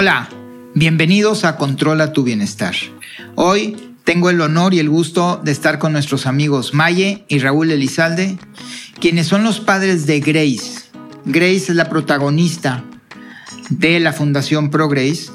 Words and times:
Hola, 0.00 0.28
bienvenidos 0.76 1.44
a 1.44 1.56
Controla 1.56 2.12
tu 2.12 2.22
Bienestar. 2.22 2.72
Hoy 3.34 3.76
tengo 4.04 4.30
el 4.30 4.40
honor 4.40 4.72
y 4.72 4.78
el 4.78 4.88
gusto 4.88 5.40
de 5.42 5.50
estar 5.50 5.80
con 5.80 5.90
nuestros 5.92 6.26
amigos 6.26 6.72
Maye 6.72 7.24
y 7.26 7.40
Raúl 7.40 7.72
Elizalde, 7.72 8.38
quienes 9.00 9.26
son 9.26 9.42
los 9.42 9.58
padres 9.58 10.06
de 10.06 10.20
Grace. 10.20 10.82
Grace 11.24 11.56
es 11.56 11.74
la 11.74 11.88
protagonista 11.88 12.84
de 13.70 13.98
la 13.98 14.12
Fundación 14.12 14.70
Pro 14.70 14.88
Grace, 14.88 15.32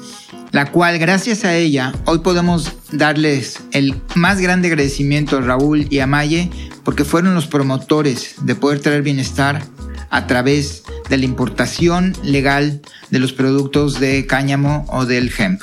la 0.50 0.72
cual 0.72 0.98
gracias 0.98 1.44
a 1.44 1.54
ella 1.54 1.92
hoy 2.06 2.20
podemos 2.20 2.72
darles 2.90 3.58
el 3.72 3.94
más 4.14 4.40
grande 4.40 4.68
agradecimiento 4.68 5.36
a 5.36 5.40
Raúl 5.42 5.88
y 5.90 5.98
a 5.98 6.06
Maye 6.06 6.50
porque 6.84 7.04
fueron 7.04 7.34
los 7.34 7.48
promotores 7.48 8.36
de 8.40 8.54
poder 8.54 8.80
traer 8.80 9.02
bienestar 9.02 9.62
a 10.08 10.26
través 10.26 10.83
de 11.08 11.18
la 11.18 11.24
importación 11.24 12.16
legal 12.22 12.80
de 13.10 13.18
los 13.18 13.32
productos 13.32 14.00
de 14.00 14.26
cáñamo 14.26 14.86
o 14.88 15.06
del 15.06 15.32
hemp. 15.36 15.62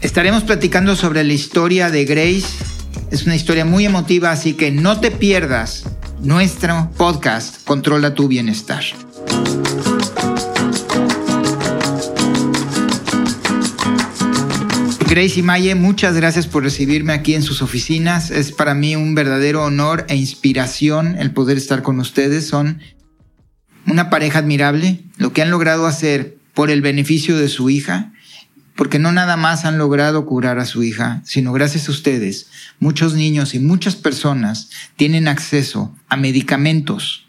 Estaremos 0.00 0.44
platicando 0.44 0.96
sobre 0.96 1.24
la 1.24 1.32
historia 1.32 1.90
de 1.90 2.04
Grace. 2.04 2.46
Es 3.10 3.24
una 3.24 3.36
historia 3.36 3.64
muy 3.64 3.86
emotiva, 3.86 4.30
así 4.30 4.54
que 4.54 4.70
no 4.70 5.00
te 5.00 5.10
pierdas 5.10 5.84
nuestro 6.20 6.90
podcast 6.96 7.64
Controla 7.64 8.14
tu 8.14 8.28
bienestar. 8.28 8.82
Grace 15.08 15.38
y 15.38 15.42
Maye, 15.42 15.74
muchas 15.76 16.16
gracias 16.16 16.48
por 16.48 16.64
recibirme 16.64 17.12
aquí 17.12 17.34
en 17.34 17.42
sus 17.42 17.62
oficinas. 17.62 18.30
Es 18.30 18.50
para 18.50 18.74
mí 18.74 18.96
un 18.96 19.14
verdadero 19.14 19.62
honor 19.62 20.06
e 20.08 20.16
inspiración 20.16 21.16
el 21.18 21.30
poder 21.30 21.56
estar 21.56 21.82
con 21.82 22.00
ustedes. 22.00 22.48
Son 22.48 22.80
una 23.86 24.10
pareja 24.10 24.38
admirable, 24.38 25.04
lo 25.16 25.32
que 25.32 25.42
han 25.42 25.50
logrado 25.50 25.86
hacer 25.86 26.36
por 26.54 26.70
el 26.70 26.82
beneficio 26.82 27.36
de 27.36 27.48
su 27.48 27.70
hija, 27.70 28.12
porque 28.76 28.98
no 28.98 29.12
nada 29.12 29.36
más 29.36 29.64
han 29.64 29.78
logrado 29.78 30.26
curar 30.26 30.58
a 30.58 30.66
su 30.66 30.82
hija, 30.82 31.22
sino 31.24 31.52
gracias 31.52 31.88
a 31.88 31.92
ustedes, 31.92 32.48
muchos 32.80 33.14
niños 33.14 33.54
y 33.54 33.58
muchas 33.58 33.96
personas 33.96 34.70
tienen 34.96 35.28
acceso 35.28 35.94
a 36.08 36.16
medicamentos 36.16 37.26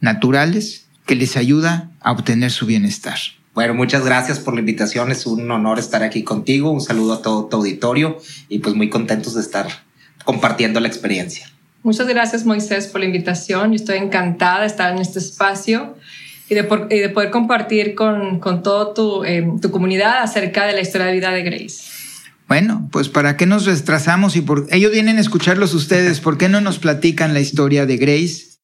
naturales 0.00 0.86
que 1.06 1.16
les 1.16 1.36
ayuda 1.36 1.90
a 2.00 2.12
obtener 2.12 2.50
su 2.50 2.66
bienestar. 2.66 3.18
Bueno, 3.54 3.74
muchas 3.74 4.04
gracias 4.04 4.38
por 4.38 4.54
la 4.54 4.60
invitación. 4.60 5.10
Es 5.10 5.26
un 5.26 5.50
honor 5.50 5.80
estar 5.80 6.04
aquí 6.04 6.22
contigo. 6.22 6.70
Un 6.70 6.80
saludo 6.80 7.14
a 7.14 7.22
todo 7.22 7.46
tu 7.46 7.56
auditorio 7.56 8.18
y 8.48 8.60
pues 8.60 8.76
muy 8.76 8.88
contentos 8.88 9.34
de 9.34 9.40
estar 9.40 9.66
compartiendo 10.24 10.78
la 10.78 10.86
experiencia. 10.86 11.50
Muchas 11.88 12.06
gracias 12.06 12.44
Moisés 12.44 12.86
por 12.86 13.00
la 13.00 13.06
invitación. 13.06 13.70
Yo 13.70 13.76
estoy 13.76 13.96
encantada 13.96 14.60
de 14.60 14.66
estar 14.66 14.92
en 14.92 14.98
este 14.98 15.20
espacio 15.20 15.96
y 16.46 16.54
de, 16.54 16.64
poder 16.64 17.30
compartir 17.30 17.94
con, 17.94 18.40
con 18.40 18.62
toda 18.62 18.92
tu, 18.92 19.24
eh, 19.24 19.48
tu 19.62 19.70
comunidad 19.70 20.18
acerca 20.22 20.66
de 20.66 20.74
la 20.74 20.82
historia 20.82 21.06
de 21.06 21.14
vida 21.14 21.30
de 21.30 21.42
Grace. 21.42 21.84
Bueno, 22.46 22.90
pues 22.92 23.08
para 23.08 23.38
qué 23.38 23.46
nos 23.46 23.64
retrasamos 23.64 24.36
y 24.36 24.42
por 24.42 24.66
ellos 24.70 24.92
vienen 24.92 25.16
a 25.16 25.22
escucharlos 25.22 25.72
ustedes, 25.72 26.20
¿por 26.20 26.36
qué 26.36 26.50
no 26.50 26.60
nos 26.60 26.78
platican 26.78 27.32
la 27.32 27.40
historia 27.40 27.86
de 27.86 27.96
Grace? 27.96 28.58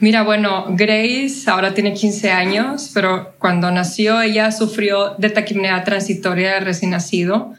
Mira, 0.00 0.22
bueno, 0.22 0.64
Grace 0.70 1.42
ahora 1.48 1.74
tiene 1.74 1.92
15 1.92 2.30
años, 2.30 2.92
pero 2.94 3.34
cuando 3.38 3.70
nació 3.72 4.22
ella 4.22 4.50
sufrió 4.52 5.16
de 5.18 5.28
taquipnea 5.28 5.84
transitoria 5.84 6.54
de 6.54 6.60
recién 6.60 6.92
nacido. 6.92 7.52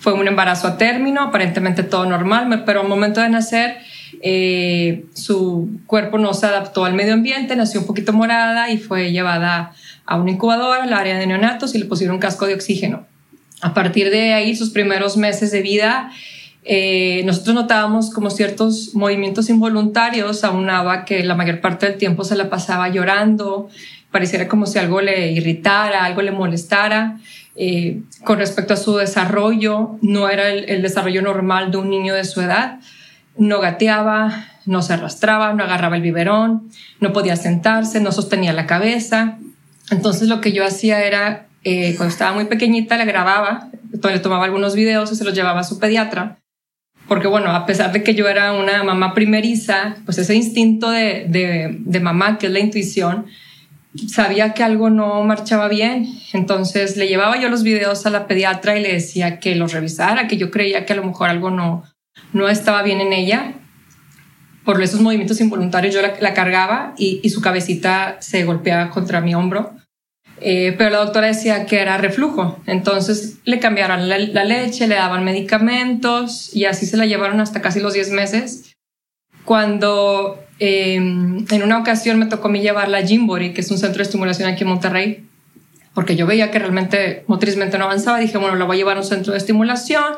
Fue 0.00 0.14
un 0.14 0.26
embarazo 0.26 0.66
a 0.66 0.76
término, 0.76 1.22
aparentemente 1.22 1.82
todo 1.82 2.06
normal, 2.06 2.64
pero 2.66 2.80
al 2.80 2.88
momento 2.88 3.20
de 3.20 3.28
nacer 3.28 3.76
eh, 4.22 5.04
su 5.14 5.70
cuerpo 5.86 6.18
no 6.18 6.34
se 6.34 6.46
adaptó 6.46 6.84
al 6.84 6.94
medio 6.94 7.14
ambiente, 7.14 7.54
nació 7.54 7.80
un 7.80 7.86
poquito 7.86 8.12
morada 8.12 8.70
y 8.70 8.78
fue 8.78 9.12
llevada 9.12 9.72
a 10.06 10.16
un 10.16 10.28
incubador, 10.28 10.80
al 10.80 10.92
área 10.92 11.18
de 11.18 11.26
neonatos 11.26 11.74
y 11.74 11.78
le 11.78 11.84
pusieron 11.84 12.14
un 12.14 12.20
casco 12.20 12.46
de 12.46 12.54
oxígeno. 12.54 13.06
A 13.60 13.74
partir 13.74 14.10
de 14.10 14.32
ahí, 14.32 14.56
sus 14.56 14.70
primeros 14.70 15.16
meses 15.16 15.52
de 15.52 15.62
vida, 15.62 16.10
eh, 16.64 17.22
nosotros 17.24 17.54
notábamos 17.54 18.10
como 18.10 18.30
ciertos 18.30 18.94
movimientos 18.94 19.48
involuntarios, 19.48 20.44
aunaba 20.44 21.04
que 21.04 21.22
la 21.24 21.34
mayor 21.34 21.60
parte 21.60 21.86
del 21.86 21.98
tiempo 21.98 22.24
se 22.24 22.36
la 22.36 22.50
pasaba 22.50 22.88
llorando, 22.88 23.68
pareciera 24.10 24.48
como 24.48 24.66
si 24.66 24.78
algo 24.78 25.00
le 25.00 25.32
irritara, 25.32 26.04
algo 26.04 26.22
le 26.22 26.32
molestara. 26.32 27.18
Eh, 27.56 28.02
con 28.24 28.38
respecto 28.38 28.74
a 28.74 28.76
su 28.76 28.96
desarrollo, 28.96 29.98
no 30.02 30.28
era 30.28 30.48
el, 30.48 30.82
desarrollo 30.82 31.22
normal 31.22 31.70
de 31.70 31.78
un 31.78 31.90
niño 31.90 32.14
de 32.14 32.24
su 32.24 32.40
edad. 32.40 32.80
No 33.36 33.60
gateaba, 33.60 34.46
no 34.66 34.82
se 34.82 34.94
arrastraba, 34.94 35.52
no 35.52 35.64
agarraba 35.64 35.96
el 35.96 36.02
biberón, 36.02 36.70
no 37.00 37.12
podía 37.12 37.36
sentarse, 37.36 38.00
no 38.00 38.12
sostenía 38.12 38.52
la 38.52 38.66
cabeza. 38.66 39.38
Entonces 39.90 40.28
lo 40.28 40.40
que 40.40 40.52
yo 40.52 40.64
hacía 40.64 41.04
era, 41.04 41.46
eh, 41.64 41.94
cuando 41.96 42.12
estaba 42.12 42.32
muy 42.32 42.44
pequeñita, 42.44 42.96
la 42.96 43.04
grababa, 43.04 43.68
le 43.90 44.18
tomaba 44.20 44.44
algunos 44.44 44.74
videos 44.74 45.10
y 45.12 45.16
se 45.16 45.24
los 45.24 45.34
llevaba 45.34 45.60
a 45.60 45.64
su 45.64 45.78
pediatra 45.78 46.40
porque 47.10 47.26
bueno, 47.26 47.50
a 47.50 47.66
pesar 47.66 47.90
de 47.90 48.04
que 48.04 48.14
yo 48.14 48.28
era 48.28 48.52
una 48.52 48.84
mamá 48.84 49.14
primeriza, 49.14 49.96
pues 50.04 50.18
ese 50.18 50.36
instinto 50.36 50.90
de, 50.90 51.24
de, 51.26 52.00
mamá, 52.00 52.38
que 52.38 52.46
es 52.46 52.52
la 52.52 52.60
intuición, 52.60 53.26
sabía 54.08 54.54
que 54.54 54.62
algo 54.62 54.90
no 54.90 55.22
marchaba 55.24 55.68
bien. 55.68 56.06
Entonces 56.32 56.96
le 56.96 57.08
llevaba 57.08 57.40
yo 57.40 57.48
los 57.48 57.62
videos 57.62 58.06
a 58.06 58.10
la 58.10 58.26
pediatra 58.26 58.78
y 58.78 58.82
le 58.82 58.92
decía 58.92 59.40
que 59.40 59.54
los 59.54 59.72
revisara, 59.72 60.28
que 60.28 60.36
yo 60.36 60.50
creía 60.50 60.86
que 60.86 60.92
a 60.92 60.96
lo 60.96 61.04
mejor 61.04 61.28
algo 61.28 61.50
no, 61.50 61.84
no 62.32 62.48
estaba 62.48 62.82
bien 62.82 63.00
en 63.00 63.12
ella. 63.12 63.54
Por 64.64 64.82
esos 64.82 65.00
movimientos 65.00 65.40
involuntarios 65.40 65.94
yo 65.94 66.02
la, 66.02 66.14
la 66.20 66.34
cargaba 66.34 66.94
y, 66.96 67.20
y, 67.22 67.30
su 67.30 67.40
cabecita 67.40 68.18
se 68.20 68.44
golpeaba 68.44 68.90
contra 68.90 69.20
mi 69.20 69.34
hombro. 69.34 69.74
Eh, 70.40 70.74
pero 70.78 70.90
la 70.90 70.98
doctora 70.98 71.26
decía 71.26 71.66
que 71.66 71.80
era 71.80 71.98
reflujo. 71.98 72.58
Entonces 72.66 73.38
le 73.44 73.60
cambiaron 73.60 74.08
la, 74.08 74.44
leche, 74.44 74.88
le 74.88 74.94
daban 74.94 75.24
medicamentos 75.24 76.54
y 76.54 76.64
así 76.64 76.86
se 76.86 76.96
la 76.96 77.06
llevaron 77.06 77.40
hasta 77.40 77.60
casi 77.60 77.80
los 77.80 77.92
10 77.92 78.10
meses. 78.10 78.74
Cuando 79.44 80.42
em, 80.60 81.44
en 81.50 81.62
una 81.62 81.78
ocasión 81.78 82.18
me 82.18 82.26
tocó 82.26 82.48
a 82.48 82.50
mí 82.50 82.60
llevarla 82.60 82.98
a 82.98 83.06
Jimbori, 83.06 83.52
que 83.52 83.62
es 83.62 83.70
un 83.70 83.78
centro 83.78 83.98
de 83.98 84.04
estimulación 84.04 84.48
aquí 84.48 84.62
en 84.62 84.68
Monterrey, 84.68 85.26
porque 85.94 86.14
yo 86.14 86.26
veía 86.26 86.50
que 86.50 86.58
realmente 86.58 87.24
motrizmente 87.26 87.78
no 87.78 87.84
avanzaba, 87.84 88.18
dije, 88.20 88.38
bueno, 88.38 88.56
la 88.56 88.64
voy 88.64 88.76
a 88.76 88.78
llevar 88.78 88.96
a 88.96 89.00
un 89.00 89.06
centro 89.06 89.32
de 89.32 89.38
estimulación. 89.38 90.14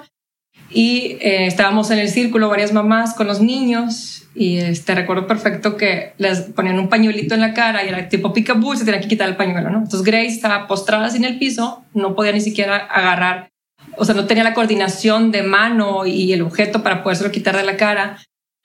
Y 0.70 1.16
eh, 1.20 1.46
estábamos 1.46 1.90
en 1.90 1.98
el 1.98 2.08
círculo, 2.08 2.48
varias 2.48 2.72
mamás 2.72 3.14
con 3.14 3.26
los 3.26 3.40
niños, 3.40 4.22
y 4.34 4.58
este, 4.58 4.94
recuerdo 4.94 5.26
perfecto 5.26 5.76
que 5.76 6.14
les 6.18 6.40
ponían 6.40 6.78
un 6.78 6.88
pañuelito 6.88 7.34
en 7.34 7.40
la 7.40 7.52
cara 7.52 7.84
y 7.84 7.88
era 7.88 8.08
tipo 8.08 8.32
picaboo 8.32 8.74
se 8.76 8.84
tenía 8.84 9.00
que 9.00 9.08
quitar 9.08 9.28
el 9.28 9.36
pañuelo, 9.36 9.70
¿no? 9.70 9.78
Entonces 9.78 10.02
Grace 10.02 10.28
estaba 10.28 10.66
postrada 10.66 11.14
en 11.14 11.24
el 11.24 11.38
piso, 11.38 11.84
no 11.92 12.14
podía 12.14 12.32
ni 12.32 12.40
siquiera 12.40 12.76
agarrar, 12.76 13.50
o 13.96 14.04
sea, 14.04 14.14
no 14.14 14.26
tenía 14.26 14.44
la 14.44 14.54
coordinación 14.54 15.30
de 15.32 15.42
mano 15.42 16.06
y 16.06 16.32
el 16.32 16.42
objeto 16.42 16.82
para 16.82 17.02
podérselo 17.02 17.30
quitar 17.30 17.56
de 17.56 17.64
la 17.64 17.76
cara. 17.76 18.18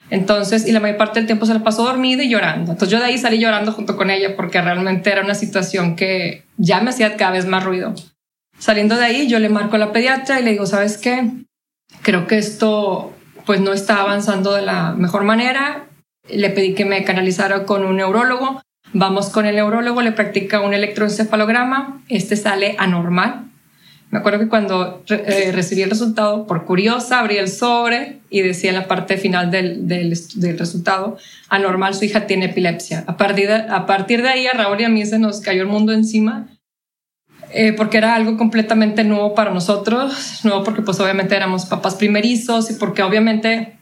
Entonces, 0.10 0.68
y 0.68 0.72
la 0.72 0.80
mayor 0.80 0.98
parte 0.98 1.20
del 1.20 1.26
tiempo 1.26 1.46
se 1.46 1.54
la 1.54 1.64
pasó 1.64 1.84
dormida 1.84 2.24
y 2.24 2.30
llorando. 2.30 2.72
Entonces 2.72 2.90
yo 2.90 3.00
de 3.00 3.06
ahí 3.06 3.18
salí 3.18 3.40
llorando 3.40 3.72
junto 3.72 3.98
con 3.98 4.10
ella 4.10 4.36
porque 4.36 4.62
realmente 4.62 5.12
era 5.12 5.22
una 5.22 5.36
situación 5.36 5.96
que 5.96 6.44
ya 6.58 6.80
me 6.80 6.92
hacía 6.92 7.18
cada 7.18 7.32
vez 7.32 7.46
más 7.46 7.64
ruido. 7.64 7.94
Saliendo 8.58 8.96
de 8.96 9.06
ahí, 9.06 9.28
yo 9.28 9.40
le 9.40 9.50
marco 9.50 9.76
a 9.76 9.80
la 9.80 9.92
pediatra 9.92 10.40
y 10.40 10.44
le 10.44 10.52
digo, 10.52 10.66
¿sabes 10.66 10.98
qué? 10.98 11.30
Creo 12.02 12.26
que 12.26 12.38
esto 12.38 13.14
pues 13.46 13.62
no 13.62 13.74
está 13.74 14.02
avanzando 14.02 14.54
de 14.54 14.62
la 14.62 14.94
mejor 14.94 15.24
manera. 15.24 15.86
Le 16.30 16.50
pedí 16.50 16.74
que 16.74 16.86
me 16.86 17.04
canalizara 17.04 17.66
con 17.66 17.86
un 17.86 17.98
neurólogo. 17.98 18.62
Vamos 18.94 19.30
con 19.30 19.46
el 19.46 19.56
neurólogo, 19.56 20.02
le 20.02 20.14
practica 20.14 20.62
un 20.62 20.74
electroencefalograma. 20.74 22.02
Este 22.10 22.36
sale 22.36 22.76
anormal. 22.80 23.47
Me 24.10 24.20
acuerdo 24.20 24.40
que 24.40 24.48
cuando 24.48 25.04
eh, 25.10 25.52
recibí 25.54 25.82
el 25.82 25.90
resultado, 25.90 26.48
por 26.48 26.64
curiosa, 26.64 27.20
abrí 27.20 27.38
el 27.38 27.50
sobre 27.50 28.20
y 28.30 28.42
decía 28.42 28.70
en 28.70 28.78
la 28.78 28.88
parte 28.88 29.18
final 29.18 29.52
del, 29.52 29.88
del, 29.88 30.18
del 30.36 30.58
resultado, 30.58 31.18
anormal, 31.50 31.94
su 31.94 32.06
hija 32.06 32.26
tiene 32.26 32.46
epilepsia. 32.46 33.04
A 33.06 33.18
partir, 33.18 33.48
de, 33.48 33.56
a 33.56 33.86
partir 33.86 34.22
de 34.22 34.30
ahí, 34.30 34.48
a 34.48 34.54
Raúl 34.54 34.80
y 34.80 34.86
a 34.86 34.90
mí 34.90 35.06
se 35.06 35.20
nos 35.20 35.42
cayó 35.42 35.62
el 35.62 35.68
mundo 35.68 35.92
encima 35.92 36.48
eh, 37.54 37.74
porque 37.74 37.98
era 37.98 38.16
algo 38.16 38.38
completamente 38.38 39.04
nuevo 39.04 39.34
para 39.34 39.52
nosotros, 39.52 40.42
nuevo 40.44 40.64
porque 40.64 40.82
pues 40.82 41.00
obviamente 41.00 41.36
éramos 41.36 41.66
papás 41.66 41.96
primerizos 41.96 42.70
y 42.72 42.74
porque 42.74 43.04
obviamente 43.04 43.78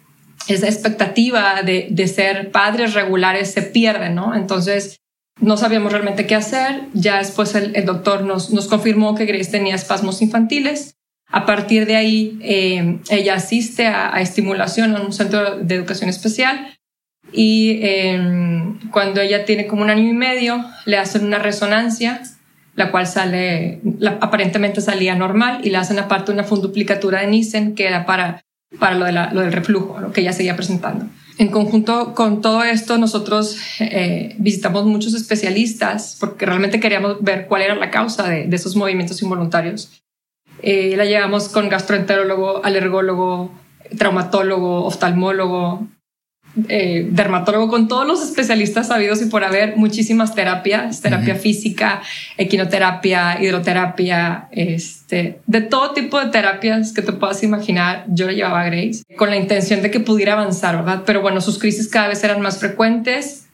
esa 0.47 0.67
expectativa 0.67 1.63
de, 1.63 1.87
de 1.89 2.07
ser 2.07 2.51
padres 2.51 2.93
regulares 2.93 3.51
se 3.51 3.63
pierde, 3.63 4.09
¿no? 4.09 4.35
Entonces 4.35 4.99
no 5.39 5.57
sabíamos 5.57 5.91
realmente 5.91 6.25
qué 6.25 6.35
hacer. 6.35 6.83
Ya 6.93 7.17
después 7.17 7.55
el, 7.55 7.85
doctor 7.85 8.23
nos, 8.23 8.51
nos, 8.51 8.67
confirmó 8.67 9.15
que 9.15 9.25
Grace 9.25 9.51
tenía 9.51 9.75
espasmos 9.75 10.21
infantiles. 10.21 10.95
A 11.27 11.45
partir 11.45 11.85
de 11.85 11.95
ahí, 11.95 12.39
eh, 12.41 12.99
ella 13.09 13.35
asiste 13.35 13.87
a, 13.87 14.21
estimulación 14.21 14.95
en 14.95 15.01
un 15.01 15.13
centro 15.13 15.57
de 15.57 15.75
educación 15.75 16.09
especial 16.09 16.77
y 17.31 17.79
eh, 17.81 18.19
cuando 18.91 19.19
ella 19.21 19.45
tiene 19.45 19.67
como 19.67 19.81
un 19.81 19.89
año 19.89 20.07
y 20.07 20.13
medio, 20.13 20.63
le 20.85 20.97
hacen 20.97 21.25
una 21.25 21.39
resonancia 21.39 22.21
la 22.75 22.91
cual 22.91 23.07
sale, 23.07 23.79
aparentemente 24.19 24.81
salía 24.81 25.15
normal 25.15 25.61
y 25.63 25.69
le 25.69 25.77
hacen 25.77 25.97
aparte 25.97 26.31
una 26.31 26.43
funduplicatura 26.43 27.21
de 27.21 27.27
Nissen 27.27 27.73
que 27.73 27.87
era 27.87 28.05
para, 28.05 28.41
para 28.79 28.95
lo, 28.95 29.05
de 29.05 29.13
lo 29.13 29.41
del 29.41 29.53
reflujo, 29.53 29.99
lo 29.99 30.11
que 30.11 30.21
ella 30.21 30.33
seguía 30.33 30.55
presentando. 30.55 31.07
En 31.37 31.49
conjunto 31.49 32.13
con 32.15 32.41
todo 32.41 32.63
esto, 32.63 32.97
nosotros 32.97 33.57
eh, 33.79 34.35
visitamos 34.37 34.85
muchos 34.85 35.13
especialistas 35.13 36.15
porque 36.19 36.45
realmente 36.45 36.79
queríamos 36.79 37.21
ver 37.21 37.47
cuál 37.47 37.61
era 37.61 37.75
la 37.75 37.91
causa 37.91 38.29
de, 38.29 38.47
esos 38.55 38.75
movimientos 38.75 39.21
involuntarios. 39.21 40.01
Eh, 40.61 40.95
la 40.95 41.03
llevamos 41.03 41.49
con 41.49 41.67
gastroenterólogo, 41.67 42.63
alergólogo, 42.63 43.51
traumatólogo, 43.97 44.85
oftalmólogo, 44.85 45.87
eh, 46.69 47.07
dermatólogo, 47.09 47.67
con 47.67 47.87
todos 47.87 48.07
los 48.07 48.23
especialistas 48.23 48.87
sabidos 48.87 49.21
y 49.21 49.25
por 49.25 49.43
haber 49.43 49.75
muchísimas 49.75 50.33
terapias, 50.35 51.01
terapia 51.01 51.35
física, 51.35 52.01
equinoterapia, 52.37 53.41
hidroterapia, 53.41 54.47
este, 54.51 55.39
de 55.45 55.61
todo 55.61 55.91
tipo 55.91 56.19
de 56.19 56.27
terapias 56.27 56.93
que 56.93 57.01
te 57.01 57.11
puedas 57.11 57.43
imaginar, 57.43 58.05
yo 58.07 58.27
le 58.27 58.35
llevaba 58.35 58.61
a 58.61 58.65
Grace 58.65 59.03
con 59.17 59.29
la 59.29 59.37
intención 59.37 59.81
de 59.81 59.91
que 59.91 59.99
pudiera 59.99 60.33
avanzar, 60.33 60.77
¿verdad? 60.77 61.03
Pero 61.05 61.21
bueno, 61.21 61.41
sus 61.41 61.59
crisis 61.59 61.87
cada 61.89 62.07
vez 62.07 62.23
eran 62.23 62.41
más 62.41 62.57
frecuentes 62.57 63.45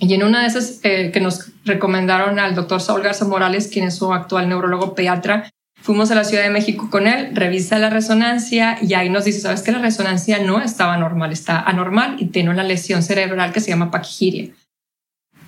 y 0.00 0.14
en 0.14 0.22
una 0.22 0.42
de 0.42 0.46
esas 0.46 0.80
eh, 0.84 1.10
que 1.12 1.20
nos 1.20 1.50
recomendaron 1.64 2.38
al 2.38 2.54
doctor 2.54 2.80
Saúl 2.80 3.02
Garza 3.02 3.24
Morales, 3.24 3.68
quien 3.72 3.86
es 3.86 3.96
su 3.96 4.12
actual 4.12 4.48
neurólogo 4.48 4.94
pediatra, 4.94 5.50
Fuimos 5.82 6.10
a 6.10 6.14
la 6.14 6.24
Ciudad 6.24 6.42
de 6.42 6.50
México 6.50 6.88
con 6.90 7.06
él, 7.06 7.30
revisa 7.34 7.78
la 7.78 7.88
resonancia 7.88 8.78
y 8.82 8.94
ahí 8.94 9.08
nos 9.08 9.24
dice, 9.24 9.40
sabes 9.40 9.62
que 9.62 9.72
la 9.72 9.78
resonancia 9.78 10.38
no 10.38 10.60
estaba 10.60 10.96
normal, 10.98 11.32
está 11.32 11.60
anormal 11.60 12.16
y 12.18 12.26
tiene 12.26 12.50
una 12.50 12.62
lesión 12.62 13.02
cerebral 13.02 13.52
que 13.52 13.60
se 13.60 13.70
llama 13.70 13.90
paquigiria. 13.90 14.50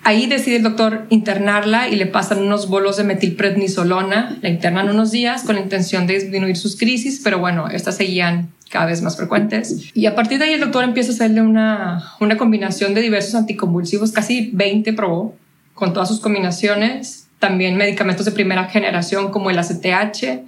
Ahí 0.03 0.25
decide 0.25 0.55
el 0.55 0.63
doctor 0.63 1.05
internarla 1.09 1.87
y 1.87 1.95
le 1.95 2.07
pasan 2.07 2.39
unos 2.39 2.69
bolos 2.69 2.97
de 2.97 3.03
metilprednisolona, 3.03 4.39
la 4.41 4.49
internan 4.49 4.89
unos 4.89 5.11
días 5.11 5.43
con 5.43 5.55
la 5.55 5.61
intención 5.61 6.07
de 6.07 6.15
disminuir 6.15 6.57
sus 6.57 6.75
crisis, 6.75 7.21
pero 7.23 7.37
bueno, 7.37 7.69
estas 7.69 7.97
seguían 7.97 8.49
cada 8.71 8.87
vez 8.87 9.03
más 9.03 9.15
frecuentes. 9.15 9.91
Y 9.93 10.07
a 10.07 10.15
partir 10.15 10.39
de 10.39 10.45
ahí 10.45 10.53
el 10.53 10.59
doctor 10.59 10.83
empieza 10.83 11.11
a 11.11 11.13
hacerle 11.13 11.41
una, 11.41 12.13
una 12.19 12.37
combinación 12.37 12.95
de 12.95 13.01
diversos 13.01 13.35
anticonvulsivos, 13.35 14.11
casi 14.11 14.49
20 14.53 14.93
probó, 14.93 15.35
con 15.75 15.93
todas 15.93 16.07
sus 16.09 16.19
combinaciones, 16.19 17.20
también 17.41 17.75
medicamentos 17.75 18.25
de 18.25 18.31
primera 18.31 18.69
generación 18.69 19.31
como 19.31 19.49
el 19.49 19.59
ACTH 19.59 20.45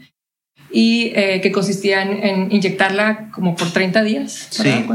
y 0.72 1.12
eh, 1.16 1.42
que 1.42 1.52
consistían 1.52 2.24
en 2.24 2.52
inyectarla 2.52 3.30
como 3.32 3.56
por 3.56 3.72
30 3.72 4.04
días. 4.04 4.48
Sí. 4.52 4.86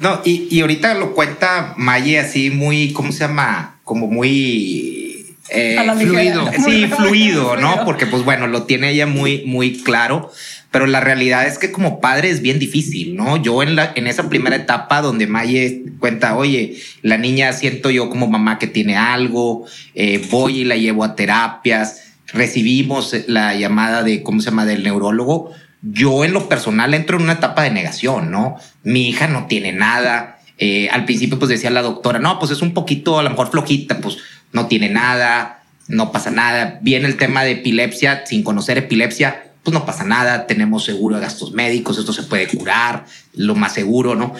No, 0.00 0.20
y, 0.24 0.48
y, 0.50 0.60
ahorita 0.60 0.94
lo 0.94 1.14
cuenta 1.14 1.74
Maye 1.76 2.18
así 2.18 2.50
muy, 2.50 2.92
¿cómo 2.92 3.12
se 3.12 3.20
llama? 3.20 3.80
Como 3.84 4.06
muy 4.06 5.36
eh, 5.50 5.76
fluido. 5.98 6.50
Sí, 6.64 6.86
fluido, 6.86 7.56
¿no? 7.56 7.84
Porque 7.84 8.06
pues 8.06 8.24
bueno, 8.24 8.46
lo 8.46 8.64
tiene 8.64 8.90
ella 8.90 9.06
muy, 9.06 9.44
muy 9.46 9.82
claro 9.82 10.30
pero 10.70 10.86
la 10.86 11.00
realidad 11.00 11.46
es 11.46 11.58
que 11.58 11.72
como 11.72 12.00
padre 12.00 12.30
es 12.30 12.42
bien 12.42 12.58
difícil, 12.58 13.16
¿no? 13.16 13.36
Yo 13.36 13.62
en, 13.62 13.74
la, 13.74 13.92
en 13.96 14.06
esa 14.06 14.28
primera 14.28 14.54
etapa 14.54 15.02
donde 15.02 15.26
Maye 15.26 15.84
cuenta, 15.98 16.36
oye, 16.36 16.76
la 17.02 17.18
niña 17.18 17.52
siento 17.52 17.90
yo 17.90 18.08
como 18.08 18.28
mamá 18.28 18.58
que 18.58 18.68
tiene 18.68 18.96
algo, 18.96 19.66
eh, 19.94 20.24
voy 20.30 20.60
y 20.60 20.64
la 20.64 20.76
llevo 20.76 21.02
a 21.02 21.16
terapias, 21.16 22.12
recibimos 22.32 23.16
la 23.26 23.54
llamada 23.54 24.04
de, 24.04 24.22
¿cómo 24.22 24.40
se 24.40 24.50
llama?, 24.50 24.64
del 24.64 24.84
neurólogo. 24.84 25.50
Yo 25.82 26.24
en 26.24 26.32
lo 26.32 26.48
personal 26.48 26.94
entro 26.94 27.16
en 27.16 27.24
una 27.24 27.34
etapa 27.34 27.64
de 27.64 27.70
negación, 27.70 28.30
¿no? 28.30 28.56
Mi 28.84 29.08
hija 29.08 29.26
no 29.26 29.46
tiene 29.46 29.72
nada. 29.72 30.38
Eh, 30.58 30.88
al 30.90 31.04
principio 31.04 31.38
pues 31.38 31.48
decía 31.48 31.70
la 31.70 31.82
doctora, 31.82 32.20
no, 32.20 32.38
pues 32.38 32.52
es 32.52 32.62
un 32.62 32.74
poquito 32.74 33.18
a 33.18 33.22
lo 33.24 33.30
mejor 33.30 33.50
flojita, 33.50 33.98
pues 33.98 34.18
no 34.52 34.66
tiene 34.66 34.88
nada, 34.88 35.62
no 35.88 36.12
pasa 36.12 36.30
nada. 36.30 36.78
Viene 36.82 37.08
el 37.08 37.16
tema 37.16 37.42
de 37.42 37.52
epilepsia, 37.52 38.24
sin 38.26 38.44
conocer 38.44 38.78
epilepsia, 38.78 39.49
pues 39.62 39.74
no 39.74 39.84
pasa 39.84 40.04
nada, 40.04 40.46
tenemos 40.46 40.84
seguro 40.84 41.16
de 41.16 41.22
gastos 41.22 41.52
médicos, 41.52 41.98
esto 41.98 42.12
se 42.12 42.22
puede 42.22 42.48
curar, 42.48 43.04
lo 43.34 43.54
más 43.54 43.74
seguro, 43.74 44.14
¿no? 44.14 44.32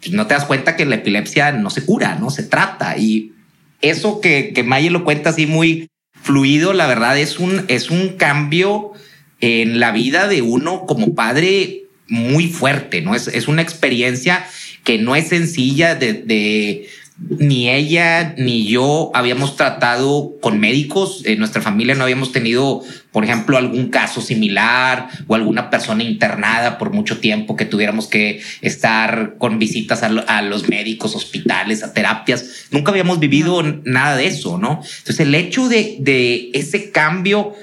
Pues 0.00 0.12
no 0.12 0.26
te 0.26 0.34
das 0.34 0.44
cuenta 0.44 0.76
que 0.76 0.86
la 0.86 0.96
epilepsia 0.96 1.52
no 1.52 1.70
se 1.70 1.84
cura, 1.84 2.16
no 2.16 2.30
se 2.30 2.42
trata. 2.42 2.96
Y 2.96 3.32
eso 3.80 4.20
que, 4.20 4.52
que 4.54 4.90
lo 4.90 5.04
cuenta 5.04 5.30
así 5.30 5.46
muy 5.46 5.90
fluido, 6.22 6.72
la 6.72 6.86
verdad 6.86 7.18
es 7.18 7.38
un, 7.38 7.64
es 7.68 7.90
un 7.90 8.10
cambio 8.16 8.92
en 9.40 9.80
la 9.80 9.92
vida 9.92 10.28
de 10.28 10.42
uno 10.42 10.86
como 10.86 11.14
padre 11.14 11.84
muy 12.08 12.48
fuerte, 12.48 13.02
¿no? 13.02 13.14
Es, 13.14 13.28
es 13.28 13.48
una 13.48 13.62
experiencia 13.62 14.46
que 14.84 14.98
no 14.98 15.16
es 15.16 15.28
sencilla 15.28 15.94
de 15.94 16.88
ni 17.16 17.70
ella 17.70 18.34
ni 18.36 18.66
yo 18.66 19.12
habíamos 19.14 19.56
tratado 19.56 20.34
con 20.40 20.58
médicos. 20.58 21.22
En 21.24 21.38
nuestra 21.38 21.62
familia 21.62 21.94
no 21.94 22.02
habíamos 22.02 22.32
tenido, 22.32 22.82
por 23.12 23.24
ejemplo, 23.24 23.56
algún 23.56 23.88
caso 23.88 24.20
similar 24.20 25.08
o 25.28 25.34
alguna 25.34 25.70
persona 25.70 26.02
internada 26.02 26.76
por 26.76 26.92
mucho 26.92 27.18
tiempo 27.18 27.54
que 27.54 27.66
tuviéramos 27.66 28.08
que 28.08 28.42
estar 28.62 29.36
con 29.38 29.58
visitas 29.58 30.02
a, 30.02 30.42
los 30.42 30.68
médicos, 30.68 31.14
hospitales, 31.14 31.84
a 31.84 31.92
terapias. 31.92 32.66
Nunca 32.72 32.90
habíamos 32.90 33.20
vivido 33.20 33.62
nada 33.84 34.16
de 34.16 34.26
eso, 34.26 34.58
¿no? 34.58 34.80
Entonces 34.98 35.20
el 35.20 35.34
hecho 35.34 35.68
de, 35.68 35.96
de 36.00 36.50
ese 36.52 36.90
cambio 36.90 37.54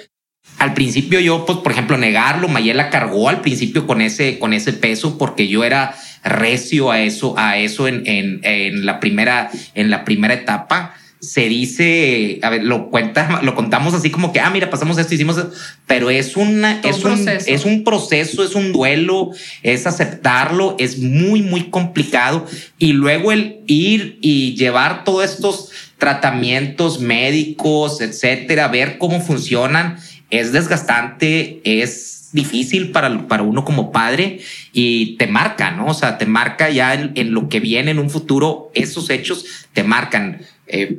al 0.62 0.76
principio 0.76 1.20
yo, 1.20 1.44
pues, 1.48 1.58
por 1.58 1.72
ejemplo, 1.72 1.98
negarlo, 1.98 2.48
Mayela 2.48 2.92
cargó 2.92 3.30
al 3.30 3.42
principio 3.42 3.88
con 3.88 4.00
ese, 4.00 4.38
con 4.38 4.54
ese 4.54 4.74
peso 4.74 5.18
porque 5.18 5.48
yo 5.48 5.64
era 5.64 5.96
recio 6.24 6.92
a 6.92 7.02
eso, 7.02 7.36
a 7.38 7.58
eso 7.58 7.88
en, 7.88 8.04
en, 8.06 8.42
en 8.44 8.86
la 8.86 9.00
primera, 9.00 9.50
en 9.76 9.90
la 9.90 10.06
primera 10.06 10.34
etapa. 10.34 10.96
Se 11.20 11.48
dice, 11.48 12.40
a 12.42 12.50
ver, 12.50 12.64
lo 12.64 12.90
cuenta, 12.90 13.42
lo 13.44 13.54
contamos 13.54 13.94
así 13.94 14.10
como 14.10 14.34
que, 14.34 14.40
ah, 14.40 14.50
mira, 14.50 14.72
pasamos 14.72 14.98
esto, 14.98 15.14
hicimos, 15.14 15.38
esto, 15.38 15.52
pero 15.86 16.10
es 16.10 16.36
una, 16.36 16.82
es 16.82 17.04
un, 17.04 17.28
es 17.28 17.66
un 17.66 17.84
proceso, 17.84 18.44
es 18.44 18.56
un 18.56 18.72
duelo, 18.72 19.30
es 19.62 19.86
aceptarlo, 19.86 20.76
es 20.80 20.98
muy, 20.98 21.44
muy 21.44 21.70
complicado. 21.70 22.48
Y 22.80 22.94
luego 22.94 23.32
el 23.32 23.60
ir 23.68 24.18
y 24.22 24.56
llevar 24.56 25.04
todos 25.04 25.30
estos 25.30 25.70
tratamientos 26.00 27.00
médicos, 27.00 28.02
etcétera, 28.02 28.68
ver 28.68 28.98
cómo 28.98 29.22
funcionan, 29.22 29.98
es 30.32 30.52
desgastante, 30.52 31.62
es 31.64 32.21
difícil 32.34 32.92
para, 32.92 33.28
para 33.28 33.44
uno 33.44 33.66
como 33.66 33.92
padre 33.92 34.40
y 34.74 35.18
te 35.18 35.28
marca, 35.28 35.72
¿no? 35.72 35.88
O 35.88 35.94
sea, 35.94 36.18
te 36.18 36.26
marca 36.26 36.70
ya 36.70 36.94
en, 36.94 37.34
lo 37.34 37.50
que 37.50 37.60
viene 37.60 37.92
en 37.92 38.00
un 38.00 38.10
futuro, 38.10 38.72
esos 38.74 39.10
hechos 39.10 39.46
te 39.74 39.84
marcan. 39.84 40.42
Eh, 40.68 40.98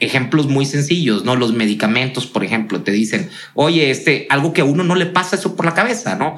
ejemplos 0.00 0.48
muy 0.48 0.66
sencillos, 0.66 1.24
¿no? 1.24 1.36
Los 1.36 1.52
medicamentos, 1.52 2.26
por 2.26 2.44
ejemplo, 2.44 2.82
te 2.82 2.90
dicen, 2.90 3.30
oye, 3.54 3.90
este, 3.90 4.26
algo 4.28 4.52
que 4.52 4.60
a 4.60 4.64
uno 4.64 4.84
no 4.84 4.96
le 4.96 5.06
pasa 5.06 5.36
eso 5.36 5.56
por 5.56 5.64
la 5.64 5.72
cabeza, 5.72 6.16
¿no? 6.16 6.36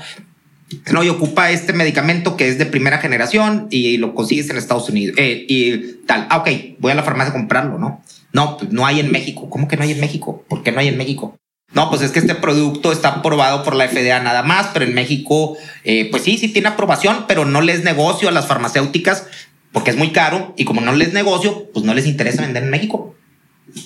No, 0.93 1.05
y 1.05 1.09
ocupa 1.09 1.51
este 1.51 1.73
medicamento 1.73 2.37
que 2.37 2.49
es 2.49 2.59
de 2.59 2.67
primera 2.67 2.99
generación 2.99 3.69
y 3.71 3.99
lo 3.99 4.15
consigues 4.15 4.51
en 4.51 4.57
Estados 4.57 4.89
Unidos 4.89 5.17
eh, 5.19 5.45
y 5.49 6.05
tal. 6.07 6.27
Ah, 6.29 6.39
ok, 6.39 6.49
voy 6.79 6.91
a 6.91 6.97
la 6.97 7.05
farmacia 7.05 7.31
a 7.31 7.35
comprarlo, 7.35 7.79
¿no? 7.79 8.03
No, 8.33 8.57
pues 8.57 8.73
no 8.73 8.85
hay 8.85 9.01
en 9.01 9.13
México. 9.13 9.49
¿Cómo 9.49 9.69
que 9.69 9.77
no 9.77 9.85
hay 9.85 9.93
en 9.93 10.01
México? 10.01 10.45
¿Por 10.49 10.63
qué 10.63 10.73
no 10.73 10.81
hay 10.81 10.89
en 10.89 10.99
México? 10.99 11.39
No, 11.73 11.91
pues 11.91 12.03
es 12.03 12.13
que 12.13 12.21
este 12.21 12.35
producto 12.35 12.93
está 12.93 13.09
aprobado 13.09 13.63
por 13.65 13.75
la 13.75 13.89
FDA 13.89 14.21
nada 14.21 14.43
más, 14.43 14.69
pero 14.73 14.85
en 14.85 14.95
México, 14.95 15.57
eh, 15.85 16.09
pues 16.11 16.23
sí, 16.23 16.39
sí 16.39 16.49
tiene 16.49 16.69
aprobación, 16.69 17.25
pero 17.27 17.45
no 17.45 17.61
les 17.61 17.83
negocio 17.83 18.29
a 18.29 18.33
las 18.33 18.47
farmacéuticas 18.47 19.27
porque 19.73 19.91
es 19.91 19.97
muy 19.97 20.11
caro 20.11 20.55
y 20.57 20.65
como 20.65 20.81
no 20.81 20.95
les 20.95 21.13
negocio, 21.13 21.71
pues 21.75 21.85
no 21.85 21.93
les 21.93 22.07
interesa 22.07 22.43
vender 22.43 22.63
en 22.63 22.71
México. 22.71 23.15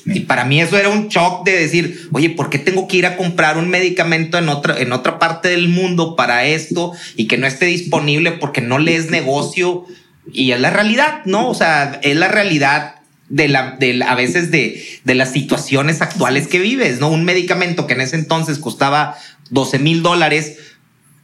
Y 0.07 0.21
para 0.21 0.45
mí 0.45 0.61
eso 0.61 0.77
era 0.77 0.89
un 0.89 1.09
shock 1.09 1.45
de 1.45 1.53
decir, 1.53 2.09
oye, 2.13 2.31
¿por 2.31 2.51
qué 2.51 2.59
tengo 2.59 2.87
que 2.87 2.99
ir 2.99 3.07
a 3.07 3.17
comprar 3.17 3.57
un 3.59 3.69
medicamento 3.69 4.39
en 4.39 4.49
otra, 4.49 4.79
en 4.79 4.93
otra 4.93 5.19
parte 5.19 5.49
del 5.49 5.69
mundo 5.69 6.15
para 6.15 6.45
esto 6.45 6.93
y 7.17 7.27
que 7.27 7.39
no 7.39 7.47
esté 7.47 7.67
disponible 7.67 8.33
porque 8.33 8.61
no 8.61 8.79
les 8.79 9.11
negocio? 9.11 9.85
Y 10.33 10.53
es 10.53 10.61
la 10.61 10.71
realidad, 10.71 11.23
¿no? 11.25 11.49
O 11.49 11.55
sea, 11.55 11.99
es 12.03 12.15
la 12.15 12.29
realidad 12.29 13.00
de 13.31 13.49
la, 13.49 13.77
de 13.79 14.03
a 14.07 14.15
veces 14.15 14.51
de, 14.51 14.85
de 15.05 15.15
las 15.15 15.33
situaciones 15.33 16.03
actuales 16.03 16.49
que 16.49 16.59
vives, 16.59 17.01
¿no? 17.01 17.09
Un 17.09 17.25
medicamento 17.25 17.87
que 17.87 17.95
en 17.95 18.03
ese 18.03 18.17
entonces 18.17 18.59
costaba 18.59 19.17
12 19.51 19.79
mil 19.79 20.03
dólares, 20.03 20.59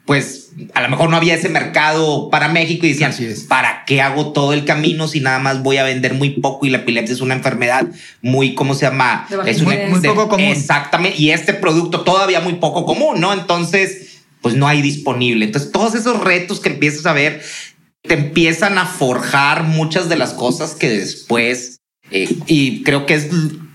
pues 0.06 0.52
a 0.72 0.80
lo 0.80 0.88
mejor 0.88 1.10
no 1.10 1.16
había 1.16 1.34
ese 1.34 1.48
mercado 1.48 2.30
para 2.30 2.48
México 2.48 2.86
y 2.86 2.90
decían, 2.90 3.12
¿para 3.48 3.84
qué 3.84 4.00
hago 4.00 4.32
todo 4.32 4.52
el 4.52 4.64
camino 4.64 5.08
si 5.08 5.20
nada 5.20 5.40
más 5.40 5.62
voy 5.62 5.78
a 5.78 5.84
vender 5.84 6.14
muy 6.14 6.30
poco 6.30 6.64
y 6.64 6.70
la 6.70 6.78
epilepsia 6.78 7.12
es 7.12 7.20
una 7.20 7.34
enfermedad 7.34 7.88
muy, 8.22 8.54
¿cómo 8.54 8.74
se 8.74 8.86
llama? 8.86 9.26
Es 9.44 9.62
muy, 9.62 9.76
muy 9.88 10.00
poco 10.00 10.28
común. 10.28 10.46
Exactamente. 10.46 11.20
Y 11.20 11.30
este 11.30 11.54
producto 11.54 12.02
todavía 12.02 12.40
muy 12.40 12.54
poco 12.54 12.86
común, 12.86 13.20
¿no? 13.20 13.32
Entonces, 13.32 14.20
pues 14.40 14.54
no 14.54 14.68
hay 14.68 14.80
disponible. 14.80 15.44
Entonces, 15.44 15.72
todos 15.72 15.96
esos 15.96 16.20
retos 16.20 16.60
que 16.60 16.68
empiezas 16.68 17.04
a 17.06 17.12
ver 17.12 17.42
te 18.02 18.14
empiezan 18.14 18.78
a 18.78 18.86
forjar 18.86 19.64
muchas 19.64 20.08
de 20.08 20.16
las 20.16 20.32
cosas 20.32 20.76
que 20.76 20.88
después 20.88 21.80
eh, 22.10 22.34
y 22.46 22.82
creo 22.82 23.06
que 23.06 23.14
es 23.14 23.28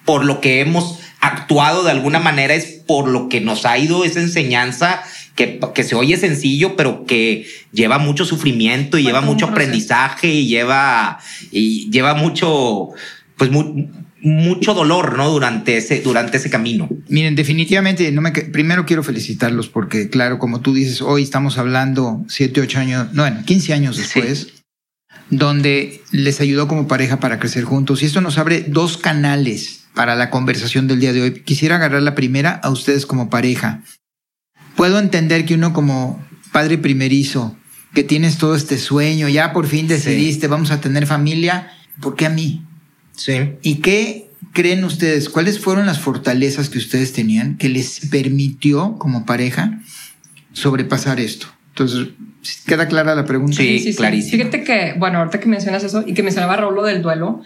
por 0.06 0.26
lo 0.26 0.42
que 0.42 0.62
hemos 0.62 1.00
actuado 1.20 1.84
de 1.84 1.92
alguna 1.92 2.20
manera, 2.20 2.54
es 2.56 2.66
por 2.66 3.08
lo 3.08 3.30
que 3.30 3.42
nos 3.42 3.66
ha 3.66 3.78
ido 3.78 4.04
esa 4.04 4.20
enseñanza 4.20 5.04
que, 5.36 5.60
que 5.74 5.84
se 5.84 5.96
oye 5.96 6.18
sencillo, 6.18 6.76
pero 6.76 7.06
que 7.06 7.46
lleva 7.72 8.00
mucho 8.00 8.26
sufrimiento 8.26 8.98
y 8.98 9.04
lleva 9.04 9.22
mucho 9.22 9.46
aprendizaje 9.46 10.28
y 10.28 10.48
lleva, 10.48 11.20
y 11.52 11.90
lleva 11.92 12.16
mucho, 12.16 12.90
pues 13.38 13.52
mucho 14.22 14.74
dolor, 14.74 15.18
¿no? 15.18 15.30
Durante 15.30 15.78
ese, 15.78 16.02
durante 16.02 16.38
ese 16.38 16.50
camino. 16.50 16.90
Miren, 17.08 17.36
definitivamente, 17.36 18.12
no 18.12 18.22
me, 18.22 18.32
primero 18.32 18.86
quiero 18.86 19.04
felicitarlos 19.04 19.68
porque, 19.70 20.10
claro, 20.10 20.40
como 20.40 20.62
tú 20.62 20.74
dices, 20.74 21.02
hoy 21.02 21.24
estamos 21.24 21.58
hablando 21.58 22.24
siete, 22.28 22.62
ocho 22.62 22.80
años, 22.80 23.14
no, 23.14 23.24
bueno, 23.24 23.44
15 23.46 23.74
años 23.74 23.98
después 23.98 24.61
donde 25.32 26.04
les 26.12 26.42
ayudó 26.42 26.68
como 26.68 26.88
pareja 26.88 27.20
para 27.20 27.40
crecer 27.40 27.64
juntos. 27.64 28.04
Y 28.04 28.06
esto 28.06 28.22
nos 28.22 28.38
abre 28.38 28.66
dos 28.68 28.98
canales 28.98 29.86
para 29.96 30.16
la 30.16 30.30
conversación 30.30 30.88
del 30.88 31.00
día 31.00 31.14
de 31.14 31.22
hoy. 31.22 31.42
Quisiera 31.42 31.78
agarrar 31.78 32.04
la 32.04 32.16
primera 32.16 32.52
a 32.52 32.70
ustedes 32.70 33.06
como 33.06 33.30
pareja. 33.30 33.82
Puedo 34.76 35.00
entender 35.00 35.46
que 35.46 35.56
uno 35.56 35.74
como 35.74 36.24
padre 36.52 36.78
primerizo, 36.78 37.58
que 37.94 38.04
tienes 38.04 38.38
todo 38.38 38.56
este 38.56 38.78
sueño, 38.78 39.30
ya 39.30 39.54
por 39.54 39.68
fin 39.68 39.88
decidiste, 39.88 40.48
vamos 40.48 40.70
a 40.72 40.82
tener 40.82 41.08
familia, 41.08 41.72
¿por 42.02 42.16
qué 42.16 42.26
a 42.26 42.30
mí? 42.30 42.66
Sí. 43.16 43.54
¿Y 43.62 43.76
qué 43.76 44.30
creen 44.54 44.84
ustedes? 44.84 45.30
¿Cuáles 45.30 45.60
fueron 45.60 45.86
las 45.86 46.00
fortalezas 46.00 46.70
que 46.70 46.78
ustedes 46.78 47.14
tenían 47.14 47.58
que 47.58 47.70
les 47.70 48.08
permitió 48.10 48.98
como 48.98 49.26
pareja 49.26 49.80
sobrepasar 50.54 51.20
esto? 51.22 51.48
Entonces, 51.72 52.10
¿queda 52.66 52.88
clara 52.88 53.16
la 53.16 53.26
pregunta? 53.26 53.58
Sí, 53.58 53.80
sí, 53.80 53.96
clarísimo. 53.96 54.44
Fíjate 54.44 54.64
que, 54.64 54.96
bueno, 54.98 55.20
ahorita 55.20 55.40
que 55.40 55.48
mencionas 55.48 55.84
eso 55.84 56.04
y 56.06 56.14
que 56.14 56.24
mencionaba 56.24 56.58
Raúl 56.58 56.86
del 56.86 57.02
duelo, 57.02 57.42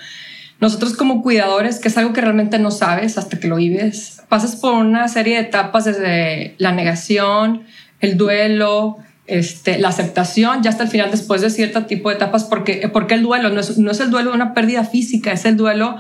nosotros 0.60 0.94
como 0.94 1.22
cuidadores, 1.22 1.80
que 1.80 1.90
es 1.90 1.98
algo 1.98 2.14
que 2.14 2.22
realmente 2.22 2.60
no 2.60 2.72
sabes 2.72 3.18
hasta 3.18 3.40
que 3.40 3.48
lo 3.48 3.58
vives, 3.58 4.22
pasas 4.30 4.56
por 4.56 4.74
una 4.74 5.08
serie 5.08 5.36
de 5.36 5.42
etapas 5.42 5.86
desde 5.86 6.56
la 6.58 6.72
negación, 6.72 7.64
el 8.00 8.18
duelo, 8.18 8.98
este, 9.28 9.80
la 9.80 9.90
aceptación, 9.90 10.64
ya 10.64 10.70
hasta 10.70 10.84
el 10.84 10.90
final 10.90 11.12
después 11.12 11.42
de 11.42 11.50
cierto 11.50 11.86
tipo 11.86 12.10
de 12.10 12.16
etapas, 12.16 12.46
porque, 12.46 12.90
porque 12.92 13.16
el 13.16 13.24
duelo 13.24 13.50
no 13.50 13.60
es, 13.60 13.78
no 13.78 13.92
es 13.92 14.00
el 14.00 14.12
duelo 14.12 14.32
de 14.32 14.36
una 14.36 14.54
pérdida 14.54 14.86
física, 14.86 15.32
es 15.32 15.46
el 15.46 15.58
duelo 15.58 15.98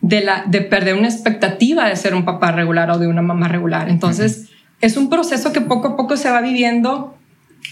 de, 0.00 0.22
la, 0.22 0.44
de 0.46 0.60
perder 0.60 0.96
una 0.96 1.08
expectativa 1.08 1.88
de 1.88 1.96
ser 1.96 2.14
un 2.14 2.24
papá 2.24 2.52
regular 2.52 2.90
o 2.90 2.98
de 2.98 3.06
una 3.06 3.22
mamá 3.22 3.48
regular. 3.48 3.88
Entonces, 3.88 4.50
es 4.80 4.96
un 4.98 5.08
proceso 5.08 5.52
que 5.52 5.62
poco 5.62 5.88
a 5.88 5.96
poco 5.96 6.16
se 6.16 6.30
va 6.30 6.42
viviendo 6.42 7.13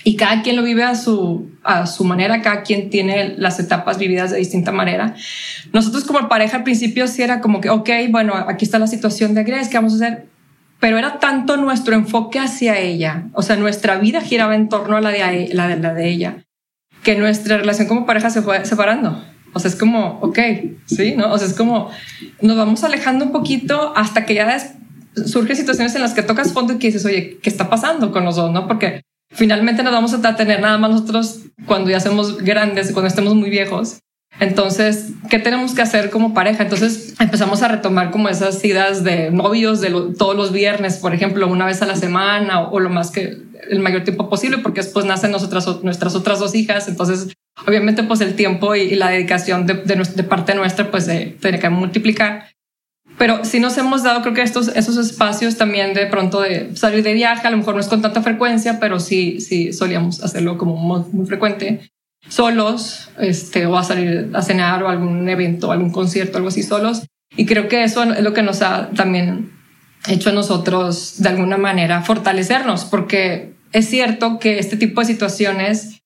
y 0.05 0.17
cada 0.17 0.43
quien 0.43 0.57
lo 0.57 0.63
vive 0.63 0.83
a 0.83 0.95
su, 0.95 1.51
a 1.63 1.87
su 1.87 2.05
manera, 2.05 2.43
cada 2.43 2.63
quien 2.63 2.91
tiene 2.91 3.35
las 3.37 3.61
etapas 3.61 3.99
vividas 3.99 4.31
de 4.31 4.39
distinta 4.39 4.73
manera. 4.73 5.15
Nosotros 5.73 6.05
como 6.05 6.29
pareja 6.29 6.59
al 6.59 6.65
principio 6.65 7.07
sí 7.07 7.23
era 7.23 7.41
como 7.41 7.61
que, 7.61 7.71
ok, 7.71 7.89
bueno, 8.11 8.35
aquí 8.35 8.65
está 8.65 8.79
la 8.79 8.87
situación 8.87 9.35
de 9.35 9.45
Grace, 9.45 9.71
¿qué 9.71 9.77
vamos 9.77 9.93
a 9.95 9.97
hacer? 9.97 10.27
Pero 10.81 10.99
era 10.99 11.21
tanto 11.21 11.57
nuestro 11.57 11.95
enfoque 11.95 12.41
hacia 12.41 12.79
ella, 12.79 13.29
o 13.35 13.43
sea, 13.43 13.57
nuestra 13.57 13.99
vida 13.99 14.21
giraba 14.21 14.57
en 14.57 14.69
torno 14.69 14.97
a 14.97 15.01
la 15.01 15.11
de, 15.11 15.51
la 15.53 15.69
de, 15.69 15.77
la 15.77 15.95
de 15.95 16.09
ella, 16.09 16.45
que 17.05 17.15
nuestra 17.15 17.59
relación 17.59 17.87
como 17.87 18.05
pareja 18.05 18.31
se 18.31 18.43
fue 18.43 18.65
separando. 18.65 19.23
O 19.55 19.61
sea, 19.61 19.71
es 19.71 19.77
como, 19.77 20.19
ok, 20.23 20.39
sí, 20.87 21.15
¿no? 21.17 21.31
O 21.31 21.39
sea, 21.39 21.47
es 21.47 21.55
como, 21.55 21.91
nos 22.41 22.57
vamos 22.57 22.83
alejando 22.85 23.27
un 23.27 23.33
poquito 23.33 23.93
hasta 23.95 24.25
que 24.25 24.35
ya 24.35 24.59
surgen 25.27 25.57
situaciones 25.57 25.95
en 25.95 26.01
las 26.03 26.15
que 26.15 26.23
tocas 26.23 26.53
fondo 26.53 26.73
y 26.73 26.79
que 26.79 26.89
dices, 26.89 27.05
oye, 27.05 27.39
¿qué 27.43 27.51
está 27.51 27.69
pasando 27.69 28.11
con 28.11 28.25
los 28.25 28.37
dos? 28.37 28.51
¿No? 28.51 28.67
Porque 28.67 29.03
finalmente 29.33 29.83
nos 29.83 29.93
vamos 29.93 30.15
a 30.15 30.37
tener 30.37 30.61
nada 30.61 30.79
más 30.79 30.91
nosotros 30.91 31.41
cuando 31.67 31.91
ya 31.91 32.01
somos 32.01 32.39
grandes, 32.39 32.93
cuando 32.93 33.09
estemos 33.09 33.35
muy 33.35 33.51
viejos. 33.51 33.99
Entonces, 34.41 35.11
¿qué 35.29 35.39
tenemos 35.39 35.75
que 35.75 35.83
hacer 35.83 36.11
como 36.11 36.35
pareja? 36.35 36.63
Entonces 36.63 37.15
empezamos 37.21 37.63
a 37.63 37.69
retomar 37.69 38.11
como 38.11 38.29
esas 38.29 38.65
idas 38.65 39.05
de 39.05 39.31
novios 39.31 39.81
de 39.81 39.91
todos 40.19 40.35
los 40.35 40.53
viernes, 40.53 40.97
por 40.97 41.15
ejemplo, 41.15 41.47
una 41.49 41.67
vez 41.67 41.83
a 41.83 41.87
la 41.87 41.97
semana 41.97 42.63
o, 42.63 42.81
lo 42.81 42.89
más 42.89 43.11
que 43.11 43.37
el 43.71 43.81
mayor 43.81 44.05
tiempo 44.05 44.29
posible, 44.29 44.59
porque 44.59 44.81
después 44.81 45.05
nacen 45.05 45.31
nosotras, 45.31 45.67
nuestras 45.83 46.15
otras 46.15 46.41
dos 46.41 46.55
hijas. 46.55 46.89
Entonces, 46.89 47.29
obviamente, 47.67 48.03
pues 48.03 48.21
el 48.21 48.35
tiempo 48.35 48.75
y, 48.75 48.95
la 48.97 49.11
dedicación 49.11 49.67
de, 49.67 49.75
de, 49.75 50.25
parte 50.25 50.55
nuestra, 50.55 50.91
pues 50.91 51.05
se 51.05 51.37
tiene 51.41 51.59
que 51.59 51.69
multiplicar. 51.69 52.47
Pero 53.19 53.45
sí 53.45 53.61
nos 53.61 53.77
hemos 53.79 54.03
dado, 54.03 54.23
creo 54.23 54.35
que 54.35 54.43
estos, 54.43 54.69
esos 54.69 54.97
espacios 54.97 55.57
también 55.57 55.95
de 55.95 56.07
pronto 56.07 56.41
de 56.41 56.75
salir 56.77 57.03
de 57.03 57.13
viaje, 57.13 57.47
a 57.47 57.51
lo 57.51 57.59
mejor 57.59 57.75
no 57.75 57.81
es 57.81 57.89
con 57.89 58.03
tanta 58.03 58.23
frecuencia, 58.23 58.81
pero 58.81 59.01
sí, 59.01 59.41
sí 59.41 59.73
solíamos 59.73 60.23
hacerlo 60.23 60.59
como 60.59 60.77
muy, 60.77 61.27
frecuente, 61.27 61.91
solos, 62.29 63.11
este, 63.19 63.67
o 63.67 63.77
a 63.77 63.85
salir 63.85 64.31
a 64.33 64.43
cenar 64.43 64.83
o 64.83 64.89
algún 64.89 65.29
evento, 65.29 65.71
algún 65.73 65.91
concierto, 65.91 66.39
algo 66.39 66.49
así 66.49 66.63
solos. 66.63 67.07
Y 67.37 67.47
creo 67.47 67.69
que 67.69 67.85
eso 67.85 68.03
es 68.03 68.23
lo 68.23 68.33
que 68.33 68.43
nos 68.43 68.63
ha 68.63 68.91
también 68.91 69.53
hecho 70.09 70.31
a 70.31 70.33
nosotros 70.33 71.15
de 71.19 71.29
alguna 71.29 71.59
manera 71.59 72.03
fortalecernos, 72.03 72.85
porque 72.85 73.55
es 73.73 73.89
cierto 73.89 74.39
que 74.39 74.59
este 74.59 74.77
tipo 74.77 75.01
de 75.01 75.07
situaciones 75.07 76.02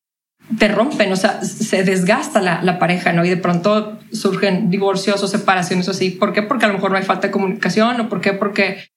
te 0.58 0.68
rompen, 0.68 1.12
o 1.12 1.16
sea, 1.16 1.42
se 1.42 1.82
desgasta 1.82 2.40
la, 2.40 2.62
la, 2.62 2.78
pareja, 2.78 3.12
¿no? 3.12 3.24
Y 3.24 3.28
de 3.28 3.36
pronto 3.36 3.98
surgen 4.12 4.70
divorcios 4.70 5.22
o 5.22 5.28
separaciones 5.28 5.88
así. 5.88 6.10
¿Por 6.10 6.32
qué? 6.32 6.42
Porque 6.42 6.66
a 6.66 6.68
lo 6.68 6.74
mejor 6.74 6.92
no 6.92 6.96
hay 6.96 7.02
falta 7.02 7.26
de 7.26 7.32
comunicación 7.32 8.00
o 8.00 8.08
por 8.08 8.20
qué? 8.20 8.32
Porque 8.32 8.88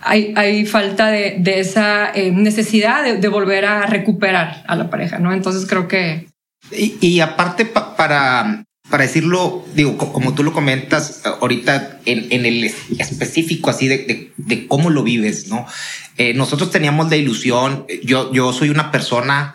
hay, 0.00 0.32
hay 0.36 0.66
falta 0.66 1.08
de, 1.08 1.36
de 1.38 1.60
esa 1.60 2.10
eh, 2.12 2.30
necesidad 2.30 3.04
de, 3.04 3.16
de, 3.16 3.28
volver 3.28 3.64
a 3.64 3.86
recuperar 3.86 4.64
a 4.66 4.76
la 4.76 4.90
pareja, 4.90 5.18
¿no? 5.18 5.32
Entonces 5.32 5.66
creo 5.66 5.88
que... 5.88 6.28
Y, 6.70 7.20
aparte 7.20 7.64
para, 7.64 8.64
para 8.90 9.04
decirlo, 9.04 9.64
digo, 9.74 9.96
como 9.96 10.34
tú 10.34 10.42
lo 10.42 10.52
comentas 10.52 11.22
ahorita 11.24 12.00
en, 12.04 12.26
en 12.30 12.44
el 12.44 12.64
específico 12.98 13.70
así 13.70 13.86
de, 13.86 14.32
de, 14.36 14.66
cómo 14.66 14.90
lo 14.90 15.02
vives, 15.02 15.48
¿no? 15.48 15.66
Eh, 16.18 16.34
nosotros 16.34 16.70
teníamos 16.70 17.08
la 17.08 17.16
ilusión, 17.16 17.86
yo, 18.02 18.32
yo 18.32 18.52
soy 18.52 18.70
una 18.70 18.90
persona 18.90 19.54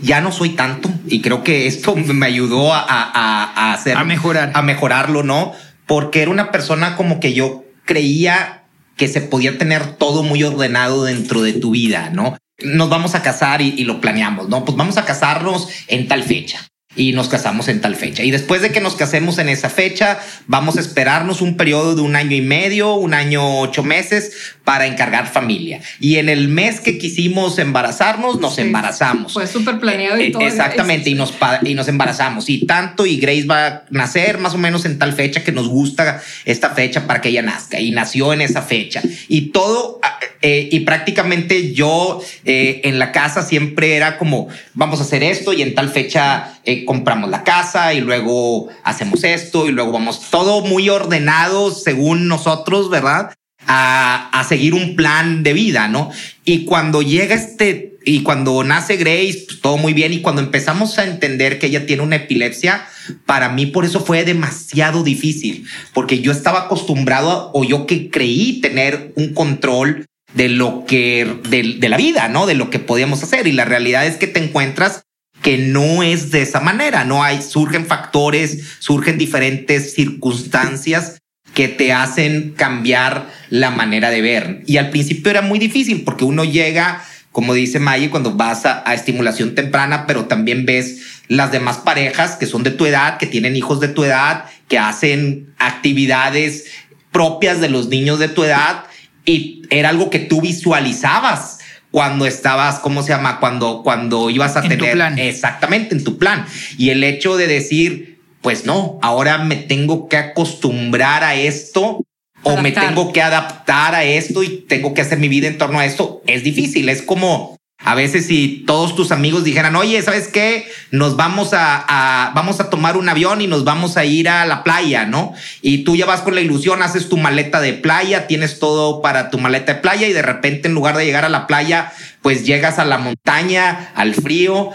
ya 0.00 0.20
no 0.20 0.32
soy 0.32 0.50
tanto 0.50 0.90
y 1.06 1.20
creo 1.20 1.42
que 1.44 1.66
esto 1.66 1.94
me 1.96 2.26
ayudó 2.26 2.72
a, 2.72 2.84
a, 2.88 3.72
hacer 3.72 3.96
a 3.96 4.04
mejorar, 4.04 4.52
a 4.54 4.62
mejorarlo, 4.62 5.22
no? 5.22 5.52
Porque 5.86 6.22
era 6.22 6.30
una 6.30 6.50
persona 6.50 6.96
como 6.96 7.20
que 7.20 7.34
yo 7.34 7.64
creía 7.84 8.64
que 8.96 9.08
se 9.08 9.20
podía 9.20 9.58
tener 9.58 9.96
todo 9.96 10.22
muy 10.22 10.42
ordenado 10.42 11.04
dentro 11.04 11.42
de 11.42 11.52
tu 11.52 11.72
vida, 11.72 12.10
no? 12.10 12.38
Nos 12.62 12.88
vamos 12.88 13.14
a 13.14 13.22
casar 13.22 13.60
y, 13.60 13.74
y 13.76 13.84
lo 13.84 14.00
planeamos, 14.00 14.48
no? 14.48 14.64
Pues 14.64 14.76
vamos 14.76 14.96
a 14.96 15.04
casarnos 15.04 15.68
en 15.88 16.08
tal 16.08 16.22
fecha 16.22 16.71
y 16.94 17.12
nos 17.12 17.28
casamos 17.28 17.68
en 17.68 17.80
tal 17.80 17.96
fecha. 17.96 18.22
Y 18.22 18.30
después 18.30 18.60
de 18.60 18.70
que 18.70 18.80
nos 18.80 18.96
casemos 18.96 19.38
en 19.38 19.48
esa 19.48 19.70
fecha, 19.70 20.18
vamos 20.46 20.76
a 20.76 20.80
esperarnos 20.80 21.40
un 21.40 21.56
periodo 21.56 21.94
de 21.94 22.02
un 22.02 22.16
año 22.16 22.36
y 22.36 22.42
medio, 22.42 22.94
un 22.94 23.14
año 23.14 23.60
ocho 23.60 23.82
meses 23.82 24.32
para 24.64 24.86
encargar 24.86 25.26
familia. 25.26 25.80
Y 26.00 26.16
en 26.16 26.28
el 26.28 26.48
mes 26.48 26.80
que 26.80 26.98
quisimos 26.98 27.58
embarazarnos, 27.58 28.40
nos 28.40 28.58
embarazamos. 28.58 29.32
Fue 29.32 29.46
súper 29.46 29.80
planeado 29.80 30.20
y 30.20 30.24
eh, 30.24 30.30
todo. 30.32 30.42
Exactamente, 30.42 31.10
y 31.10 31.14
nos, 31.14 31.34
y 31.62 31.74
nos 31.74 31.88
embarazamos. 31.88 32.48
Y 32.50 32.66
tanto, 32.66 33.06
y 33.06 33.16
Grace 33.16 33.44
va 33.44 33.66
a 33.66 33.82
nacer 33.90 34.38
más 34.38 34.54
o 34.54 34.58
menos 34.58 34.84
en 34.84 34.98
tal 34.98 35.14
fecha 35.14 35.42
que 35.42 35.52
nos 35.52 35.68
gusta 35.68 36.22
esta 36.44 36.70
fecha 36.70 37.06
para 37.06 37.20
que 37.20 37.30
ella 37.30 37.42
nazca. 37.42 37.80
Y 37.80 37.90
nació 37.90 38.32
en 38.32 38.42
esa 38.42 38.62
fecha. 38.62 39.02
Y 39.28 39.50
todo, 39.50 39.98
ah, 40.02 40.18
eh, 40.42 40.68
y 40.70 40.80
prácticamente 40.80 41.72
yo 41.72 42.20
eh, 42.44 42.82
en 42.84 42.98
la 42.98 43.12
casa 43.12 43.42
siempre 43.42 43.96
era 43.96 44.18
como, 44.18 44.48
vamos 44.74 45.00
a 45.00 45.04
hacer 45.04 45.22
esto 45.22 45.52
y 45.52 45.62
en 45.62 45.74
tal 45.74 45.88
fecha 45.88 46.51
eh, 46.64 46.84
compramos 46.84 47.30
la 47.30 47.44
casa 47.44 47.94
y 47.94 48.00
luego 48.00 48.68
hacemos 48.84 49.24
esto 49.24 49.68
y 49.68 49.72
luego 49.72 49.92
vamos 49.92 50.30
todo 50.30 50.62
muy 50.62 50.88
ordenado 50.88 51.70
según 51.70 52.28
nosotros, 52.28 52.90
¿verdad? 52.90 53.34
A, 53.66 54.28
a 54.32 54.44
seguir 54.44 54.74
un 54.74 54.96
plan 54.96 55.42
de 55.42 55.52
vida, 55.52 55.88
¿no? 55.88 56.10
Y 56.44 56.64
cuando 56.64 57.02
llega 57.02 57.34
este, 57.34 57.92
y 58.04 58.22
cuando 58.22 58.62
nace 58.64 58.96
Grace, 58.96 59.44
pues 59.46 59.60
todo 59.60 59.76
muy 59.76 59.92
bien. 59.92 60.12
Y 60.12 60.20
cuando 60.20 60.40
empezamos 60.40 60.98
a 60.98 61.04
entender 61.04 61.58
que 61.58 61.66
ella 61.66 61.86
tiene 61.86 62.02
una 62.02 62.16
epilepsia, 62.16 62.86
para 63.26 63.48
mí 63.48 63.66
por 63.66 63.84
eso 63.84 64.00
fue 64.00 64.24
demasiado 64.24 65.02
difícil, 65.02 65.66
porque 65.92 66.20
yo 66.20 66.32
estaba 66.32 66.62
acostumbrado 66.62 67.50
o 67.54 67.64
yo 67.64 67.86
que 67.86 68.10
creí 68.10 68.60
tener 68.60 69.12
un 69.16 69.34
control 69.34 70.06
de 70.34 70.48
lo 70.48 70.84
que, 70.86 71.40
de, 71.48 71.76
de, 71.78 71.88
la 71.88 71.96
vida, 71.96 72.28
¿no? 72.28 72.46
De 72.46 72.54
lo 72.54 72.70
que 72.70 72.78
podíamos 72.78 73.22
hacer. 73.22 73.46
Y 73.46 73.52
la 73.52 73.64
realidad 73.64 74.06
es 74.06 74.16
que 74.16 74.26
te 74.26 74.42
encuentras 74.42 75.04
que 75.42 75.58
no 75.58 76.02
es 76.02 76.30
de 76.30 76.42
esa 76.42 76.60
manera, 76.60 77.04
no 77.04 77.22
hay, 77.22 77.42
surgen 77.42 77.86
factores, 77.86 78.76
surgen 78.78 79.18
diferentes 79.18 79.94
circunstancias 79.94 81.20
que 81.52 81.68
te 81.68 81.92
hacen 81.92 82.54
cambiar 82.56 83.28
la 83.50 83.70
manera 83.70 84.10
de 84.10 84.22
ver. 84.22 84.62
Y 84.66 84.78
al 84.78 84.90
principio 84.90 85.30
era 85.30 85.42
muy 85.42 85.58
difícil 85.58 86.02
porque 86.04 86.24
uno 86.24 86.44
llega, 86.44 87.04
como 87.32 87.52
dice 87.54 87.80
Maggie, 87.80 88.08
cuando 88.08 88.34
vas 88.34 88.64
a, 88.64 88.88
a, 88.88 88.94
estimulación 88.94 89.54
temprana, 89.54 90.06
pero 90.06 90.26
también 90.26 90.64
ves 90.64 91.02
las 91.28 91.52
demás 91.52 91.78
parejas 91.78 92.36
que 92.36 92.46
son 92.46 92.62
de 92.62 92.70
tu 92.70 92.86
edad, 92.86 93.18
que 93.18 93.26
tienen 93.26 93.56
hijos 93.56 93.80
de 93.80 93.88
tu 93.88 94.04
edad, 94.04 94.46
que 94.68 94.78
hacen 94.78 95.52
actividades 95.58 96.66
propias 97.10 97.60
de 97.60 97.68
los 97.68 97.88
niños 97.88 98.18
de 98.18 98.28
tu 98.28 98.44
edad 98.44 98.84
y 99.24 99.62
era 99.70 99.90
algo 99.90 100.10
que 100.10 100.18
tú 100.18 100.40
visualizabas 100.40 101.58
cuando 101.92 102.26
estabas, 102.26 102.80
¿cómo 102.80 103.02
se 103.02 103.10
llama? 103.10 103.38
Cuando, 103.38 103.82
cuando 103.84 104.30
ibas 104.30 104.56
a 104.56 104.62
en 104.62 104.70
tener 104.70 104.90
tu 104.90 104.96
plan. 104.96 105.18
exactamente 105.18 105.94
en 105.94 106.02
tu 106.02 106.18
plan. 106.18 106.46
Y 106.78 106.90
el 106.90 107.04
hecho 107.04 107.36
de 107.36 107.46
decir, 107.46 108.18
pues 108.40 108.64
no, 108.64 108.98
ahora 109.02 109.38
me 109.38 109.56
tengo 109.56 110.08
que 110.08 110.16
acostumbrar 110.16 111.22
a 111.22 111.36
esto 111.36 112.04
o 112.42 112.56
me 112.56 112.72
tengo 112.72 113.12
que 113.12 113.22
adaptar 113.22 113.94
a 113.94 114.04
esto 114.04 114.42
y 114.42 114.64
tengo 114.66 114.94
que 114.94 115.02
hacer 115.02 115.18
mi 115.18 115.28
vida 115.28 115.46
en 115.46 115.58
torno 115.58 115.78
a 115.78 115.86
esto, 115.86 116.22
es 116.26 116.42
difícil. 116.42 116.88
Es 116.88 117.02
como 117.02 117.56
a 117.84 117.94
veces 117.94 118.26
si 118.26 118.64
todos 118.66 118.94
tus 118.94 119.12
amigos 119.12 119.44
dijeran, 119.44 119.74
oye, 119.76 120.00
¿sabes 120.02 120.28
qué? 120.28 120.70
Nos 120.90 121.16
vamos 121.16 121.50
a, 121.52 122.32
vamos 122.34 122.60
a 122.60 122.70
tomar 122.70 122.96
un 122.96 123.08
avión 123.08 123.40
y 123.40 123.46
nos 123.46 123.64
vamos 123.64 123.96
a 123.96 124.04
ir 124.04 124.28
a 124.28 124.46
la 124.46 124.62
playa, 124.62 125.06
¿no? 125.06 125.32
Y 125.60 125.78
tú 125.78 125.96
ya 125.96 126.06
vas 126.06 126.20
con 126.20 126.34
la 126.34 126.40
ilusión, 126.40 126.82
haces 126.82 127.08
tu 127.08 127.16
maleta 127.16 127.60
de 127.60 127.72
playa, 127.72 128.26
tienes 128.26 128.58
todo 128.58 129.02
para 129.02 129.30
tu 129.30 129.38
maleta 129.38 129.74
de 129.74 129.80
playa 129.80 130.06
y 130.06 130.12
de 130.12 130.22
repente 130.22 130.68
en 130.68 130.74
lugar 130.74 130.96
de 130.96 131.04
llegar 131.04 131.24
a 131.24 131.28
la 131.28 131.46
playa, 131.46 131.92
pues 132.22 132.46
llegas 132.46 132.78
a 132.78 132.84
la 132.84 132.98
montaña, 132.98 133.90
al 133.94 134.14
frío, 134.14 134.70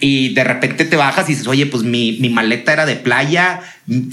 y 0.00 0.34
de 0.34 0.44
repente 0.44 0.84
te 0.84 0.96
bajas 0.96 1.28
y 1.28 1.32
dices, 1.32 1.48
oye, 1.48 1.66
pues 1.66 1.82
mi, 1.82 2.18
mi, 2.20 2.28
maleta 2.28 2.72
era 2.72 2.86
de 2.86 2.96
playa, 2.96 3.60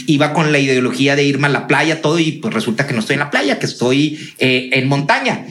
iba 0.08 0.34
con 0.34 0.52
la 0.52 0.60
ideología 0.60 1.16
de 1.16 1.24
irme 1.24 1.48
a 1.48 1.52
la 1.52 1.68
playa, 1.68 2.02
todo, 2.02 2.20
y 2.20 2.34
pues 2.34 2.54
resulta 2.54 2.88
que 2.88 2.94
no 2.94 3.00
estoy 3.00 3.16
en 3.16 3.20
la 3.20 3.30
playa, 3.30 3.60
que 3.60 3.68
estoy 3.68 4.34
eh, 4.40 4.70
en 4.74 4.88
montaña. 4.88 5.46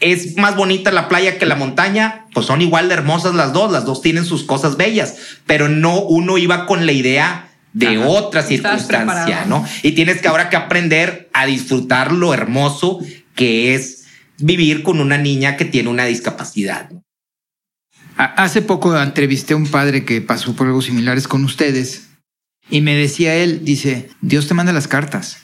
Es 0.00 0.36
más 0.36 0.56
bonita 0.56 0.92
la 0.92 1.08
playa 1.08 1.38
que 1.38 1.46
la 1.46 1.54
montaña, 1.54 2.26
pues 2.34 2.46
son 2.46 2.60
igual 2.60 2.88
de 2.88 2.94
hermosas 2.94 3.34
las 3.34 3.52
dos, 3.52 3.72
las 3.72 3.84
dos 3.84 4.02
tienen 4.02 4.24
sus 4.24 4.44
cosas 4.44 4.76
bellas, 4.76 5.16
pero 5.46 5.68
no 5.68 6.00
uno 6.00 6.36
iba 6.36 6.66
con 6.66 6.84
la 6.84 6.92
idea 6.92 7.48
de 7.72 7.98
otra 7.98 8.42
circunstancia, 8.42 9.44
¿no? 9.46 9.66
Y 9.82 9.92
tienes 9.92 10.20
que 10.20 10.28
ahora 10.28 10.48
que 10.48 10.56
aprender 10.56 11.28
a 11.32 11.46
disfrutar 11.46 12.12
lo 12.12 12.32
hermoso 12.32 13.00
que 13.34 13.74
es 13.74 14.04
vivir 14.38 14.82
con 14.82 15.00
una 15.00 15.18
niña 15.18 15.56
que 15.56 15.64
tiene 15.64 15.88
una 15.88 16.04
discapacidad. 16.06 16.90
Hace 18.16 18.62
poco 18.62 18.98
entrevisté 18.98 19.52
a 19.52 19.58
un 19.58 19.66
padre 19.66 20.06
que 20.06 20.22
pasó 20.22 20.56
por 20.56 20.66
algo 20.66 20.80
similares 20.80 21.28
con 21.28 21.44
ustedes 21.44 22.08
y 22.70 22.80
me 22.80 22.94
decía 22.94 23.34
él, 23.34 23.64
dice, 23.64 24.08
Dios 24.22 24.48
te 24.48 24.54
manda 24.54 24.72
las 24.72 24.88
cartas. 24.88 25.38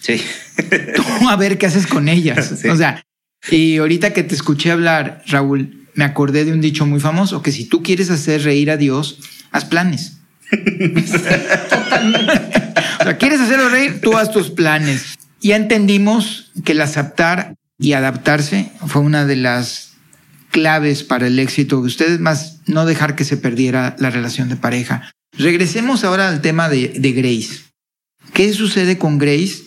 Sí. 0.00 0.20
Tú 0.96 1.28
a 1.28 1.36
ver 1.36 1.56
qué 1.56 1.66
haces 1.66 1.86
con 1.86 2.08
ellas. 2.08 2.52
O 2.70 2.76
sea, 2.76 3.05
y 3.50 3.76
ahorita 3.78 4.12
que 4.12 4.22
te 4.22 4.34
escuché 4.34 4.70
hablar, 4.70 5.22
Raúl, 5.26 5.86
me 5.94 6.04
acordé 6.04 6.44
de 6.44 6.52
un 6.52 6.60
dicho 6.60 6.86
muy 6.86 7.00
famoso, 7.00 7.42
que 7.42 7.52
si 7.52 7.64
tú 7.64 7.82
quieres 7.82 8.10
hacer 8.10 8.42
reír 8.42 8.70
a 8.70 8.76
Dios, 8.76 9.18
haz 9.50 9.64
planes. 9.64 10.18
Totalmente. 10.50 12.32
o 13.00 13.04
sea, 13.04 13.16
quieres 13.18 13.40
hacerlo 13.40 13.68
reír, 13.68 14.00
tú 14.00 14.16
haz 14.16 14.30
tus 14.30 14.50
planes. 14.50 15.16
Ya 15.40 15.56
entendimos 15.56 16.52
que 16.64 16.72
el 16.72 16.80
aceptar 16.80 17.54
y 17.78 17.92
adaptarse 17.92 18.70
fue 18.86 19.02
una 19.02 19.26
de 19.26 19.36
las 19.36 19.92
claves 20.50 21.02
para 21.02 21.26
el 21.26 21.38
éxito 21.38 21.80
de 21.80 21.86
ustedes, 21.86 22.20
más 22.20 22.60
no 22.66 22.86
dejar 22.86 23.14
que 23.14 23.24
se 23.24 23.36
perdiera 23.36 23.94
la 23.98 24.10
relación 24.10 24.48
de 24.48 24.56
pareja. 24.56 25.10
Regresemos 25.38 26.04
ahora 26.04 26.28
al 26.28 26.40
tema 26.40 26.68
de, 26.68 26.88
Grace. 27.12 27.64
¿Qué 28.32 28.52
sucede 28.52 28.96
con 28.96 29.18
Grace? 29.18 29.65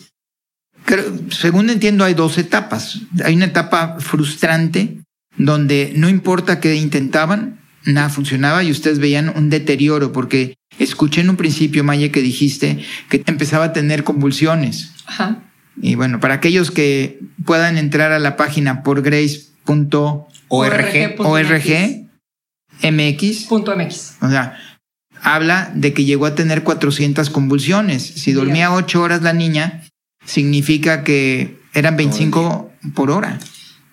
Según 1.30 1.70
entiendo, 1.70 2.04
hay 2.04 2.14
dos 2.14 2.38
etapas. 2.38 3.00
Hay 3.24 3.34
una 3.34 3.46
etapa 3.46 3.96
frustrante 4.00 4.98
donde 5.36 5.92
no 5.96 6.08
importa 6.08 6.60
qué 6.60 6.74
intentaban, 6.74 7.60
nada 7.84 8.08
funcionaba 8.08 8.62
y 8.62 8.70
ustedes 8.70 8.98
veían 8.98 9.32
un 9.34 9.50
deterioro 9.50 10.12
porque 10.12 10.54
escuché 10.78 11.20
en 11.20 11.30
un 11.30 11.36
principio, 11.36 11.84
Maya, 11.84 12.10
que 12.10 12.22
dijiste 12.22 12.84
que 13.08 13.22
empezaba 13.26 13.66
a 13.66 13.72
tener 13.72 14.04
convulsiones. 14.04 14.92
Ajá. 15.06 15.44
Y 15.80 15.94
bueno, 15.94 16.20
para 16.20 16.34
aquellos 16.34 16.70
que 16.70 17.20
puedan 17.44 17.78
entrar 17.78 18.12
a 18.12 18.18
la 18.18 18.36
página 18.36 18.82
por 18.82 19.02
grace.com 19.02 20.26
ORG, 20.50 21.14
ORG 21.18 22.08
MX. 22.82 23.48
MX. 23.50 24.16
O 24.20 24.28
sea, 24.28 24.58
habla 25.22 25.70
de 25.74 25.94
que 25.94 26.04
llegó 26.04 26.26
a 26.26 26.34
tener 26.34 26.64
400 26.64 27.30
convulsiones. 27.30 28.02
Si 28.02 28.32
dormía 28.32 28.72
8 28.72 29.00
horas 29.00 29.22
la 29.22 29.32
niña, 29.32 29.82
significa 30.24 31.04
que 31.04 31.58
eran 31.74 31.96
25 31.96 32.70
por 32.94 33.10
hora. 33.10 33.38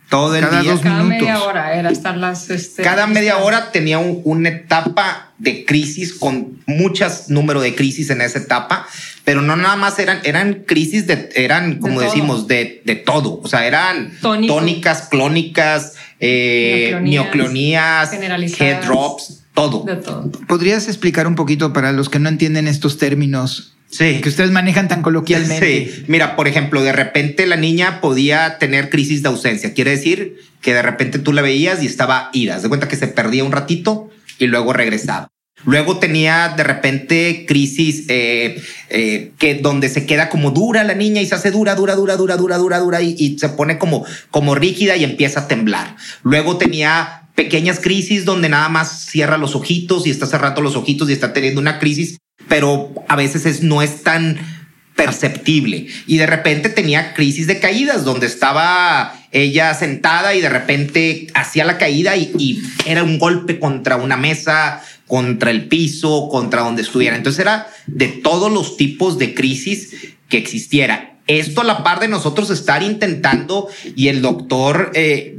Todo 0.10 0.36
el 0.36 0.46
cada 0.46 0.62
día. 0.62 0.72
Dos 0.72 0.82
cada 0.82 1.04
media 1.04 1.44
hora 1.44 1.74
era 1.78 1.90
estar 1.90 2.16
las. 2.16 2.50
Este, 2.50 2.82
cada 2.82 3.08
media 3.08 3.38
hora 3.40 3.72
tenía 3.72 4.00
una 4.00 4.50
etapa 4.50 5.34
de 5.38 5.66
crisis 5.66 6.14
con 6.14 6.64
muchas 6.66 7.30
número 7.30 7.62
de 7.62 7.76
crisis 7.76 8.10
en 8.10 8.22
esa 8.22 8.40
etapa 8.40 8.88
pero 9.28 9.42
no 9.42 9.58
nada 9.58 9.76
más 9.76 10.00
eran, 10.00 10.22
eran 10.24 10.64
crisis 10.66 11.06
de, 11.06 11.28
eran, 11.36 11.80
como 11.80 12.00
decimos, 12.00 12.48
de, 12.48 12.82
de, 12.86 12.96
todo. 12.96 13.42
O 13.44 13.48
sea, 13.50 13.68
eran 13.68 14.14
tónicas, 14.22 15.10
clónicas, 15.10 15.96
eh, 16.22 16.98
neoclonías, 17.04 18.14
head 18.14 18.86
drops, 18.86 19.44
todo. 19.54 19.84
De 19.84 19.98
todo. 19.98 20.32
¿Podrías 20.48 20.88
explicar 20.88 21.28
un 21.28 21.36
poquito 21.36 21.74
para 21.74 21.92
los 21.92 22.08
que 22.08 22.20
no 22.20 22.30
entienden 22.30 22.70
estos 22.70 22.98
términos? 22.98 23.76
Sí. 23.90 24.22
Que 24.22 24.30
ustedes 24.30 24.52
manejan 24.52 24.88
tan 24.88 25.02
coloquialmente. 25.02 25.92
Sí. 25.92 26.04
Mira, 26.08 26.36
por 26.36 26.48
ejemplo, 26.48 26.84
de 26.84 26.92
repente 26.92 27.46
la 27.46 27.56
niña 27.56 28.02
podía 28.02 28.58
tener 28.58 28.90
crisis 28.90 29.24
de 29.24 29.30
ausencia. 29.30 29.74
Quiere 29.74 29.92
decir 29.92 30.38
que 30.62 30.74
de 30.74 30.82
repente 30.82 31.20
tú 31.20 31.34
la 31.34 31.42
veías 31.42 31.82
y 31.82 31.86
estaba 31.86 32.30
ida. 32.34 32.60
De 32.60 32.68
cuenta 32.68 32.88
que 32.88 32.96
se 32.96 33.08
perdía 33.08 33.44
un 33.44 33.52
ratito 33.52 34.10
y 34.40 34.48
luego 34.48 34.74
regresaba. 34.74 35.30
Luego 35.66 35.98
tenía 35.98 36.54
de 36.56 36.64
repente 36.64 37.46
crisis 37.48 38.06
eh, 38.10 38.62
eh, 38.90 39.32
que 39.40 39.56
donde 39.56 39.90
se 39.90 40.06
queda 40.06 40.30
como 40.30 40.52
dura 40.52 40.84
la 40.84 40.94
niña 40.94 41.22
y 41.22 41.26
se 41.26 41.36
hace 41.36 41.52
dura, 41.52 41.74
dura, 41.76 41.96
dura, 41.96 42.16
dura, 42.16 42.38
dura, 42.38 42.58
dura, 42.58 42.80
dura 42.80 43.02
y, 43.02 43.38
se 43.40 43.50
pone 43.50 43.80
como, 43.80 44.06
como 44.30 44.54
rígida 44.54 44.96
y 44.96 45.04
empieza 45.04 45.42
a 45.42 45.48
temblar. 45.48 45.96
Luego 46.24 46.58
tenía 46.58 47.30
pequeñas 47.34 47.80
crisis 47.80 48.24
donde 48.24 48.50
nada 48.50 48.70
más 48.70 49.06
cierra 49.06 49.38
los 49.38 49.56
ojitos 49.56 50.06
y 50.06 50.12
está 50.12 50.28
cerrando 50.28 50.62
los 50.62 50.76
ojitos 50.76 51.10
y 51.10 51.14
está 51.14 51.34
teniendo 51.34 51.60
una 51.60 51.80
crisis, 51.80 52.18
pero 52.48 52.94
a 53.08 53.16
veces 53.16 53.46
es, 53.46 53.64
no 53.64 53.82
es 53.82 54.04
tan 54.04 54.38
perceptible. 54.98 55.88
Y 56.08 56.18
de 56.18 56.26
repente 56.26 56.68
tenía 56.68 57.14
crisis 57.14 57.48
de 57.48 57.60
caídas 57.60 58.04
donde 58.04 58.26
estaba 58.28 59.14
ella 59.32 59.74
sentada 59.74 60.36
y 60.36 60.42
de 60.42 60.50
repente 60.50 61.28
hacía 61.34 61.64
la 61.64 61.78
caída 61.78 62.18
y, 62.18 62.62
era 62.86 63.04
un 63.04 63.20
golpe 63.20 63.60
contra 63.60 63.96
una 63.96 64.18
mesa, 64.18 64.82
contra 65.06 65.52
el 65.52 65.68
piso, 65.68 66.28
contra 66.30 66.64
donde 66.64 66.82
estuviera. 66.82 67.16
Entonces 67.16 67.40
era 67.40 67.68
de 67.86 68.08
todos 68.08 68.52
los 68.52 68.76
tipos 68.76 69.18
de 69.18 69.34
crisis 69.34 70.14
que 70.28 70.38
existiera. 70.38 71.14
Esto 71.28 71.62
a 71.62 71.66
la 71.66 71.84
par 71.84 72.00
de 72.00 72.08
nosotros 72.08 72.50
estar 72.50 72.84
intentando 72.84 73.70
y 73.96 74.08
el 74.08 74.22
doctor 74.22 74.92
eh, 74.96 75.38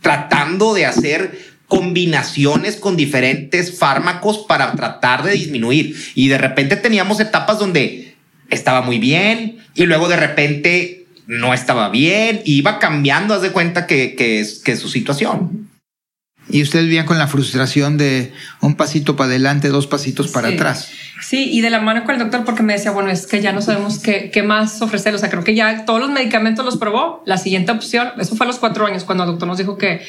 tratando 0.00 0.74
de 0.74 0.86
hacer 0.86 1.53
combinaciones 1.68 2.76
con 2.76 2.96
diferentes 2.96 3.78
fármacos 3.78 4.38
para 4.38 4.72
tratar 4.72 5.22
de 5.22 5.32
disminuir. 5.32 5.96
Y 6.14 6.28
de 6.28 6.38
repente 6.38 6.76
teníamos 6.76 7.20
etapas 7.20 7.58
donde 7.58 8.14
estaba 8.50 8.82
muy 8.82 8.98
bien 8.98 9.58
y 9.74 9.86
luego 9.86 10.08
de 10.08 10.16
repente 10.16 11.06
no 11.26 11.54
estaba 11.54 11.88
bien, 11.88 12.42
iba 12.44 12.78
cambiando, 12.78 13.34
haz 13.34 13.42
de 13.42 13.50
cuenta 13.50 13.86
que, 13.86 14.14
que, 14.14 14.40
es, 14.40 14.60
que 14.60 14.76
su 14.76 14.88
situación. 14.88 15.70
Y 16.50 16.62
ustedes 16.62 16.84
vivían 16.84 17.06
con 17.06 17.16
la 17.16 17.26
frustración 17.26 17.96
de 17.96 18.32
un 18.60 18.74
pasito 18.74 19.16
para 19.16 19.30
adelante, 19.30 19.68
dos 19.68 19.86
pasitos 19.86 20.28
para 20.28 20.48
atrás. 20.48 20.90
Sí, 21.22 21.48
y 21.50 21.62
de 21.62 21.70
la 21.70 21.80
mano 21.80 22.04
con 22.04 22.14
el 22.14 22.20
doctor 22.20 22.44
porque 22.44 22.62
me 22.62 22.74
decía, 22.74 22.90
bueno, 22.90 23.10
es 23.10 23.26
que 23.26 23.40
ya 23.40 23.52
no 23.52 23.62
sabemos 23.62 23.98
qué, 23.98 24.30
qué 24.30 24.42
más 24.42 24.82
ofrecer. 24.82 25.14
O 25.14 25.18
sea, 25.18 25.30
creo 25.30 25.42
que 25.42 25.54
ya 25.54 25.86
todos 25.86 26.00
los 26.00 26.10
medicamentos 26.10 26.62
los 26.62 26.76
probó. 26.76 27.22
La 27.24 27.38
siguiente 27.38 27.72
opción, 27.72 28.08
eso 28.18 28.36
fue 28.36 28.44
a 28.44 28.48
los 28.48 28.58
cuatro 28.58 28.84
años 28.84 29.04
cuando 29.04 29.24
el 29.24 29.30
doctor 29.30 29.48
nos 29.48 29.56
dijo 29.56 29.78
que 29.78 30.02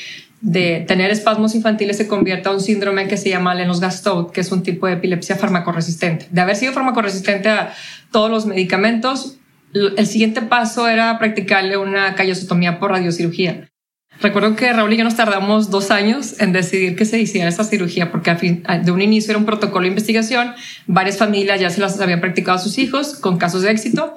de 0.46 0.86
tener 0.88 1.10
espasmos 1.10 1.56
infantiles 1.56 1.98
se 1.98 2.08
convierte 2.08 2.50
a 2.50 2.52
un 2.52 2.62
síndrome 2.62 3.08
que 3.08 3.18
se 3.18 3.30
llama 3.30 3.56
Lennox-Gastaut, 3.56 4.32
que 4.32 4.42
es 4.42 4.52
un 4.52 4.62
tipo 4.62 4.86
de 4.86 4.94
epilepsia 4.94 5.36
farmacoresistente. 5.36 6.28
De 6.30 6.40
haber 6.40 6.56
sido 6.56 6.72
farmacoresistente 6.72 7.50
a 7.50 7.74
todos 8.12 8.30
los 8.30 8.46
medicamentos, 8.46 9.40
el 9.74 10.06
siguiente 10.06 10.44
paso 10.44 10.88
era 10.88 11.18
practicarle 11.18 11.78
una 11.78 12.14
callosotomía 12.14 12.80
por 12.80 12.92
radiocirugía. 12.92 13.72
Recuerdo 14.22 14.56
que 14.56 14.72
Raúl 14.72 14.94
y 14.94 14.98
yo 14.98 15.04
nos 15.04 15.16
tardamos 15.16 15.72
dos 15.72 15.90
años 15.90 16.40
en 16.40 16.54
decidir 16.54 16.96
que 16.96 17.06
se 17.06 17.20
hiciera 17.20 17.50
esta 17.50 17.64
cirugía, 17.64 18.12
porque 18.12 18.30
al 18.30 18.38
fin, 18.38 18.64
de 18.84 18.92
un 18.92 19.02
inicio 19.02 19.32
era 19.32 19.40
un 19.40 19.46
protocolo 19.46 19.82
de 19.82 19.90
investigación, 19.90 20.54
varias 20.86 21.18
familias 21.18 21.60
ya 21.60 21.72
se 21.72 21.82
las 21.82 22.00
habían 22.00 22.22
practicado 22.22 22.58
a 22.58 22.62
sus 22.62 22.78
hijos 22.78 23.16
con 23.16 23.40
casos 23.40 23.64
de 23.64 23.72
éxito, 23.72 24.16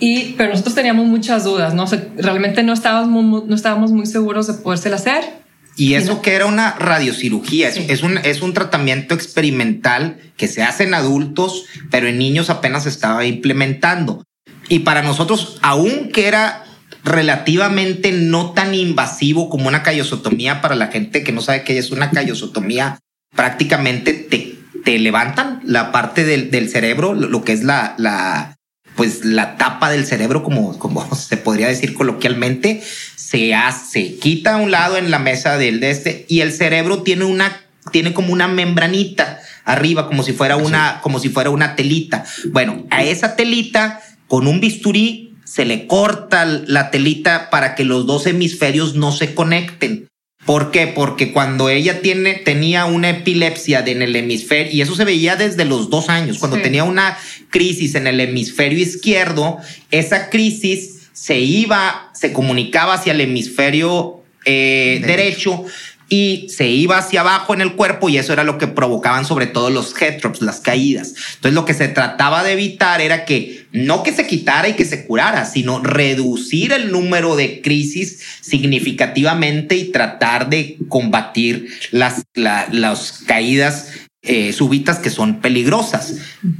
y, 0.00 0.32
pero 0.32 0.50
nosotros 0.50 0.74
teníamos 0.74 1.06
muchas 1.06 1.44
dudas, 1.44 1.74
¿no? 1.74 1.84
realmente 2.16 2.62
no 2.62 2.72
estábamos, 2.72 3.22
muy, 3.22 3.42
no 3.46 3.54
estábamos 3.54 3.92
muy 3.92 4.06
seguros 4.06 4.46
de 4.46 4.54
podérsela 4.54 4.96
hacer. 4.96 5.40
Y 5.76 5.94
eso 5.94 6.20
que 6.20 6.34
era 6.34 6.46
una 6.46 6.72
radiocirugía, 6.72 7.68
es, 7.68 8.02
un, 8.02 8.18
es 8.18 8.42
un 8.42 8.52
tratamiento 8.52 9.14
experimental 9.14 10.18
que 10.36 10.48
se 10.48 10.62
hace 10.62 10.84
en 10.84 10.94
adultos, 10.94 11.66
pero 11.90 12.08
en 12.08 12.18
niños 12.18 12.50
apenas 12.50 12.82
se 12.82 12.88
estaba 12.88 13.24
implementando. 13.24 14.24
Y 14.68 14.80
para 14.80 15.02
nosotros, 15.02 15.58
aún 15.62 16.10
que 16.12 16.28
era 16.28 16.64
relativamente 17.04 18.12
no 18.12 18.52
tan 18.52 18.74
invasivo 18.74 19.48
como 19.48 19.68
una 19.68 19.82
callosotomía 19.82 20.60
para 20.60 20.74
la 20.74 20.88
gente 20.88 21.22
que 21.22 21.32
no 21.32 21.40
sabe 21.40 21.62
qué 21.62 21.78
es 21.78 21.90
una 21.90 22.10
callosotomía. 22.10 22.98
Prácticamente 23.34 24.12
te, 24.12 24.58
te 24.84 24.98
levantan 24.98 25.60
la 25.64 25.92
parte 25.92 26.24
del, 26.24 26.50
del 26.50 26.68
cerebro, 26.68 27.14
lo 27.14 27.42
que 27.42 27.52
es 27.52 27.64
la, 27.64 27.94
la, 27.96 28.56
pues 29.00 29.24
la 29.24 29.56
tapa 29.56 29.88
del 29.88 30.04
cerebro, 30.04 30.42
como, 30.42 30.78
como 30.78 31.14
se 31.16 31.38
podría 31.38 31.68
decir 31.68 31.94
coloquialmente, 31.94 32.82
se 33.16 33.54
hace, 33.54 34.16
quita 34.16 34.56
a 34.56 34.56
un 34.58 34.70
lado 34.70 34.98
en 34.98 35.10
la 35.10 35.18
mesa 35.18 35.56
del 35.56 35.80
de 35.80 35.88
este 35.90 36.26
y 36.28 36.40
el 36.40 36.52
cerebro 36.52 37.02
tiene 37.02 37.24
una, 37.24 37.62
tiene 37.92 38.12
como 38.12 38.30
una 38.30 38.46
membranita 38.46 39.40
arriba, 39.64 40.06
como 40.06 40.22
si 40.22 40.34
fuera 40.34 40.56
una, 40.56 41.00
como 41.00 41.18
si 41.18 41.30
fuera 41.30 41.48
una 41.48 41.76
telita. 41.76 42.26
Bueno, 42.50 42.84
a 42.90 43.02
esa 43.02 43.36
telita 43.36 44.02
con 44.28 44.46
un 44.46 44.60
bisturí 44.60 45.32
se 45.44 45.64
le 45.64 45.86
corta 45.86 46.44
la 46.44 46.90
telita 46.90 47.48
para 47.48 47.74
que 47.74 47.84
los 47.84 48.04
dos 48.04 48.26
hemisferios 48.26 48.96
no 48.96 49.12
se 49.12 49.34
conecten. 49.34 50.09
¿Por 50.46 50.70
qué? 50.70 50.86
Porque 50.86 51.32
cuando 51.32 51.68
ella 51.68 52.00
tiene, 52.00 52.34
tenía 52.34 52.86
una 52.86 53.10
epilepsia 53.10 53.84
en 53.86 54.02
el 54.02 54.16
hemisferio, 54.16 54.72
y 54.72 54.80
eso 54.80 54.96
se 54.96 55.04
veía 55.04 55.36
desde 55.36 55.64
los 55.64 55.90
dos 55.90 56.08
años, 56.08 56.38
cuando 56.38 56.60
tenía 56.60 56.84
una 56.84 57.18
crisis 57.50 57.94
en 57.94 58.06
el 58.06 58.20
hemisferio 58.20 58.78
izquierdo, 58.78 59.58
esa 59.90 60.30
crisis 60.30 61.08
se 61.12 61.38
iba, 61.38 62.10
se 62.14 62.32
comunicaba 62.32 62.94
hacia 62.94 63.12
el 63.12 63.20
hemisferio 63.20 64.22
eh, 64.46 65.02
derecho 65.06 65.64
y 66.12 66.48
se 66.48 66.66
iba 66.68 66.98
hacia 66.98 67.20
abajo 67.20 67.54
en 67.54 67.60
el 67.60 67.76
cuerpo 67.76 68.08
y 68.08 68.18
eso 68.18 68.32
era 68.32 68.42
lo 68.42 68.58
que 68.58 68.66
provocaban 68.66 69.24
sobre 69.24 69.46
todo 69.46 69.70
los 69.70 69.94
head 70.02 70.20
drops, 70.20 70.42
las 70.42 70.58
caídas. 70.58 71.14
Entonces 71.36 71.54
lo 71.54 71.64
que 71.64 71.72
se 71.72 71.86
trataba 71.86 72.42
de 72.42 72.52
evitar 72.52 73.00
era 73.00 73.24
que 73.24 73.66
no 73.70 74.02
que 74.02 74.12
se 74.12 74.26
quitara 74.26 74.68
y 74.68 74.72
que 74.74 74.84
se 74.84 75.06
curara, 75.06 75.44
sino 75.44 75.78
reducir 75.78 76.72
el 76.72 76.90
número 76.90 77.36
de 77.36 77.62
crisis 77.62 78.20
significativamente 78.40 79.76
y 79.76 79.92
tratar 79.92 80.50
de 80.50 80.78
combatir 80.88 81.68
las, 81.92 82.24
las 82.34 83.22
caídas 83.24 83.92
eh, 84.22 84.52
súbitas 84.52 84.98
que 84.98 85.10
son 85.10 85.40
peligrosas. 85.40 86.16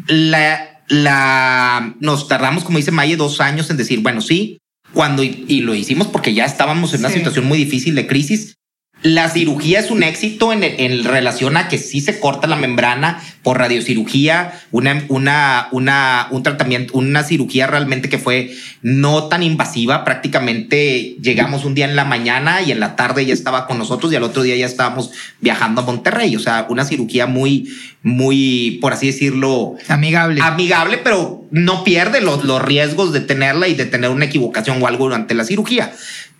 La, 0.06 0.80
la, 0.86 1.96
nos 1.98 2.28
tardamos, 2.28 2.62
como 2.62 2.78
dice 2.78 2.92
Maye, 2.92 3.16
dos 3.16 3.40
años 3.40 3.68
en 3.68 3.78
decir, 3.78 3.98
bueno, 3.98 4.20
sí, 4.20 4.58
cuando 4.92 5.24
y, 5.24 5.60
lo 5.60 5.74
hicimos 5.74 6.06
porque 6.06 6.34
ya 6.34 6.44
estábamos 6.44 6.94
en 6.94 7.00
una 7.00 7.10
situación 7.10 7.46
muy 7.46 7.58
difícil 7.58 7.96
de 7.96 8.06
crisis 8.06 8.54
la 9.02 9.30
cirugía 9.30 9.80
es 9.80 9.90
un 9.90 10.02
éxito 10.02 10.52
en, 10.52 11.04
relación 11.04 11.56
a 11.56 11.68
que 11.68 11.78
sí 11.78 12.02
se 12.02 12.20
corta 12.20 12.46
la 12.46 12.56
membrana 12.56 13.22
por 13.42 13.56
radiocirugía, 13.56 14.60
una, 14.72 15.04
una, 15.08 15.68
una, 15.72 16.28
un 16.30 16.42
tratamiento, 16.42 16.98
una 16.98 17.22
cirugía 17.22 17.66
realmente 17.66 18.10
que 18.10 18.18
fue 18.18 18.54
no 18.82 19.24
tan 19.28 19.42
invasiva. 19.42 20.04
Prácticamente 20.04 21.16
llegamos 21.22 21.64
un 21.64 21.74
día 21.74 21.86
en 21.86 21.96
la 21.96 22.04
mañana 22.04 22.60
y 22.60 22.72
en 22.72 22.80
la 22.80 22.94
tarde 22.94 23.24
ya 23.24 23.32
estaba 23.32 23.66
con 23.66 23.78
nosotros 23.78 24.12
y 24.12 24.16
al 24.16 24.22
otro 24.22 24.42
día 24.42 24.56
ya 24.56 24.66
estábamos 24.66 25.12
viajando 25.40 25.80
a 25.80 25.84
Monterrey. 25.84 26.36
O 26.36 26.40
sea, 26.40 26.66
una 26.68 26.84
cirugía 26.84 27.26
muy, 27.26 27.72
muy, 28.02 28.78
por 28.82 28.92
así 28.92 29.06
decirlo, 29.06 29.76
amigable. 29.88 30.42
Amigable, 30.42 30.98
pero 30.98 31.46
no 31.50 31.84
pierde 31.84 32.20
los, 32.20 32.44
los 32.44 32.60
riesgos 32.60 33.14
de 33.14 33.20
tenerla 33.20 33.66
y 33.66 33.74
de 33.74 33.86
tener 33.86 34.10
una 34.10 34.26
equivocación 34.26 34.82
o 34.82 34.86
algo 34.86 35.04
durante 35.04 35.34
la 35.34 35.44
cirugía. 35.44 35.90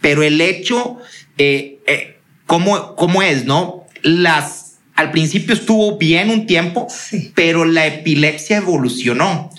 Pero 0.02 0.22
el 0.22 0.40
hecho, 0.42 0.98
eh, 1.38 1.79
cómo, 2.50 2.96
cómo 2.96 3.22
es, 3.22 3.44
¿no? 3.44 3.86
Las, 4.02 4.78
al 4.96 5.12
principio 5.12 5.54
estuvo 5.54 5.98
bien 5.98 6.30
un 6.30 6.48
tiempo, 6.48 6.88
pero 7.36 7.64
la 7.64 7.86
epilepsia 7.86 8.56
evolucionó. 8.56 9.50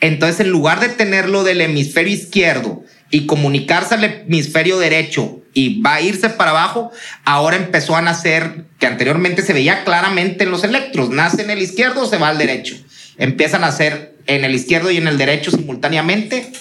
Entonces, 0.00 0.38
en 0.38 0.50
lugar 0.50 0.78
de 0.78 0.90
tenerlo 0.90 1.42
del 1.42 1.60
hemisferio 1.60 2.14
izquierdo 2.14 2.84
y 3.10 3.26
comunicarse 3.26 3.96
al 3.96 4.04
hemisferio 4.04 4.78
derecho 4.78 5.42
y 5.54 5.80
va 5.80 5.94
a 5.94 6.02
irse 6.02 6.30
para 6.30 6.52
abajo, 6.52 6.92
ahora 7.24 7.56
empezó 7.56 7.96
a 7.96 8.02
nacer, 8.02 8.66
que 8.78 8.86
anteriormente 8.86 9.42
se 9.42 9.52
veía 9.52 9.82
claramente 9.82 10.44
en 10.44 10.52
los 10.52 10.62
electros, 10.62 11.10
nace 11.10 11.42
en 11.42 11.50
el 11.50 11.60
izquierdo, 11.60 12.06
se 12.06 12.18
va 12.18 12.28
al 12.28 12.38
derecho. 12.38 12.76
Empiezan 13.18 13.64
a 13.64 13.66
nacer 13.66 14.14
en 14.28 14.44
el 14.44 14.54
izquierdo 14.54 14.92
y 14.92 14.98
en 14.98 15.08
el 15.08 15.18
derecho 15.18 15.50
simultáneamente 15.50 16.52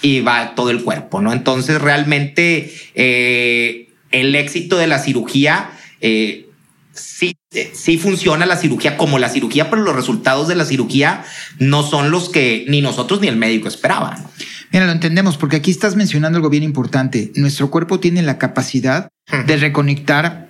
y 0.00 0.20
va 0.20 0.54
todo 0.54 0.70
el 0.70 0.84
cuerpo, 0.84 1.20
¿no? 1.20 1.32
Entonces, 1.32 1.80
realmente... 1.80 2.72
Eh, 2.94 3.87
el 4.10 4.34
éxito 4.34 4.78
de 4.78 4.86
la 4.86 4.98
cirugía, 4.98 5.70
eh, 6.00 6.48
sí, 6.92 7.36
sí 7.72 7.98
funciona 7.98 8.46
la 8.46 8.56
cirugía 8.56 8.96
como 8.96 9.18
la 9.18 9.28
cirugía, 9.28 9.70
pero 9.70 9.82
los 9.82 9.94
resultados 9.94 10.48
de 10.48 10.54
la 10.54 10.64
cirugía 10.64 11.24
no 11.58 11.82
son 11.82 12.10
los 12.10 12.28
que 12.28 12.64
ni 12.68 12.80
nosotros 12.80 13.20
ni 13.20 13.28
el 13.28 13.36
médico 13.36 13.68
esperaban. 13.68 14.26
Mira, 14.70 14.86
lo 14.86 14.92
entendemos 14.92 15.36
porque 15.36 15.56
aquí 15.56 15.70
estás 15.70 15.96
mencionando 15.96 16.36
algo 16.36 16.50
bien 16.50 16.62
importante. 16.62 17.32
Nuestro 17.36 17.70
cuerpo 17.70 18.00
tiene 18.00 18.22
la 18.22 18.38
capacidad 18.38 19.08
de 19.46 19.56
reconectar 19.56 20.48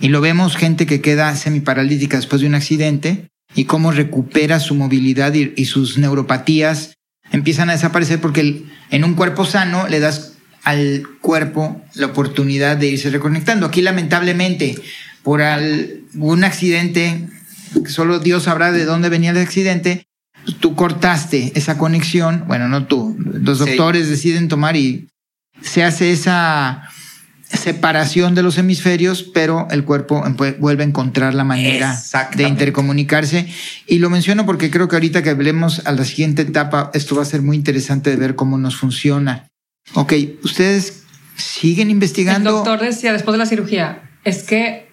y 0.00 0.08
lo 0.08 0.20
vemos 0.20 0.56
gente 0.56 0.86
que 0.86 1.00
queda 1.00 1.34
semiparalítica 1.36 2.16
después 2.16 2.42
de 2.42 2.48
un 2.48 2.54
accidente 2.54 3.28
y 3.54 3.64
cómo 3.64 3.92
recupera 3.92 4.60
su 4.60 4.74
movilidad 4.74 5.32
y, 5.34 5.64
sus 5.64 5.98
neuropatías 5.98 6.94
empiezan 7.30 7.70
a 7.70 7.72
desaparecer 7.72 8.20
porque 8.20 8.64
en 8.90 9.04
un 9.04 9.14
cuerpo 9.14 9.44
sano 9.44 9.88
le 9.88 10.00
das 10.00 10.33
al 10.64 11.06
cuerpo 11.20 11.82
la 11.94 12.06
oportunidad 12.06 12.76
de 12.76 12.88
irse 12.88 13.10
reconectando. 13.10 13.66
Aquí 13.66 13.82
lamentablemente, 13.82 14.76
por 15.22 15.42
algún 15.42 16.44
accidente, 16.44 17.28
solo 17.86 18.18
Dios 18.18 18.44
sabrá 18.44 18.72
de 18.72 18.84
dónde 18.84 19.08
venía 19.08 19.30
el 19.30 19.38
accidente, 19.38 20.06
tú 20.60 20.74
cortaste 20.74 21.52
esa 21.54 21.78
conexión, 21.78 22.44
bueno, 22.46 22.68
no 22.68 22.86
tú, 22.86 23.16
los 23.18 23.58
doctores 23.58 24.08
deciden 24.08 24.48
tomar 24.48 24.76
y 24.76 25.08
se 25.62 25.84
hace 25.84 26.12
esa 26.12 26.88
separación 27.48 28.34
de 28.34 28.42
los 28.42 28.58
hemisferios, 28.58 29.22
pero 29.22 29.68
el 29.70 29.84
cuerpo 29.84 30.24
vuelve 30.58 30.82
a 30.82 30.86
encontrar 30.86 31.34
la 31.34 31.44
manera 31.44 31.96
de 32.36 32.48
intercomunicarse. 32.48 33.46
Y 33.86 33.98
lo 33.98 34.10
menciono 34.10 34.44
porque 34.44 34.70
creo 34.70 34.88
que 34.88 34.96
ahorita 34.96 35.22
que 35.22 35.30
hablemos 35.30 35.82
a 35.86 35.92
la 35.92 36.04
siguiente 36.04 36.42
etapa, 36.42 36.90
esto 36.94 37.16
va 37.16 37.22
a 37.22 37.26
ser 37.26 37.42
muy 37.42 37.56
interesante 37.56 38.10
de 38.10 38.16
ver 38.16 38.34
cómo 38.34 38.58
nos 38.58 38.76
funciona. 38.76 39.48
Ok, 39.92 40.14
ustedes 40.42 41.04
siguen 41.36 41.90
investigando. 41.90 42.50
El 42.50 42.56
doctor 42.56 42.80
decía 42.80 43.12
después 43.12 43.34
de 43.34 43.38
la 43.38 43.46
cirugía, 43.46 44.02
es 44.24 44.42
que 44.42 44.84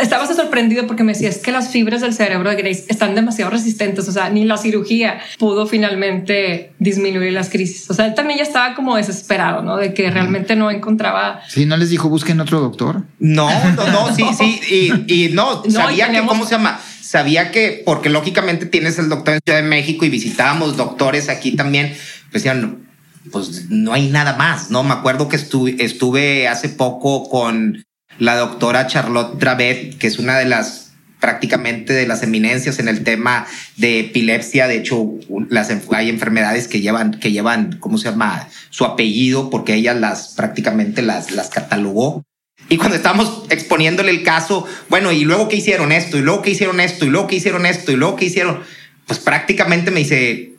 estaba 0.00 0.26
sorprendido 0.26 0.86
porque 0.86 1.04
me 1.04 1.12
decía, 1.12 1.28
es 1.28 1.38
que 1.38 1.52
las 1.52 1.70
fibras 1.70 2.00
del 2.00 2.12
cerebro 2.12 2.50
de 2.50 2.56
Grace 2.56 2.86
están 2.88 3.14
demasiado 3.14 3.52
resistentes, 3.52 4.08
o 4.08 4.12
sea, 4.12 4.28
ni 4.28 4.44
la 4.44 4.56
cirugía 4.56 5.20
pudo 5.38 5.66
finalmente 5.66 6.72
disminuir 6.78 7.32
las 7.32 7.50
crisis. 7.50 7.88
O 7.88 7.94
sea, 7.94 8.06
él 8.06 8.14
también 8.14 8.38
ya 8.38 8.42
estaba 8.42 8.74
como 8.74 8.96
desesperado, 8.96 9.62
¿no? 9.62 9.76
De 9.76 9.94
que 9.94 10.10
realmente 10.10 10.56
no 10.56 10.70
encontraba... 10.70 11.40
Sí, 11.48 11.66
¿no 11.66 11.76
les 11.76 11.90
dijo 11.90 12.08
busquen 12.08 12.40
otro 12.40 12.60
doctor? 12.60 13.04
No, 13.20 13.48
no, 13.74 13.86
no, 13.86 14.14
sí, 14.14 14.24
sí, 14.36 14.60
y, 15.06 15.28
no, 15.28 15.62
sabía 15.70 16.10
que, 16.10 16.26
¿cómo 16.26 16.44
se 16.44 16.52
llama? 16.52 16.80
Sabía 17.00 17.50
que, 17.52 17.82
porque 17.84 18.08
lógicamente 18.08 18.66
tienes 18.66 18.98
el 18.98 19.08
doctor 19.08 19.34
en 19.34 19.40
Ciudad 19.44 19.62
de 19.62 19.68
México 19.68 20.04
y 20.04 20.10
visitábamos 20.10 20.76
doctores 20.76 21.28
aquí 21.28 21.52
también, 21.52 21.94
pues 22.30 22.42
decían, 22.42 22.89
pues 23.30 23.68
no 23.68 23.92
hay 23.92 24.08
nada 24.08 24.36
más, 24.36 24.70
¿no? 24.70 24.82
Me 24.82 24.92
acuerdo 24.92 25.28
que 25.28 25.36
estuve, 25.36 25.76
estuve 25.78 26.48
hace 26.48 26.68
poco 26.68 27.28
con 27.28 27.84
la 28.18 28.36
doctora 28.36 28.86
Charlotte 28.86 29.38
Travet, 29.38 29.98
que 29.98 30.06
es 30.06 30.18
una 30.18 30.38
de 30.38 30.46
las 30.46 30.92
prácticamente 31.20 31.92
de 31.92 32.06
las 32.06 32.22
eminencias 32.22 32.78
en 32.78 32.88
el 32.88 33.04
tema 33.04 33.46
de 33.76 34.00
epilepsia. 34.00 34.66
De 34.66 34.78
hecho, 34.78 35.06
las, 35.48 35.70
hay 35.92 36.08
enfermedades 36.08 36.66
que 36.66 36.80
llevan, 36.80 37.20
que 37.20 37.30
llevan, 37.30 37.76
¿cómo 37.78 37.98
se 37.98 38.10
llama? 38.10 38.48
Su 38.70 38.84
apellido, 38.84 39.50
porque 39.50 39.74
ella 39.74 39.94
las 39.94 40.28
prácticamente 40.34 41.02
las, 41.02 41.30
las 41.30 41.50
catalogó. 41.50 42.24
Y 42.68 42.76
cuando 42.76 42.96
estábamos 42.96 43.44
exponiéndole 43.50 44.10
el 44.10 44.22
caso, 44.22 44.66
bueno, 44.88 45.12
y 45.12 45.24
luego 45.24 45.48
que 45.48 45.56
hicieron 45.56 45.92
esto, 45.92 46.16
y 46.16 46.22
luego 46.22 46.42
que 46.42 46.50
hicieron 46.50 46.80
esto, 46.80 47.04
y 47.04 47.08
luego 47.08 47.26
que 47.26 47.36
hicieron 47.36 47.66
esto, 47.66 47.92
y 47.92 47.96
luego 47.96 48.16
que 48.16 48.26
hicieron, 48.26 48.60
pues 49.06 49.18
prácticamente 49.18 49.90
me 49.90 50.00
dice, 50.00 50.49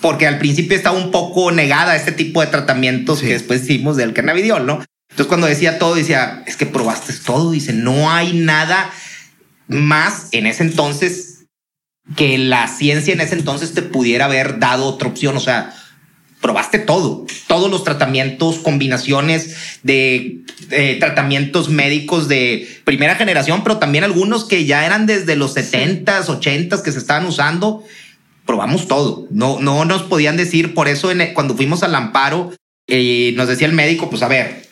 porque 0.00 0.26
al 0.26 0.38
principio 0.38 0.76
estaba 0.76 0.96
un 0.96 1.10
poco 1.10 1.50
negada 1.50 1.92
a 1.92 1.96
este 1.96 2.12
tipo 2.12 2.40
de 2.40 2.46
tratamientos 2.46 3.20
que 3.20 3.32
después 3.32 3.62
hicimos 3.62 3.96
del 3.96 4.12
cannabidiol, 4.12 4.66
¿no? 4.66 4.84
Entonces 5.10 5.26
cuando 5.26 5.46
decía 5.46 5.78
todo, 5.78 5.94
decía, 5.94 6.44
es 6.46 6.56
que 6.56 6.66
probaste 6.66 7.12
todo, 7.12 7.50
dice, 7.50 7.72
no 7.72 8.10
hay 8.10 8.34
nada 8.34 8.90
más 9.66 10.28
en 10.32 10.46
ese 10.46 10.62
entonces 10.62 11.46
que 12.16 12.38
la 12.38 12.68
ciencia 12.68 13.12
en 13.12 13.20
ese 13.20 13.34
entonces 13.34 13.74
te 13.74 13.82
pudiera 13.82 14.26
haber 14.26 14.58
dado 14.58 14.86
otra 14.86 15.08
opción, 15.08 15.36
o 15.36 15.40
sea, 15.40 15.74
probaste 16.40 16.78
todo, 16.78 17.26
todos 17.48 17.70
los 17.70 17.82
tratamientos, 17.84 18.58
combinaciones 18.58 19.80
de 19.82 20.44
tratamientos 21.00 21.68
médicos 21.68 22.28
de 22.28 22.68
primera 22.84 23.16
generación, 23.16 23.62
pero 23.62 23.78
también 23.78 24.04
algunos 24.04 24.44
que 24.44 24.64
ya 24.64 24.86
eran 24.86 25.06
desde 25.06 25.36
los 25.36 25.56
70s, 25.56 26.26
80s 26.26 26.82
que 26.82 26.92
se 26.92 26.98
estaban 26.98 27.26
usando 27.26 27.84
probamos 28.48 28.88
todo. 28.88 29.26
No, 29.30 29.60
no 29.60 29.84
nos 29.84 30.02
podían 30.04 30.38
decir, 30.38 30.72
por 30.72 30.88
eso 30.88 31.10
cuando 31.34 31.54
fuimos 31.54 31.82
al 31.82 31.94
amparo, 31.94 32.50
eh, 32.88 33.34
nos 33.36 33.46
decía 33.46 33.66
el 33.66 33.74
médico, 33.74 34.08
pues 34.08 34.22
a 34.22 34.28
ver, 34.28 34.66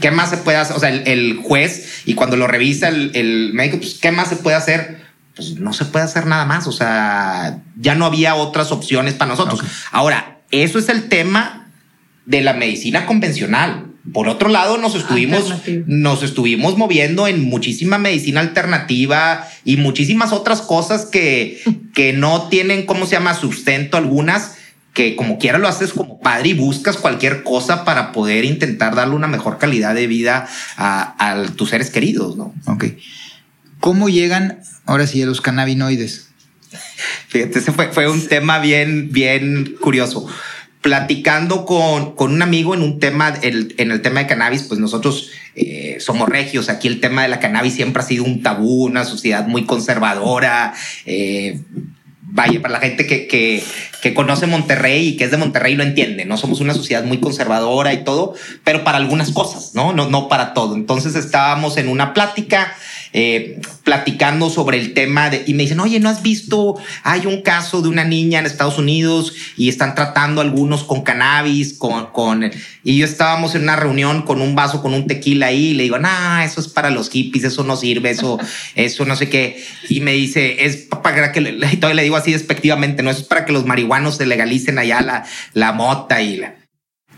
¿qué 0.00 0.10
más 0.10 0.30
se 0.30 0.38
puede 0.38 0.58
hacer? 0.58 0.76
O 0.76 0.80
sea, 0.80 0.88
el, 0.90 1.36
juez, 1.36 2.02
y 2.06 2.14
cuando 2.14 2.36
lo 2.36 2.48
revisa 2.48 2.88
el, 2.88 3.52
médico, 3.54 3.78
pues, 3.78 3.94
¿qué 3.94 4.10
más 4.10 4.28
se 4.28 4.36
puede 4.36 4.56
hacer? 4.56 5.00
Pues 5.36 5.54
no 5.60 5.72
se 5.72 5.84
puede 5.84 6.04
hacer 6.04 6.26
nada 6.26 6.44
más. 6.44 6.66
O 6.66 6.72
sea, 6.72 7.62
ya 7.76 7.94
no 7.94 8.04
había 8.04 8.34
otras 8.34 8.72
opciones 8.72 9.14
para 9.14 9.30
nosotros. 9.30 9.62
Ahora, 9.92 10.40
eso 10.50 10.80
es 10.80 10.88
el 10.88 11.08
tema 11.08 11.70
de 12.26 12.42
la 12.42 12.54
medicina 12.54 13.06
convencional. 13.06 13.93
Por 14.12 14.28
otro 14.28 14.50
lado, 14.50 14.76
nos 14.76 14.94
estuvimos, 14.94 15.50
nos 15.86 16.22
estuvimos 16.22 16.76
moviendo 16.76 17.26
en 17.26 17.42
muchísima 17.42 17.96
medicina 17.96 18.40
alternativa 18.40 19.48
y 19.64 19.78
muchísimas 19.78 20.32
otras 20.32 20.60
cosas 20.60 21.06
que, 21.06 21.62
que 21.94 22.12
no 22.12 22.48
tienen, 22.48 22.84
¿cómo 22.84 23.06
se 23.06 23.12
llama?, 23.12 23.32
sustento 23.32 23.96
algunas, 23.96 24.56
que 24.92 25.16
como 25.16 25.38
quiera 25.38 25.56
lo 25.56 25.68
haces 25.68 25.94
como 25.94 26.20
padre 26.20 26.50
y 26.50 26.54
buscas 26.54 26.98
cualquier 26.98 27.42
cosa 27.44 27.84
para 27.84 28.12
poder 28.12 28.44
intentar 28.44 28.94
darle 28.94 29.14
una 29.14 29.26
mejor 29.26 29.56
calidad 29.56 29.94
de 29.94 30.06
vida 30.06 30.48
a, 30.76 31.42
tus 31.56 31.70
seres 31.70 31.88
queridos, 31.88 32.36
¿no? 32.36 32.54
Ok. 32.66 32.84
¿Cómo 33.80 34.10
llegan 34.10 34.60
ahora 34.84 35.06
sí 35.06 35.22
a 35.22 35.26
los 35.26 35.40
cannabinoides? 35.40 36.28
Fíjate, 37.28 37.58
ese 37.58 37.72
fue, 37.72 37.90
fue 37.90 38.08
un 38.08 38.26
tema 38.28 38.58
bien, 38.58 39.10
bien 39.12 39.76
curioso 39.80 40.28
platicando 40.84 41.64
con, 41.64 42.14
con 42.14 42.34
un 42.34 42.42
amigo 42.42 42.74
en 42.74 42.82
un 42.82 43.00
tema, 43.00 43.32
en 43.40 43.90
el 43.90 44.02
tema 44.02 44.20
de 44.20 44.26
cannabis, 44.26 44.64
pues 44.64 44.78
nosotros 44.78 45.30
eh, 45.54 45.96
somos 45.98 46.28
regios. 46.28 46.68
Aquí 46.68 46.88
el 46.88 47.00
tema 47.00 47.22
de 47.22 47.28
la 47.28 47.40
cannabis 47.40 47.72
siempre 47.72 48.02
ha 48.02 48.04
sido 48.04 48.22
un 48.22 48.42
tabú, 48.42 48.84
una 48.84 49.06
sociedad 49.06 49.46
muy 49.46 49.64
conservadora, 49.64 50.74
eh, 51.06 51.58
vaya, 52.20 52.60
para 52.60 52.74
la 52.74 52.80
gente 52.80 53.06
que, 53.06 53.26
que, 53.26 53.64
que, 54.02 54.12
conoce 54.12 54.46
Monterrey 54.46 55.08
y 55.08 55.16
que 55.16 55.24
es 55.24 55.30
de 55.30 55.38
Monterrey 55.38 55.74
lo 55.74 55.84
entiende, 55.84 56.26
¿no? 56.26 56.36
Somos 56.36 56.60
una 56.60 56.74
sociedad 56.74 57.02
muy 57.02 57.16
conservadora 57.18 57.94
y 57.94 58.04
todo, 58.04 58.34
pero 58.62 58.84
para 58.84 58.98
algunas 58.98 59.30
cosas, 59.30 59.74
¿no? 59.74 59.94
No, 59.94 60.10
no 60.10 60.28
para 60.28 60.52
todo. 60.52 60.74
Entonces 60.74 61.14
estábamos 61.14 61.78
en 61.78 61.88
una 61.88 62.12
plática 62.12 62.74
eh, 63.16 63.60
platicando 63.84 64.50
sobre 64.50 64.76
el 64.80 64.92
tema 64.92 65.30
de, 65.30 65.44
y 65.46 65.54
me 65.54 65.62
dicen, 65.62 65.78
oye, 65.78 66.00
¿no 66.00 66.08
has 66.08 66.20
visto? 66.20 66.74
Hay 67.04 67.26
un 67.26 67.42
caso 67.42 67.80
de 67.80 67.88
una 67.88 68.02
niña 68.02 68.40
en 68.40 68.46
Estados 68.46 68.76
Unidos 68.76 69.32
y 69.56 69.68
están 69.68 69.94
tratando 69.94 70.40
algunos 70.40 70.82
con 70.82 71.02
cannabis, 71.02 71.74
con, 71.74 72.06
con, 72.06 72.50
y 72.82 72.96
yo 72.96 73.04
estábamos 73.04 73.54
en 73.54 73.62
una 73.62 73.76
reunión 73.76 74.22
con 74.22 74.40
un 74.40 74.56
vaso, 74.56 74.82
con 74.82 74.94
un 74.94 75.06
tequila 75.06 75.46
ahí, 75.46 75.66
y 75.66 75.74
le 75.74 75.84
digo, 75.84 76.00
no, 76.00 76.40
eso 76.40 76.60
es 76.60 76.66
para 76.66 76.90
los 76.90 77.08
hippies, 77.08 77.44
eso 77.44 77.62
no 77.62 77.76
sirve, 77.76 78.10
eso, 78.10 78.40
eso 78.74 79.04
no 79.04 79.14
sé 79.14 79.28
qué. 79.28 79.64
Y 79.88 80.00
me 80.00 80.10
dice, 80.10 80.64
es 80.64 80.88
para 81.00 81.30
que, 81.30 81.40
y 81.40 81.76
todavía 81.76 81.94
le 81.94 82.02
digo 82.02 82.16
así 82.16 82.32
despectivamente, 82.32 83.04
no, 83.04 83.12
eso 83.12 83.20
es 83.20 83.28
para 83.28 83.44
que 83.44 83.52
los 83.52 83.64
marihuanos 83.64 84.16
se 84.16 84.26
legalicen 84.26 84.80
allá 84.80 85.02
la, 85.02 85.24
la 85.52 85.72
mota 85.72 86.20
y 86.20 86.38
la, 86.38 86.56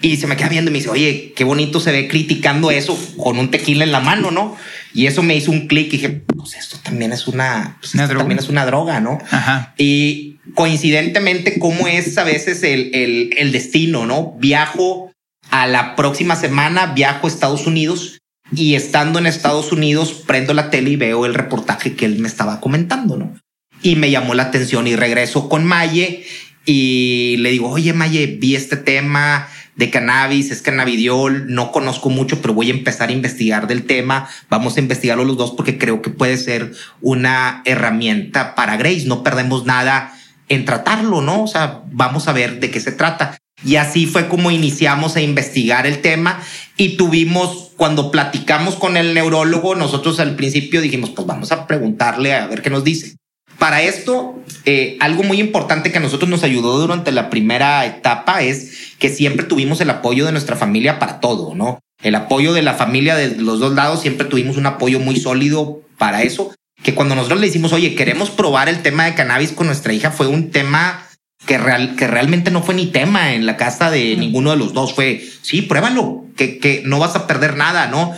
y 0.02 0.16
se 0.18 0.26
me 0.26 0.36
queda 0.36 0.48
viendo 0.48 0.70
y 0.70 0.72
me 0.72 0.78
dice, 0.78 0.90
oye, 0.90 1.32
qué 1.34 1.44
bonito 1.44 1.80
se 1.80 1.90
ve 1.90 2.06
criticando 2.06 2.70
eso 2.70 2.98
con 3.16 3.38
un 3.38 3.50
tequila 3.50 3.84
en 3.84 3.92
la 3.92 4.00
mano, 4.00 4.30
¿no? 4.30 4.56
Y 4.96 5.06
eso 5.06 5.22
me 5.22 5.36
hizo 5.36 5.50
un 5.50 5.66
clic 5.66 5.88
y 5.88 5.98
dije, 5.98 6.08
pues 6.08 6.54
esto 6.54 6.78
también 6.82 7.12
es 7.12 7.28
una, 7.28 7.76
pues 7.80 7.92
droga. 7.92 8.16
también 8.16 8.38
es 8.38 8.48
una 8.48 8.64
droga, 8.64 8.98
¿no? 8.98 9.18
Ajá. 9.30 9.74
Y 9.76 10.38
coincidentemente, 10.54 11.58
cómo 11.58 11.86
es 11.86 12.16
a 12.16 12.24
veces 12.24 12.62
el, 12.62 12.94
el, 12.94 13.34
el 13.36 13.52
destino, 13.52 14.06
¿no? 14.06 14.32
Viajo 14.38 15.12
a 15.50 15.66
la 15.66 15.96
próxima 15.96 16.34
semana, 16.34 16.94
viajo 16.94 17.26
a 17.26 17.30
Estados 17.30 17.66
Unidos 17.66 18.22
y 18.54 18.74
estando 18.74 19.18
en 19.18 19.26
Estados 19.26 19.70
Unidos, 19.70 20.24
prendo 20.26 20.54
la 20.54 20.70
tele 20.70 20.88
y 20.88 20.96
veo 20.96 21.26
el 21.26 21.34
reportaje 21.34 21.94
que 21.94 22.06
él 22.06 22.18
me 22.18 22.28
estaba 22.28 22.62
comentando, 22.62 23.18
¿no? 23.18 23.38
Y 23.82 23.96
me 23.96 24.10
llamó 24.10 24.32
la 24.32 24.44
atención 24.44 24.86
y 24.86 24.96
regreso 24.96 25.50
con 25.50 25.66
Maye 25.66 26.24
y 26.64 27.36
le 27.40 27.50
digo, 27.50 27.68
oye, 27.68 27.92
Maye, 27.92 28.38
vi 28.40 28.56
este 28.56 28.78
tema, 28.78 29.46
de 29.76 29.90
cannabis, 29.90 30.50
es 30.50 30.62
cannabidiol, 30.62 31.52
no 31.52 31.70
conozco 31.70 32.10
mucho, 32.10 32.40
pero 32.40 32.54
voy 32.54 32.70
a 32.70 32.74
empezar 32.74 33.10
a 33.10 33.12
investigar 33.12 33.66
del 33.66 33.84
tema, 33.84 34.28
vamos 34.48 34.76
a 34.76 34.80
investigarlo 34.80 35.24
los 35.24 35.36
dos 35.36 35.52
porque 35.52 35.78
creo 35.78 36.02
que 36.02 36.10
puede 36.10 36.36
ser 36.38 36.72
una 37.00 37.62
herramienta 37.64 38.54
para 38.54 38.76
Grace, 38.76 39.04
no 39.06 39.22
perdemos 39.22 39.66
nada 39.66 40.14
en 40.48 40.64
tratarlo, 40.64 41.20
¿no? 41.20 41.42
O 41.42 41.46
sea, 41.46 41.82
vamos 41.90 42.28
a 42.28 42.32
ver 42.32 42.60
de 42.60 42.70
qué 42.70 42.80
se 42.80 42.92
trata. 42.92 43.38
Y 43.64 43.76
así 43.76 44.06
fue 44.06 44.28
como 44.28 44.50
iniciamos 44.50 45.16
a 45.16 45.22
investigar 45.22 45.86
el 45.86 46.00
tema 46.02 46.40
y 46.76 46.96
tuvimos, 46.96 47.72
cuando 47.76 48.10
platicamos 48.10 48.76
con 48.76 48.96
el 48.96 49.14
neurólogo, 49.14 49.74
nosotros 49.74 50.20
al 50.20 50.36
principio 50.36 50.80
dijimos, 50.80 51.10
pues 51.10 51.26
vamos 51.26 51.52
a 51.52 51.66
preguntarle 51.66 52.34
a 52.34 52.46
ver 52.46 52.62
qué 52.62 52.70
nos 52.70 52.84
dice. 52.84 53.16
Para 53.58 53.82
esto, 53.82 54.42
eh, 54.64 54.98
algo 55.00 55.22
muy 55.22 55.40
importante 55.40 55.90
que 55.90 55.98
a 55.98 56.00
nosotros 56.00 56.28
nos 56.28 56.42
ayudó 56.42 56.78
durante 56.78 57.12
la 57.12 57.30
primera 57.30 57.84
etapa 57.86 58.42
es 58.42 58.94
que 58.98 59.08
siempre 59.08 59.46
tuvimos 59.46 59.80
el 59.80 59.90
apoyo 59.90 60.26
de 60.26 60.32
nuestra 60.32 60.56
familia 60.56 60.98
para 60.98 61.20
todo, 61.20 61.54
¿no? 61.54 61.80
El 62.02 62.14
apoyo 62.14 62.52
de 62.52 62.62
la 62.62 62.74
familia 62.74 63.16
de 63.16 63.36
los 63.36 63.58
dos 63.58 63.74
lados, 63.74 64.02
siempre 64.02 64.26
tuvimos 64.26 64.56
un 64.56 64.66
apoyo 64.66 65.00
muy 65.00 65.18
sólido 65.18 65.80
para 65.96 66.22
eso. 66.22 66.54
Que 66.82 66.94
cuando 66.94 67.14
nosotros 67.14 67.40
le 67.40 67.46
decimos, 67.46 67.72
oye, 67.72 67.94
queremos 67.94 68.30
probar 68.30 68.68
el 68.68 68.82
tema 68.82 69.06
de 69.06 69.14
cannabis 69.14 69.52
con 69.52 69.66
nuestra 69.66 69.94
hija, 69.94 70.10
fue 70.10 70.26
un 70.26 70.50
tema 70.50 71.06
que, 71.46 71.56
real, 71.56 71.96
que 71.96 72.06
realmente 72.06 72.50
no 72.50 72.62
fue 72.62 72.74
ni 72.74 72.86
tema 72.86 73.32
en 73.32 73.46
la 73.46 73.56
casa 73.56 73.90
de 73.90 74.16
ninguno 74.16 74.50
de 74.50 74.58
los 74.58 74.74
dos. 74.74 74.92
Fue, 74.92 75.26
sí, 75.40 75.62
pruébalo, 75.62 76.24
que, 76.36 76.58
que 76.58 76.82
no 76.84 76.98
vas 76.98 77.16
a 77.16 77.26
perder 77.26 77.56
nada, 77.56 77.86
¿no? 77.86 78.12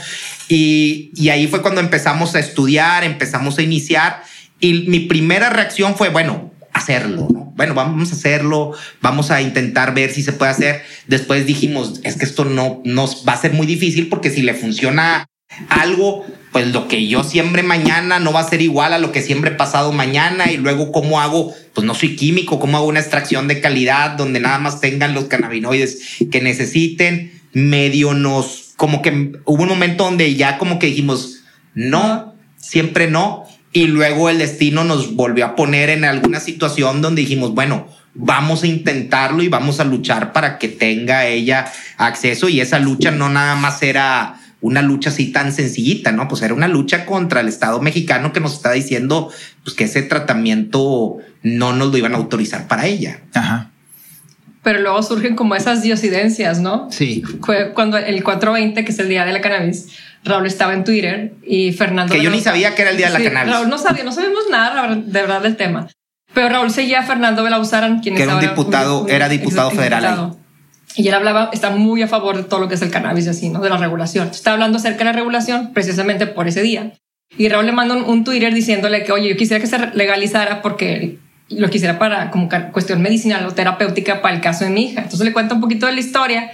Y, 0.48 1.12
y 1.14 1.28
ahí 1.28 1.46
fue 1.46 1.62
cuando 1.62 1.80
empezamos 1.80 2.34
a 2.34 2.40
estudiar, 2.40 3.04
empezamos 3.04 3.58
a 3.58 3.62
iniciar 3.62 4.22
y 4.60 4.88
mi 4.88 5.00
primera 5.00 5.50
reacción 5.50 5.94
fue, 5.96 6.08
bueno, 6.08 6.52
hacerlo, 6.72 7.28
¿no? 7.30 7.52
Bueno, 7.56 7.74
vamos 7.74 8.12
a 8.12 8.14
hacerlo, 8.14 8.72
vamos 9.00 9.30
a 9.30 9.42
intentar 9.42 9.92
ver 9.94 10.12
si 10.12 10.22
se 10.22 10.32
puede 10.32 10.52
hacer. 10.52 10.82
Después 11.06 11.44
dijimos, 11.44 12.00
es 12.04 12.16
que 12.16 12.24
esto 12.24 12.44
no 12.44 12.80
nos 12.84 13.24
va 13.26 13.32
a 13.32 13.40
ser 13.40 13.52
muy 13.52 13.66
difícil 13.66 14.08
porque 14.08 14.30
si 14.30 14.42
le 14.42 14.54
funciona 14.54 15.26
algo, 15.68 16.24
pues 16.52 16.68
lo 16.68 16.86
que 16.86 17.08
yo 17.08 17.24
siembre 17.24 17.62
mañana 17.62 18.20
no 18.20 18.32
va 18.32 18.40
a 18.40 18.48
ser 18.48 18.62
igual 18.62 18.92
a 18.92 18.98
lo 18.98 19.10
que 19.10 19.22
siembre 19.22 19.50
pasado 19.50 19.92
mañana 19.92 20.52
y 20.52 20.56
luego 20.56 20.92
cómo 20.92 21.20
hago, 21.20 21.52
pues 21.74 21.84
no 21.84 21.94
soy 21.94 22.14
químico, 22.14 22.60
cómo 22.60 22.76
hago 22.76 22.86
una 22.86 23.00
extracción 23.00 23.48
de 23.48 23.60
calidad 23.60 24.10
donde 24.12 24.38
nada 24.40 24.58
más 24.58 24.80
tengan 24.80 25.14
los 25.14 25.24
cannabinoides 25.24 26.18
que 26.30 26.40
necesiten, 26.40 27.40
medio 27.52 28.14
nos, 28.14 28.74
como 28.76 29.02
que 29.02 29.32
hubo 29.44 29.62
un 29.62 29.68
momento 29.68 30.04
donde 30.04 30.34
ya 30.36 30.58
como 30.58 30.78
que 30.78 30.86
dijimos, 30.86 31.40
no, 31.74 32.34
siempre 32.56 33.10
no, 33.10 33.47
y 33.72 33.86
luego 33.86 34.30
el 34.30 34.38
destino 34.38 34.84
nos 34.84 35.14
volvió 35.14 35.44
a 35.44 35.56
poner 35.56 35.90
en 35.90 36.04
alguna 36.04 36.40
situación 36.40 37.02
donde 37.02 37.22
dijimos, 37.22 37.54
bueno, 37.54 37.88
vamos 38.14 38.62
a 38.62 38.66
intentarlo 38.66 39.42
y 39.42 39.48
vamos 39.48 39.80
a 39.80 39.84
luchar 39.84 40.32
para 40.32 40.58
que 40.58 40.68
tenga 40.68 41.26
ella 41.26 41.70
acceso 41.96 42.48
y 42.48 42.60
esa 42.60 42.78
lucha 42.78 43.10
no 43.10 43.28
nada 43.28 43.54
más 43.54 43.82
era 43.82 44.40
una 44.60 44.82
lucha 44.82 45.10
así 45.10 45.30
tan 45.30 45.52
sencillita, 45.52 46.10
¿no? 46.10 46.26
Pues 46.26 46.42
era 46.42 46.52
una 46.52 46.66
lucha 46.66 47.06
contra 47.06 47.40
el 47.40 47.48
Estado 47.48 47.80
mexicano 47.80 48.32
que 48.32 48.40
nos 48.40 48.54
está 48.54 48.72
diciendo 48.72 49.30
pues 49.62 49.76
que 49.76 49.84
ese 49.84 50.02
tratamiento 50.02 51.18
no 51.42 51.72
nos 51.72 51.92
lo 51.92 51.98
iban 51.98 52.14
a 52.14 52.16
autorizar 52.16 52.66
para 52.66 52.86
ella. 52.86 53.20
Ajá. 53.34 53.70
Pero 54.62 54.80
luego 54.80 55.02
surgen 55.02 55.36
como 55.36 55.54
esas 55.54 55.82
diosidencias, 55.82 56.60
¿no? 56.60 56.88
Sí. 56.90 57.22
Cuando 57.74 57.96
el 57.96 58.24
420, 58.24 58.84
que 58.84 58.90
es 58.90 58.98
el 58.98 59.08
día 59.08 59.24
de 59.24 59.32
la 59.32 59.40
cannabis, 59.40 59.86
Raúl 60.24 60.46
estaba 60.46 60.74
en 60.74 60.84
Twitter 60.84 61.32
y 61.42 61.72
Fernando... 61.72 62.12
Que 62.12 62.22
yo 62.22 62.30
ni 62.30 62.40
sabía 62.40 62.74
que 62.74 62.82
era 62.82 62.90
el 62.90 62.96
día 62.96 63.10
de 63.10 63.18
la 63.18 63.24
cannabis. 63.24 63.52
Raúl 63.52 63.68
no 63.68 63.78
sabía, 63.78 64.04
no 64.04 64.12
sabemos 64.12 64.44
nada 64.50 64.94
de 64.94 65.20
verdad 65.20 65.40
del 65.40 65.56
tema. 65.56 65.88
Pero 66.34 66.48
Raúl 66.48 66.70
seguía 66.70 67.00
a 67.00 67.02
Fernando 67.02 67.42
Belauzaran, 67.42 68.00
quien 68.00 68.14
que 68.14 68.22
era 68.22 68.34
un 68.34 68.40
diputado, 68.40 69.06
era 69.08 69.28
diputado 69.28 69.70
federal. 69.70 70.36
Y 70.96 71.08
él 71.08 71.14
hablaba, 71.14 71.50
está 71.52 71.70
muy 71.70 72.02
a 72.02 72.08
favor 72.08 72.36
de 72.36 72.42
todo 72.42 72.60
lo 72.60 72.68
que 72.68 72.74
es 72.74 72.82
el 72.82 72.90
cannabis 72.90 73.26
y 73.26 73.28
así, 73.28 73.48
¿no? 73.48 73.60
De 73.60 73.68
la 73.68 73.76
regulación. 73.76 74.28
Está 74.28 74.52
hablando 74.52 74.78
acerca 74.78 74.98
de 74.98 75.04
la 75.04 75.12
regulación 75.12 75.72
precisamente 75.72 76.26
por 76.26 76.48
ese 76.48 76.62
día. 76.62 76.92
Y 77.36 77.48
Raúl 77.48 77.66
le 77.66 77.72
mandó 77.72 78.04
un, 78.04 78.24
Twitter 78.24 78.52
diciéndole 78.52 79.04
que, 79.04 79.12
oye, 79.12 79.28
yo 79.28 79.36
quisiera 79.36 79.60
que 79.60 79.66
se 79.66 79.78
legalizara 79.94 80.62
porque 80.62 81.18
lo 81.50 81.70
quisiera 81.70 81.98
para 81.98 82.30
como 82.30 82.48
cuestión 82.72 83.00
medicinal 83.00 83.46
o 83.46 83.52
terapéutica 83.52 84.22
para 84.22 84.34
el 84.34 84.40
caso 84.40 84.64
de 84.64 84.70
mi 84.70 84.86
hija. 84.86 85.02
Entonces 85.02 85.24
le 85.24 85.32
cuenta 85.32 85.54
un 85.54 85.60
poquito 85.60 85.86
de 85.86 85.92
la 85.92 86.00
historia 86.00 86.50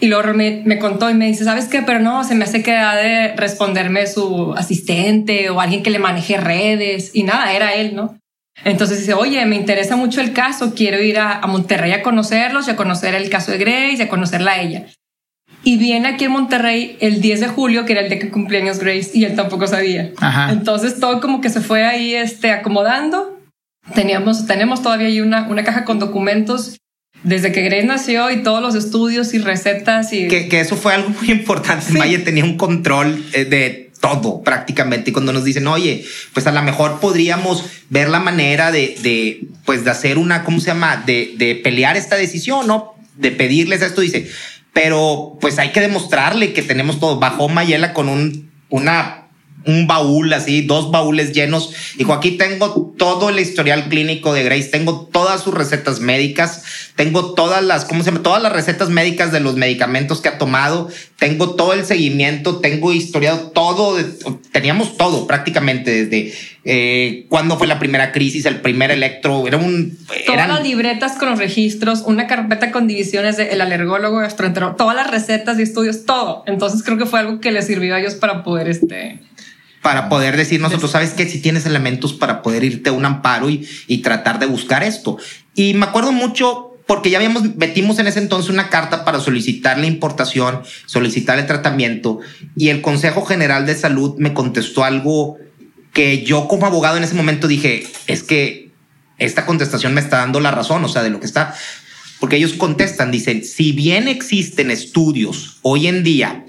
y 0.00 0.06
luego 0.08 0.34
me, 0.34 0.62
me, 0.64 0.78
contó 0.78 1.10
y 1.10 1.14
me 1.14 1.26
dice, 1.26 1.44
¿sabes 1.44 1.66
qué? 1.66 1.82
Pero 1.82 2.00
no, 2.00 2.24
se 2.24 2.34
me 2.34 2.44
hace 2.44 2.62
que 2.62 2.74
ha 2.74 2.96
de 2.96 3.34
responderme 3.36 4.06
su 4.06 4.54
asistente 4.54 5.50
o 5.50 5.60
alguien 5.60 5.82
que 5.82 5.90
le 5.90 5.98
maneje 5.98 6.38
redes 6.38 7.10
y 7.14 7.22
nada, 7.22 7.52
era 7.52 7.74
él, 7.74 7.94
¿no? 7.94 8.18
Entonces 8.64 8.98
dice, 8.98 9.14
oye, 9.14 9.44
me 9.46 9.56
interesa 9.56 9.96
mucho 9.96 10.20
el 10.20 10.32
caso, 10.32 10.74
quiero 10.74 11.02
ir 11.02 11.18
a, 11.18 11.38
a 11.38 11.46
Monterrey 11.46 11.92
a 11.92 12.02
conocerlos 12.02 12.66
y 12.66 12.70
a 12.70 12.76
conocer 12.76 13.14
el 13.14 13.30
caso 13.30 13.52
de 13.52 13.58
Grace 13.58 13.96
y 13.98 14.02
a 14.02 14.08
conocerla 14.08 14.52
a 14.52 14.60
ella. 14.60 14.86
Y 15.62 15.76
viene 15.76 16.08
aquí 16.08 16.24
en 16.24 16.32
Monterrey 16.32 16.96
el 17.00 17.20
10 17.20 17.40
de 17.40 17.48
julio, 17.48 17.84
que 17.84 17.92
era 17.92 18.00
el 18.00 18.08
día 18.08 18.18
que 18.18 18.30
cumpleaños 18.30 18.78
Grace, 18.78 19.10
y 19.12 19.24
él 19.24 19.34
tampoco 19.34 19.66
sabía. 19.66 20.12
Entonces 20.50 20.98
todo 20.98 21.20
como 21.20 21.40
que 21.40 21.50
se 21.50 21.60
fue 21.60 21.84
ahí 21.84 22.14
este, 22.14 22.50
acomodando. 22.50 23.38
Teníamos, 23.94 24.46
tenemos 24.46 24.82
todavía 24.82 25.08
ahí 25.08 25.20
una, 25.20 25.48
una 25.48 25.64
caja 25.64 25.84
con 25.84 25.98
documentos 25.98 26.79
desde 27.22 27.52
que 27.52 27.62
Grace 27.62 27.86
nació 27.86 28.30
y 28.30 28.42
todos 28.42 28.62
los 28.62 28.74
estudios 28.74 29.34
y 29.34 29.38
recetas 29.38 30.12
y... 30.12 30.28
Que, 30.28 30.48
que 30.48 30.60
eso 30.60 30.76
fue 30.76 30.94
algo 30.94 31.10
muy 31.10 31.30
importante. 31.30 31.86
Sí. 31.86 32.18
tenía 32.18 32.44
un 32.44 32.56
control 32.56 33.24
eh, 33.32 33.44
de 33.44 33.90
todo 34.00 34.42
prácticamente. 34.42 35.10
Y 35.10 35.12
cuando 35.12 35.32
nos 35.32 35.44
dicen, 35.44 35.66
oye, 35.66 36.04
pues 36.32 36.46
a 36.46 36.52
lo 36.52 36.62
mejor 36.62 37.00
podríamos 37.00 37.64
ver 37.90 38.08
la 38.08 38.20
manera 38.20 38.72
de, 38.72 38.96
de 39.02 39.42
pues 39.64 39.84
de 39.84 39.90
hacer 39.90 40.18
una, 40.18 40.44
¿cómo 40.44 40.60
se 40.60 40.68
llama? 40.68 41.02
De, 41.04 41.34
de 41.36 41.56
pelear 41.56 41.96
esta 41.96 42.16
decisión, 42.16 42.66
¿no? 42.66 42.94
De 43.16 43.30
pedirles 43.30 43.82
esto, 43.82 44.00
dice, 44.00 44.30
pero 44.72 45.36
pues 45.40 45.58
hay 45.58 45.72
que 45.72 45.80
demostrarle 45.80 46.54
que 46.54 46.62
tenemos 46.62 46.98
todo. 47.00 47.20
Bajó 47.20 47.50
Mayela 47.50 47.92
con 47.92 48.08
un, 48.08 48.50
una 48.70 49.19
un 49.64 49.86
baúl 49.86 50.32
así, 50.32 50.62
dos 50.62 50.90
baúles 50.90 51.32
llenos. 51.32 51.72
Dijo, 51.96 52.12
aquí 52.12 52.32
tengo 52.32 52.94
todo 52.96 53.28
el 53.28 53.38
historial 53.38 53.88
clínico 53.88 54.32
de 54.32 54.44
Grace, 54.44 54.68
tengo 54.68 55.08
todas 55.12 55.42
sus 55.42 55.54
recetas 55.54 56.00
médicas, 56.00 56.62
tengo 56.96 57.34
todas 57.34 57.62
las, 57.62 57.84
¿cómo 57.84 58.02
se 58.02 58.10
llama? 58.10 58.22
Todas 58.22 58.42
las 58.42 58.52
recetas 58.52 58.88
médicas 58.88 59.32
de 59.32 59.40
los 59.40 59.56
medicamentos 59.56 60.20
que 60.20 60.28
ha 60.28 60.38
tomado, 60.38 60.88
tengo 61.18 61.54
todo 61.54 61.72
el 61.72 61.84
seguimiento, 61.84 62.60
tengo 62.60 62.92
historiado 62.92 63.50
todo, 63.52 63.98
teníamos 64.52 64.96
todo 64.96 65.26
prácticamente 65.26 66.04
desde 66.04 66.32
eh, 66.64 67.26
cuándo 67.28 67.56
fue 67.56 67.66
la 67.66 67.78
primera 67.78 68.12
crisis, 68.12 68.44
el 68.44 68.60
primer 68.60 68.90
electro, 68.90 69.46
era 69.46 69.56
un... 69.56 69.98
Todas 70.26 70.48
las 70.48 70.62
libretas 70.62 71.12
con 71.12 71.30
los 71.30 71.38
registros, 71.38 72.02
una 72.04 72.26
carpeta 72.26 72.70
con 72.70 72.86
divisiones 72.86 73.36
del 73.36 73.48
el 73.48 73.60
alergólogo, 73.60 74.18
gastroenterólogo, 74.18 74.76
todas 74.76 74.96
las 74.96 75.10
recetas 75.10 75.58
y 75.58 75.62
estudios, 75.62 76.04
todo. 76.04 76.44
Entonces 76.46 76.82
creo 76.82 76.98
que 76.98 77.06
fue 77.06 77.20
algo 77.20 77.40
que 77.40 77.50
le 77.50 77.62
sirvió 77.62 77.94
a 77.94 78.00
ellos 78.00 78.14
para 78.14 78.42
poder 78.44 78.68
este 78.68 79.20
para 79.82 80.08
poder 80.08 80.36
decir 80.36 80.60
nosotros, 80.60 80.90
sabes 80.90 81.12
que 81.12 81.28
si 81.28 81.40
tienes 81.40 81.66
elementos 81.66 82.12
para 82.12 82.42
poder 82.42 82.64
irte 82.64 82.90
a 82.90 82.92
un 82.92 83.04
amparo 83.04 83.48
y, 83.48 83.66
y 83.86 83.98
tratar 83.98 84.38
de 84.38 84.46
buscar 84.46 84.82
esto. 84.82 85.18
Y 85.54 85.74
me 85.74 85.86
acuerdo 85.86 86.12
mucho 86.12 86.70
porque 86.90 87.08
ya 87.08 87.18
habíamos, 87.18 87.54
metimos 87.54 88.00
en 88.00 88.08
ese 88.08 88.18
entonces 88.18 88.50
una 88.50 88.68
carta 88.68 89.04
para 89.04 89.20
solicitar 89.20 89.78
la 89.78 89.86
importación, 89.86 90.62
solicitar 90.86 91.38
el 91.38 91.46
tratamiento 91.46 92.18
y 92.56 92.70
el 92.70 92.82
Consejo 92.82 93.24
General 93.24 93.64
de 93.64 93.76
Salud 93.76 94.16
me 94.18 94.34
contestó 94.34 94.82
algo 94.82 95.38
que 95.92 96.24
yo 96.24 96.48
como 96.48 96.66
abogado 96.66 96.96
en 96.96 97.04
ese 97.04 97.14
momento 97.14 97.46
dije, 97.46 97.86
es 98.08 98.24
que 98.24 98.70
esta 99.18 99.46
contestación 99.46 99.94
me 99.94 100.00
está 100.00 100.18
dando 100.18 100.40
la 100.40 100.50
razón, 100.50 100.84
o 100.84 100.88
sea, 100.88 101.04
de 101.04 101.10
lo 101.10 101.20
que 101.20 101.26
está, 101.26 101.54
porque 102.18 102.36
ellos 102.36 102.54
contestan, 102.54 103.12
dicen, 103.12 103.44
si 103.44 103.70
bien 103.70 104.08
existen 104.08 104.72
estudios 104.72 105.58
hoy 105.62 105.86
en 105.86 106.02
día 106.02 106.46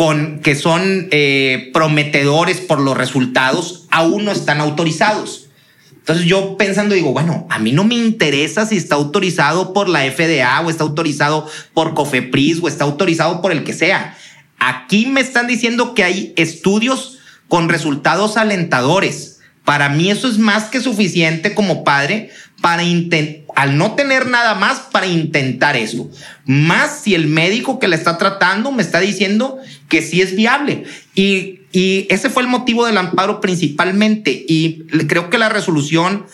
con 0.00 0.38
que 0.38 0.54
son 0.54 1.08
eh, 1.10 1.68
prometedores 1.74 2.58
por 2.62 2.80
los 2.80 2.96
resultados, 2.96 3.84
aún 3.90 4.24
no 4.24 4.32
están 4.32 4.58
autorizados. 4.62 5.50
Entonces 5.92 6.24
yo 6.24 6.56
pensando 6.56 6.94
digo, 6.94 7.12
bueno, 7.12 7.46
a 7.50 7.58
mí 7.58 7.72
no 7.72 7.84
me 7.84 7.96
interesa 7.96 8.64
si 8.64 8.78
está 8.78 8.94
autorizado 8.94 9.74
por 9.74 9.90
la 9.90 10.10
FDA 10.10 10.58
o 10.62 10.70
está 10.70 10.84
autorizado 10.84 11.46
por 11.74 11.92
Cofepris 11.92 12.60
o 12.62 12.68
está 12.68 12.84
autorizado 12.84 13.42
por 13.42 13.52
el 13.52 13.62
que 13.62 13.74
sea. 13.74 14.16
Aquí 14.58 15.04
me 15.04 15.20
están 15.20 15.46
diciendo 15.46 15.92
que 15.92 16.02
hay 16.02 16.32
estudios 16.38 17.18
con 17.48 17.68
resultados 17.68 18.38
alentadores. 18.38 19.29
Para 19.70 19.88
mí 19.88 20.10
eso 20.10 20.28
es 20.28 20.36
más 20.36 20.64
que 20.64 20.80
suficiente 20.80 21.54
como 21.54 21.84
padre 21.84 22.30
para 22.60 22.82
intentar, 22.82 23.44
al 23.54 23.78
no 23.78 23.92
tener 23.92 24.26
nada 24.26 24.56
más, 24.56 24.80
para 24.80 25.06
intentar 25.06 25.76
eso. 25.76 26.10
Más 26.44 27.02
si 27.02 27.14
el 27.14 27.28
médico 27.28 27.78
que 27.78 27.86
le 27.86 27.94
está 27.94 28.18
tratando 28.18 28.72
me 28.72 28.82
está 28.82 28.98
diciendo 28.98 29.60
que 29.88 30.02
sí 30.02 30.22
es 30.22 30.34
viable. 30.34 30.86
Y, 31.14 31.60
y 31.70 32.08
ese 32.10 32.30
fue 32.30 32.42
el 32.42 32.48
motivo 32.48 32.84
del 32.84 32.98
amparo 32.98 33.40
principalmente. 33.40 34.44
Y 34.48 34.86
creo 35.06 35.30
que 35.30 35.38
la 35.38 35.48
resolución 35.48 36.26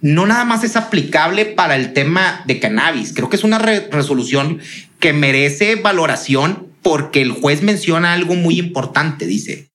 no 0.00 0.24
nada 0.26 0.44
más 0.44 0.62
es 0.62 0.76
aplicable 0.76 1.46
para 1.46 1.74
el 1.74 1.94
tema 1.94 2.44
de 2.46 2.60
cannabis. 2.60 3.12
Creo 3.12 3.28
que 3.28 3.34
es 3.34 3.42
una 3.42 3.58
resolución 3.58 4.60
que 5.00 5.12
merece 5.12 5.74
valoración 5.74 6.68
porque 6.80 7.22
el 7.22 7.32
juez 7.32 7.60
menciona 7.60 8.12
algo 8.12 8.36
muy 8.36 8.60
importante. 8.60 9.26
Dice, 9.26 9.73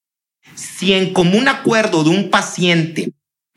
si 0.60 0.92
en 0.92 1.12
común 1.12 1.48
acuerdo 1.48 2.04
de 2.04 2.10
un 2.10 2.30
paciente 2.30 3.12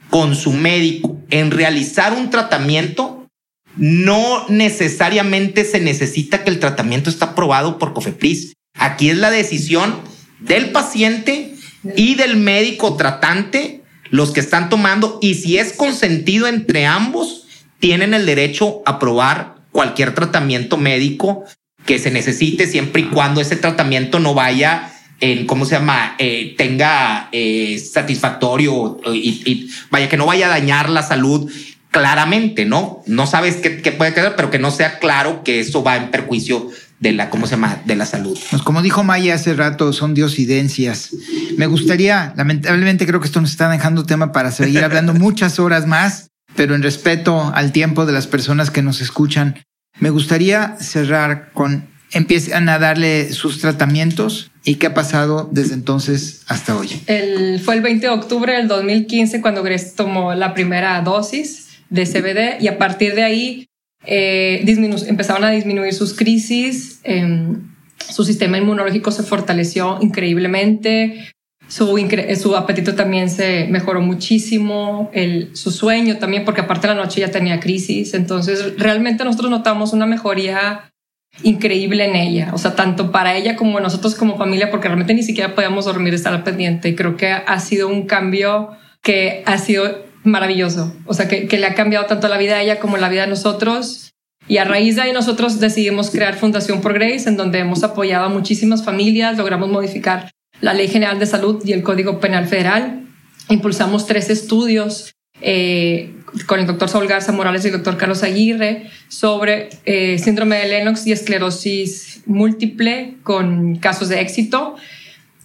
con 0.09 0.35
su 0.35 0.53
médico 0.53 1.19
en 1.29 1.51
realizar 1.51 2.13
un 2.13 2.29
tratamiento, 2.29 3.27
no 3.75 4.45
necesariamente 4.47 5.65
se 5.65 5.79
necesita 5.79 6.43
que 6.43 6.49
el 6.49 6.59
tratamiento 6.59 7.09
está 7.09 7.27
aprobado 7.27 7.77
por 7.77 7.93
COFEPRIS. 7.93 8.53
Aquí 8.75 9.09
es 9.09 9.17
la 9.17 9.31
decisión 9.31 9.99
del 10.39 10.71
paciente 10.71 11.55
y 11.95 12.15
del 12.15 12.37
médico 12.37 12.95
tratante 12.95 13.81
los 14.09 14.31
que 14.31 14.39
están 14.39 14.69
tomando 14.69 15.17
y 15.21 15.33
si 15.33 15.57
es 15.57 15.73
consentido 15.73 16.47
entre 16.47 16.85
ambos, 16.85 17.47
tienen 17.79 18.13
el 18.13 18.25
derecho 18.25 18.81
a 18.85 18.91
aprobar 18.91 19.55
cualquier 19.71 20.13
tratamiento 20.13 20.77
médico 20.77 21.43
que 21.85 21.99
se 21.99 22.11
necesite 22.11 22.67
siempre 22.67 23.01
y 23.01 23.05
cuando 23.05 23.41
ese 23.41 23.55
tratamiento 23.55 24.19
no 24.19 24.33
vaya 24.35 24.92
en, 25.19 25.45
¿cómo 25.45 25.65
se 25.65 25.75
llama? 25.75 26.15
Eh, 26.17 26.55
tenga 26.57 27.29
eh, 27.31 27.79
satisfactorio 27.79 28.99
y, 29.13 29.69
vaya, 29.89 30.09
que 30.09 30.17
no 30.17 30.25
vaya 30.25 30.47
a 30.47 30.49
dañar 30.49 30.89
la 30.89 31.03
salud 31.03 31.49
claramente, 31.91 32.65
¿no? 32.65 33.03
No 33.05 33.27
sabes 33.27 33.57
qué, 33.57 33.91
puede 33.91 34.13
quedar, 34.13 34.35
pero 34.35 34.49
que 34.49 34.59
no 34.59 34.71
sea 34.71 34.99
claro 34.99 35.43
que 35.43 35.59
eso 35.59 35.83
va 35.83 35.95
en 35.95 36.09
perjuicio 36.09 36.69
de 36.99 37.11
la, 37.11 37.29
¿cómo 37.29 37.45
se 37.45 37.51
llama? 37.51 37.81
De 37.85 37.95
la 37.95 38.05
salud. 38.05 38.37
Pues 38.49 38.63
como 38.63 38.81
dijo 38.81 39.03
Maya 39.03 39.35
hace 39.35 39.53
rato, 39.53 39.93
son 39.93 40.13
diosidencias. 40.13 41.11
Me 41.57 41.67
gustaría, 41.67 42.33
lamentablemente 42.35 43.05
creo 43.05 43.19
que 43.19 43.27
esto 43.27 43.41
nos 43.41 43.51
está 43.51 43.69
dejando 43.69 44.05
tema 44.05 44.31
para 44.31 44.51
seguir 44.51 44.83
hablando 44.83 45.13
muchas 45.13 45.59
horas 45.59 45.85
más, 45.85 46.29
pero 46.55 46.75
en 46.75 46.81
respeto 46.81 47.51
al 47.53 47.71
tiempo 47.71 48.05
de 48.05 48.13
las 48.13 48.27
personas 48.27 48.71
que 48.71 48.81
nos 48.81 48.99
escuchan, 49.01 49.63
me 49.99 50.09
gustaría 50.09 50.75
cerrar 50.79 51.51
con 51.53 51.92
empiezan 52.13 52.69
a 52.69 52.79
darle 52.79 53.33
sus 53.33 53.59
tratamientos 53.59 54.51
y 54.63 54.75
qué 54.75 54.87
ha 54.87 54.93
pasado 54.93 55.49
desde 55.51 55.73
entonces 55.73 56.43
hasta 56.47 56.77
hoy. 56.77 56.89
El, 57.07 57.59
fue 57.59 57.75
el 57.75 57.81
20 57.81 58.07
de 58.07 58.13
octubre 58.13 58.53
del 58.53 58.67
2015 58.67 59.41
cuando 59.41 59.63
Grace 59.63 59.93
tomó 59.95 60.33
la 60.33 60.53
primera 60.53 61.01
dosis 61.01 61.79
de 61.89 62.05
CBD 62.05 62.61
y 62.61 62.67
a 62.67 62.77
partir 62.77 63.15
de 63.15 63.23
ahí 63.23 63.67
eh, 64.05 64.63
empezaron 65.07 65.43
a 65.43 65.51
disminuir 65.51 65.93
sus 65.93 66.13
crisis, 66.13 66.99
em, 67.03 67.73
su 67.97 68.23
sistema 68.23 68.57
inmunológico 68.57 69.11
se 69.11 69.23
fortaleció 69.23 69.97
increíblemente, 70.01 71.31
su, 71.67 71.97
su, 72.39 72.55
apetito 72.55 72.93
también 72.93 73.29
se 73.29 73.67
mejoró 73.67 74.01
muchísimo, 74.01 75.09
el, 75.13 75.55
su 75.55 75.71
sueño 75.71 76.17
también, 76.17 76.45
porque 76.45 76.61
aparte 76.61 76.87
de 76.87 76.93
la 76.93 77.01
noche 77.01 77.21
ya 77.21 77.31
tenía 77.31 77.59
crisis. 77.59 78.13
Entonces, 78.13 78.77
realmente 78.77 79.23
nosotros 79.23 79.49
notamos 79.49 79.93
una 79.93 80.05
mejoría 80.05 80.92
increíble 81.41 82.05
en 82.05 82.15
ella, 82.15 82.51
o 82.53 82.57
sea, 82.57 82.75
tanto 82.75 83.11
para 83.11 83.35
ella 83.35 83.55
como 83.55 83.79
nosotros 83.79 84.15
como 84.15 84.37
familia, 84.37 84.69
porque 84.69 84.87
realmente 84.87 85.13
ni 85.13 85.23
siquiera 85.23 85.55
podíamos 85.55 85.85
dormir, 85.85 86.13
estar 86.13 86.43
pendiente. 86.43 86.89
Y 86.89 86.95
creo 86.95 87.17
que 87.17 87.31
ha 87.31 87.59
sido 87.59 87.87
un 87.87 88.05
cambio 88.05 88.69
que 89.01 89.43
ha 89.45 89.57
sido 89.57 90.05
maravilloso, 90.23 90.95
o 91.05 91.13
sea, 91.13 91.27
que, 91.27 91.47
que 91.47 91.57
le 91.57 91.65
ha 91.65 91.73
cambiado 91.73 92.05
tanto 92.05 92.27
la 92.27 92.37
vida 92.37 92.55
a 92.55 92.61
ella 92.61 92.79
como 92.79 92.97
la 92.97 93.09
vida 93.09 93.23
a 93.23 93.27
nosotros. 93.27 94.11
Y 94.47 94.57
a 94.57 94.65
raíz 94.65 94.97
de 94.97 95.03
ahí 95.03 95.13
nosotros 95.13 95.59
decidimos 95.59 96.11
crear 96.11 96.35
Fundación 96.35 96.81
por 96.81 96.93
Grace, 96.93 97.29
en 97.29 97.37
donde 97.37 97.59
hemos 97.59 97.83
apoyado 97.83 98.25
a 98.25 98.29
muchísimas 98.29 98.83
familias, 98.83 99.37
logramos 99.37 99.69
modificar 99.69 100.31
la 100.59 100.73
Ley 100.73 100.87
General 100.87 101.17
de 101.17 101.25
Salud 101.25 101.61
y 101.65 101.71
el 101.71 101.81
Código 101.81 102.19
Penal 102.19 102.47
Federal. 102.47 103.05
Impulsamos 103.49 104.05
tres 104.05 104.29
estudios 104.29 105.15
eh, 105.41 106.13
con 106.45 106.59
el 106.59 106.67
doctor 106.67 106.89
Saúl 106.89 107.07
Garza 107.07 107.31
Morales 107.31 107.63
y 107.63 107.67
el 107.67 107.73
doctor 107.73 107.97
Carlos 107.97 108.23
Aguirre 108.23 108.89
sobre 109.07 109.69
eh, 109.85 110.17
síndrome 110.19 110.57
de 110.57 110.67
Lennox 110.67 111.05
y 111.07 111.11
esclerosis 111.11 112.21
múltiple 112.25 113.15
con 113.23 113.75
casos 113.75 114.09
de 114.09 114.21
éxito. 114.21 114.75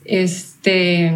Este, 0.05 1.13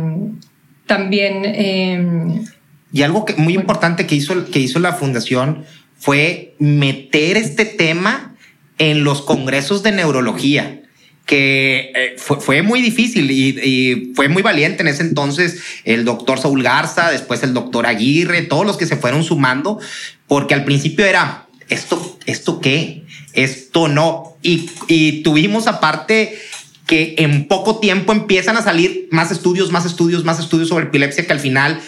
también... 0.86 1.44
Em, 1.44 2.44
y 2.92 3.02
algo 3.02 3.24
que, 3.24 3.34
muy 3.34 3.54
importante 3.54 4.06
que 4.06 4.14
hizo, 4.14 4.50
que 4.50 4.58
hizo 4.58 4.78
la 4.78 4.92
fundación 4.92 5.64
fue 5.96 6.54
meter 6.58 7.38
este 7.38 7.64
tema 7.64 8.34
en 8.78 9.04
los 9.04 9.22
congresos 9.22 9.82
de 9.82 9.92
neurología 9.92 10.81
que 11.26 11.92
eh, 11.94 12.16
fue, 12.18 12.62
muy 12.62 12.82
difícil 12.82 13.30
y, 13.30 14.12
fue 14.14 14.28
muy 14.28 14.42
valiente 14.42 14.82
en 14.82 14.88
ese 14.88 15.02
entonces 15.02 15.60
el 15.84 16.04
doctor 16.04 16.38
Saúl 16.38 16.62
Garza, 16.62 17.10
después 17.10 17.42
el 17.42 17.54
doctor 17.54 17.86
Aguirre, 17.86 18.42
todos 18.42 18.66
los 18.66 18.76
que 18.76 18.86
se 18.86 18.96
fueron 18.96 19.24
sumando, 19.24 19.78
porque 20.26 20.54
al 20.54 20.64
principio 20.64 21.04
era, 21.04 21.46
¿esto, 21.68 22.18
esto 22.26 22.60
qué? 22.60 23.04
Esto 23.32 23.88
no. 23.88 24.36
Y, 24.42 24.68
y 24.88 25.22
tuvimos 25.22 25.66
aparte 25.66 26.38
que 26.86 27.14
en 27.18 27.46
poco 27.46 27.78
tiempo 27.78 28.12
empiezan 28.12 28.56
a 28.56 28.62
salir 28.62 29.08
más 29.10 29.30
estudios, 29.30 29.70
más 29.70 29.86
estudios, 29.86 30.24
más 30.24 30.40
estudios 30.40 30.68
sobre 30.68 30.86
epilepsia 30.86 31.26
que 31.26 31.32
al 31.32 31.40
final 31.40 31.80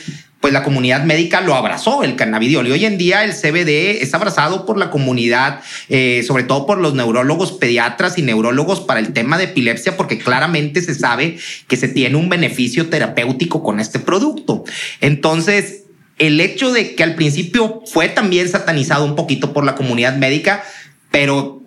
pues 0.45 0.53
la 0.53 0.63
comunidad 0.63 1.05
médica 1.05 1.41
lo 1.41 1.55
abrazó, 1.55 2.05
el 2.05 2.17
cannabidiol. 2.17 2.69
Y 2.69 2.73
hoy 2.73 2.85
en 2.85 2.99
día 2.99 3.25
el 3.25 3.33
CBD 3.33 4.03
es 4.03 4.13
abrazado 4.13 4.67
por 4.67 4.77
la 4.77 4.91
comunidad, 4.91 5.61
eh, 5.89 6.23
sobre 6.27 6.43
todo 6.43 6.67
por 6.67 6.77
los 6.77 6.93
neurólogos 6.93 7.53
pediatras 7.53 8.19
y 8.19 8.23
neurólogos 8.23 8.81
para 8.81 9.01
el 9.01 9.15
tema 9.15 9.39
de 9.39 9.45
epilepsia, 9.45 9.97
porque 9.97 10.19
claramente 10.19 10.83
se 10.83 10.95
sabe 10.95 11.39
que 11.67 11.79
se 11.79 11.89
tiene 11.89 12.17
un 12.17 12.29
beneficio 12.29 12.91
terapéutico 12.91 13.63
con 13.63 13.81
este 13.81 13.99
producto. 14.01 14.65
Entonces, 15.01 15.85
el 16.19 16.39
hecho 16.43 16.75
de 16.75 16.95
que 16.95 17.05
al 17.05 17.15
principio 17.15 17.83
fue 17.87 18.11
también 18.11 18.47
satanizado 18.51 19.07
un 19.07 19.17
poquito 19.17 19.55
por 19.55 19.65
la 19.65 19.75
comunidad 19.75 20.15
médica, 20.19 20.63
pero 21.11 21.64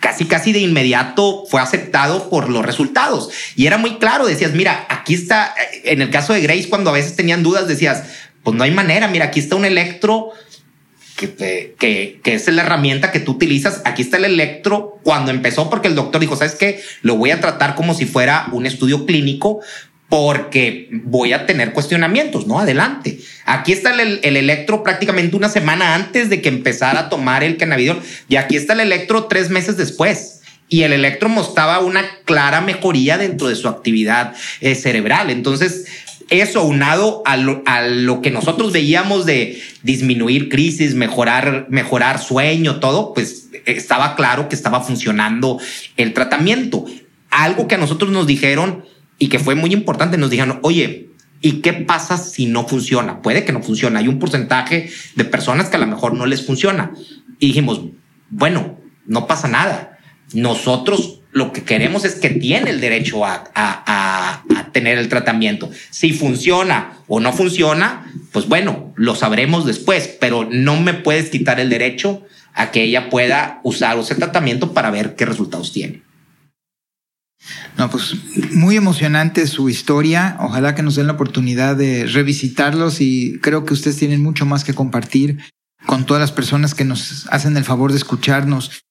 casi 0.00 0.26
casi 0.26 0.52
de 0.52 0.60
inmediato 0.60 1.44
fue 1.48 1.60
aceptado 1.60 2.28
por 2.30 2.48
los 2.48 2.64
resultados. 2.64 3.30
Y 3.54 3.66
era 3.66 3.78
muy 3.78 3.98
claro, 3.98 4.26
decías, 4.26 4.52
mira, 4.52 4.86
aquí 4.88 5.14
está, 5.14 5.54
en 5.84 6.02
el 6.02 6.10
caso 6.10 6.32
de 6.32 6.40
Grace, 6.40 6.68
cuando 6.68 6.90
a 6.90 6.94
veces 6.94 7.16
tenían 7.16 7.42
dudas, 7.42 7.68
decías, 7.68 8.04
pues 8.42 8.56
no 8.56 8.64
hay 8.64 8.70
manera, 8.70 9.08
mira, 9.08 9.26
aquí 9.26 9.40
está 9.40 9.56
un 9.56 9.64
electro 9.64 10.30
que, 11.16 11.74
que, 11.78 12.20
que, 12.22 12.34
es 12.34 12.46
la 12.48 12.62
herramienta 12.62 13.10
que 13.10 13.20
tú 13.20 13.32
utilizas. 13.32 13.80
Aquí 13.84 14.02
está 14.02 14.18
el 14.18 14.26
electro 14.26 15.00
cuando 15.02 15.30
empezó, 15.30 15.70
porque 15.70 15.88
el 15.88 15.94
doctor 15.94 16.20
dijo, 16.20 16.36
¿sabes 16.36 16.54
qué? 16.54 16.82
Lo 17.02 17.16
voy 17.16 17.30
a 17.30 17.40
tratar 17.40 17.74
como 17.74 17.94
si 17.94 18.04
fuera 18.04 18.48
un 18.52 18.66
estudio 18.66 19.06
clínico 19.06 19.60
porque 20.08 20.88
voy 21.04 21.32
a 21.32 21.46
tener 21.46 21.72
cuestionamientos, 21.72 22.46
¿no? 22.46 22.60
Adelante. 22.60 23.18
Aquí 23.44 23.72
está 23.72 23.90
el, 24.00 24.20
electro 24.22 24.82
prácticamente 24.82 25.36
una 25.36 25.48
semana 25.48 25.94
antes 25.94 26.30
de 26.30 26.40
que 26.40 26.48
empezara 26.48 27.00
a 27.00 27.08
tomar 27.08 27.42
el 27.42 27.56
cannabidiol 27.56 28.00
y 28.28 28.36
aquí 28.36 28.56
está 28.56 28.74
el 28.74 28.80
electro 28.80 29.24
tres 29.24 29.50
meses 29.50 29.76
después. 29.76 30.42
Y 30.68 30.82
el 30.82 30.92
electro 30.92 31.28
mostraba 31.28 31.80
una 31.80 32.04
clara 32.24 32.60
mejoría 32.60 33.18
dentro 33.18 33.48
de 33.48 33.54
su 33.54 33.68
actividad 33.68 34.34
eh, 34.60 34.74
cerebral. 34.74 35.30
Entonces, 35.30 35.86
eso 36.28 36.64
unado 36.64 37.22
a 37.24 37.36
lo, 37.36 37.62
a 37.66 37.82
lo, 37.82 38.20
que 38.20 38.32
nosotros 38.32 38.72
veíamos 38.72 39.26
de 39.26 39.62
disminuir 39.82 40.48
crisis, 40.48 40.94
mejorar, 40.94 41.66
mejorar 41.68 42.20
sueño, 42.20 42.80
todo, 42.80 43.14
pues 43.14 43.48
estaba 43.64 44.16
claro 44.16 44.48
que 44.48 44.56
estaba 44.56 44.80
funcionando 44.80 45.60
el 45.96 46.12
tratamiento. 46.12 46.84
Algo 47.30 47.68
que 47.68 47.76
a 47.76 47.78
nosotros 47.78 48.10
nos 48.10 48.26
dijeron 48.26 48.84
y 49.18 49.28
que 49.28 49.38
fue 49.38 49.54
muy 49.54 49.72
importante. 49.72 50.18
Nos 50.18 50.30
dijeron, 50.30 50.60
oye, 50.62 51.10
¿y 51.40 51.60
qué 51.60 51.72
pasa 51.72 52.18
si 52.18 52.46
no 52.46 52.66
funciona? 52.66 53.22
Puede 53.22 53.44
que 53.44 53.52
no 53.52 53.62
funcione. 53.62 53.98
Hay 53.98 54.08
un 54.08 54.18
porcentaje 54.18 54.90
de 55.14 55.24
personas 55.24 55.68
que 55.68 55.76
a 55.76 55.80
lo 55.80 55.86
mejor 55.86 56.14
no 56.14 56.26
les 56.26 56.44
funciona. 56.44 56.92
Y 57.38 57.48
dijimos, 57.48 57.80
bueno, 58.30 58.78
no 59.06 59.26
pasa 59.26 59.48
nada. 59.48 59.98
Nosotros 60.32 61.20
lo 61.32 61.52
que 61.52 61.64
queremos 61.64 62.04
es 62.04 62.14
que 62.14 62.30
tiene 62.30 62.70
el 62.70 62.80
derecho 62.80 63.26
a, 63.26 63.44
a, 63.54 64.42
a, 64.56 64.72
tener 64.72 64.96
el 64.96 65.08
tratamiento. 65.08 65.70
Si 65.90 66.12
funciona 66.14 66.94
o 67.08 67.20
no 67.20 67.32
funciona, 67.32 68.10
pues 68.32 68.48
bueno, 68.48 68.94
lo 68.96 69.14
sabremos 69.14 69.66
después, 69.66 70.16
pero 70.18 70.48
no 70.50 70.80
me 70.80 70.94
puedes 70.94 71.28
quitar 71.28 71.60
el 71.60 71.68
derecho 71.68 72.22
a 72.54 72.70
que 72.70 72.84
ella 72.84 73.10
pueda 73.10 73.60
usar 73.64 73.98
ese 73.98 74.14
tratamiento 74.14 74.72
para 74.72 74.90
ver 74.90 75.14
qué 75.14 75.26
resultados 75.26 75.72
tiene. 75.72 76.05
No, 77.76 77.90
pues 77.90 78.14
muy 78.52 78.76
emocionante 78.76 79.46
su 79.46 79.68
historia. 79.68 80.36
Ojalá 80.40 80.74
que 80.74 80.82
nos 80.82 80.96
den 80.96 81.06
la 81.06 81.14
oportunidad 81.14 81.76
de 81.76 82.06
revisitarlos 82.06 83.00
y 83.00 83.38
creo 83.40 83.64
que 83.64 83.74
ustedes 83.74 83.96
tienen 83.96 84.22
mucho 84.22 84.46
más 84.46 84.64
que 84.64 84.74
compartir 84.74 85.38
con 85.86 86.06
todas 86.06 86.20
las 86.20 86.32
personas 86.32 86.74
que 86.74 86.84
nos 86.84 87.26
hacen 87.30 87.56
el 87.56 87.64
favor 87.64 87.92
de 87.92 87.98
escucharnos. 87.98 88.82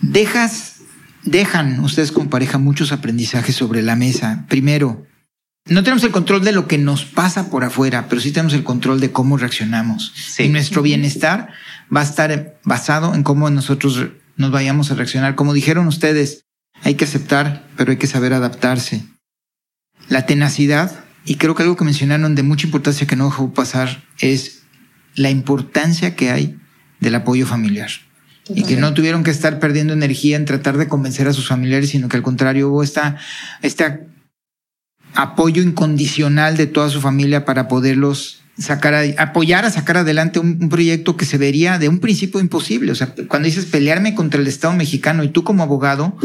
Dejas, 0.00 0.76
dejan 1.24 1.80
ustedes 1.80 2.12
con 2.12 2.28
pareja 2.28 2.58
muchos 2.58 2.92
aprendizajes 2.92 3.56
sobre 3.56 3.82
la 3.82 3.96
mesa. 3.96 4.46
Primero, 4.48 5.06
no 5.66 5.82
tenemos 5.82 6.04
el 6.04 6.12
control 6.12 6.44
de 6.44 6.52
lo 6.52 6.66
que 6.66 6.78
nos 6.78 7.04
pasa 7.04 7.50
por 7.50 7.64
afuera, 7.64 8.06
pero 8.08 8.20
sí 8.20 8.32
tenemos 8.32 8.54
el 8.54 8.64
control 8.64 9.00
de 9.00 9.12
cómo 9.12 9.36
reaccionamos. 9.36 10.14
Y 10.38 10.48
nuestro 10.48 10.80
bienestar 10.80 11.48
va 11.94 12.00
a 12.00 12.04
estar 12.04 12.58
basado 12.64 13.14
en 13.14 13.22
cómo 13.22 13.50
nosotros 13.50 14.06
nos 14.36 14.50
vayamos 14.50 14.90
a 14.90 14.94
reaccionar. 14.94 15.34
Como 15.34 15.52
dijeron 15.52 15.86
ustedes, 15.86 16.44
hay 16.82 16.94
que 16.94 17.04
aceptar, 17.04 17.66
pero 17.76 17.90
hay 17.90 17.96
que 17.96 18.06
saber 18.06 18.32
adaptarse. 18.32 19.04
La 20.08 20.26
tenacidad, 20.26 21.04
y 21.24 21.36
creo 21.36 21.54
que 21.54 21.62
algo 21.62 21.76
que 21.76 21.84
mencionaron 21.84 22.34
de 22.34 22.42
mucha 22.42 22.66
importancia 22.66 23.06
que 23.06 23.16
no 23.16 23.26
dejó 23.26 23.52
pasar, 23.52 24.02
es 24.18 24.62
la 25.14 25.30
importancia 25.30 26.16
que 26.16 26.30
hay 26.30 26.58
del 27.00 27.14
apoyo 27.14 27.46
familiar. 27.46 27.90
Y 28.54 28.62
que 28.62 28.76
no 28.76 28.94
tuvieron 28.94 29.24
que 29.24 29.30
estar 29.30 29.58
perdiendo 29.58 29.92
energía 29.92 30.36
en 30.36 30.46
tratar 30.46 30.78
de 30.78 30.88
convencer 30.88 31.28
a 31.28 31.34
sus 31.34 31.48
familiares, 31.48 31.90
sino 31.90 32.08
que 32.08 32.16
al 32.16 32.22
contrario 32.22 32.70
hubo 32.70 32.82
esta, 32.82 33.18
este 33.60 34.08
apoyo 35.14 35.62
incondicional 35.62 36.56
de 36.56 36.66
toda 36.66 36.88
su 36.88 37.02
familia 37.02 37.44
para 37.44 37.68
poderlos 37.68 38.40
sacar, 38.58 38.94
apoyar 39.18 39.64
a 39.64 39.70
sacar 39.70 39.98
adelante 39.98 40.38
un, 40.38 40.68
proyecto 40.68 41.16
que 41.16 41.24
se 41.24 41.38
vería 41.38 41.78
de 41.78 41.88
un 41.88 42.00
principio 42.00 42.40
imposible. 42.40 42.92
O 42.92 42.94
sea, 42.94 43.14
cuando 43.28 43.46
dices 43.46 43.66
pelearme 43.66 44.14
contra 44.14 44.40
el 44.40 44.46
Estado 44.46 44.74
mexicano 44.74 45.24
y 45.24 45.28
tú 45.28 45.44
como 45.44 45.62
abogado, 45.62 46.16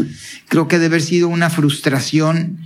creo 0.48 0.68
que 0.68 0.78
debe 0.78 0.96
haber 0.96 1.02
sido 1.02 1.28
una 1.28 1.50
frustración 1.50 2.58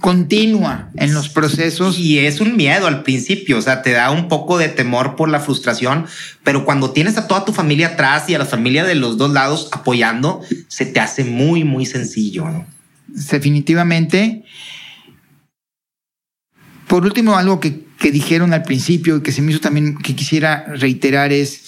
continua 0.00 0.90
en 0.96 1.14
los 1.14 1.28
procesos. 1.28 1.98
Y 1.98 2.18
es 2.18 2.40
un 2.40 2.56
miedo 2.56 2.86
al 2.86 3.02
principio, 3.02 3.58
o 3.58 3.62
sea, 3.62 3.82
te 3.82 3.92
da 3.92 4.10
un 4.10 4.28
poco 4.28 4.58
de 4.58 4.68
temor 4.68 5.14
por 5.16 5.28
la 5.28 5.40
frustración, 5.40 6.06
pero 6.42 6.64
cuando 6.64 6.90
tienes 6.90 7.16
a 7.18 7.28
toda 7.28 7.44
tu 7.44 7.52
familia 7.52 7.88
atrás 7.88 8.28
y 8.28 8.34
a 8.34 8.38
la 8.38 8.46
familia 8.46 8.84
de 8.84 8.94
los 8.94 9.16
dos 9.16 9.30
lados 9.30 9.68
apoyando, 9.72 10.40
se 10.68 10.86
te 10.86 11.00
hace 11.00 11.24
muy, 11.24 11.64
muy 11.64 11.86
sencillo, 11.86 12.48
¿no? 12.48 12.66
Definitivamente. 13.06 14.44
Por 16.92 17.06
último, 17.06 17.38
algo 17.38 17.58
que, 17.58 17.86
dijeron 18.12 18.52
al 18.52 18.64
principio 18.64 19.16
y 19.16 19.22
que 19.22 19.32
se 19.32 19.40
me 19.40 19.50
hizo 19.50 19.60
también 19.60 19.96
que 19.96 20.14
quisiera 20.14 20.66
reiterar 20.76 21.32
es 21.32 21.62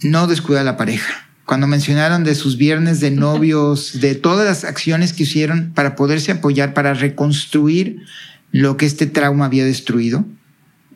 no 0.00 0.26
descuidar 0.26 0.62
a 0.62 0.64
la 0.64 0.78
pareja. 0.78 1.28
Cuando 1.44 1.66
mencionaron 1.66 2.24
de 2.24 2.34
sus 2.34 2.56
viernes 2.56 3.00
de 3.00 3.10
novios, 3.10 4.00
de 4.00 4.14
todas 4.14 4.46
las 4.46 4.64
acciones 4.64 5.12
que 5.12 5.24
hicieron 5.24 5.72
para 5.74 5.96
poderse 5.96 6.32
apoyar, 6.32 6.72
para 6.72 6.94
reconstruir 6.94 7.98
lo 8.52 8.78
que 8.78 8.86
este 8.86 9.04
trauma 9.04 9.44
había 9.44 9.66
destruido, 9.66 10.24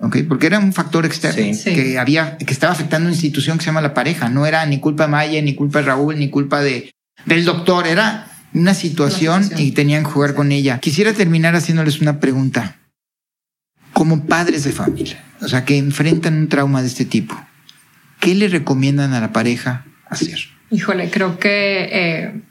¿ok? 0.00 0.20
Porque 0.26 0.46
era 0.46 0.59
un 0.59 0.72
factor 0.72 1.04
externo 1.04 1.54
que 1.62 1.98
había, 1.98 2.38
que 2.38 2.54
estaba 2.54 2.72
afectando 2.72 3.09
a 3.09 3.09
una 3.09 3.14
institución 3.14 3.59
que 3.59 3.64
se 3.64 3.66
llama 3.66 3.82
la 3.82 3.92
pareja. 3.92 4.30
No 4.30 4.46
era 4.46 4.64
ni 4.64 4.80
culpa 4.80 5.04
de 5.04 5.11
Maya, 5.11 5.42
ni 5.42 5.54
culpa 5.54 5.80
de 5.80 5.84
Raúl, 5.88 6.18
ni 6.18 6.30
culpa 6.30 6.62
de, 6.62 6.90
del 7.26 7.44
doctor. 7.44 7.86
Era 7.86 8.26
una 8.57 8.74
situación, 8.74 9.48
y 9.59 9.72
tenían 9.72 10.04
que 10.04 10.11
jugar 10.11 10.34
con 10.34 10.50
ella. 10.50 10.78
Quisiera 10.78 11.12
terminar 11.12 11.54
haciéndoles 11.54 12.00
una 12.00 12.20
pregunta. 12.20 12.76
Como 13.92 14.26
padres 14.26 14.64
de 14.64 14.72
familia, 14.72 15.22
o 15.40 15.48
sea, 15.48 15.64
que 15.64 15.76
enfrentan 15.76 16.34
un 16.34 16.48
trauma 16.48 16.82
de 16.82 16.88
este 16.88 17.04
tipo, 17.04 17.34
¿qué 18.20 18.34
le 18.34 18.48
recomiendan 18.48 19.14
a 19.14 19.20
la 19.20 19.32
pareja 19.32 19.86
hacer? 20.09 20.38
Híjole, 20.70 21.11
creo 21.11 21.38
que... 21.38 21.88
Eh, 21.90 22.42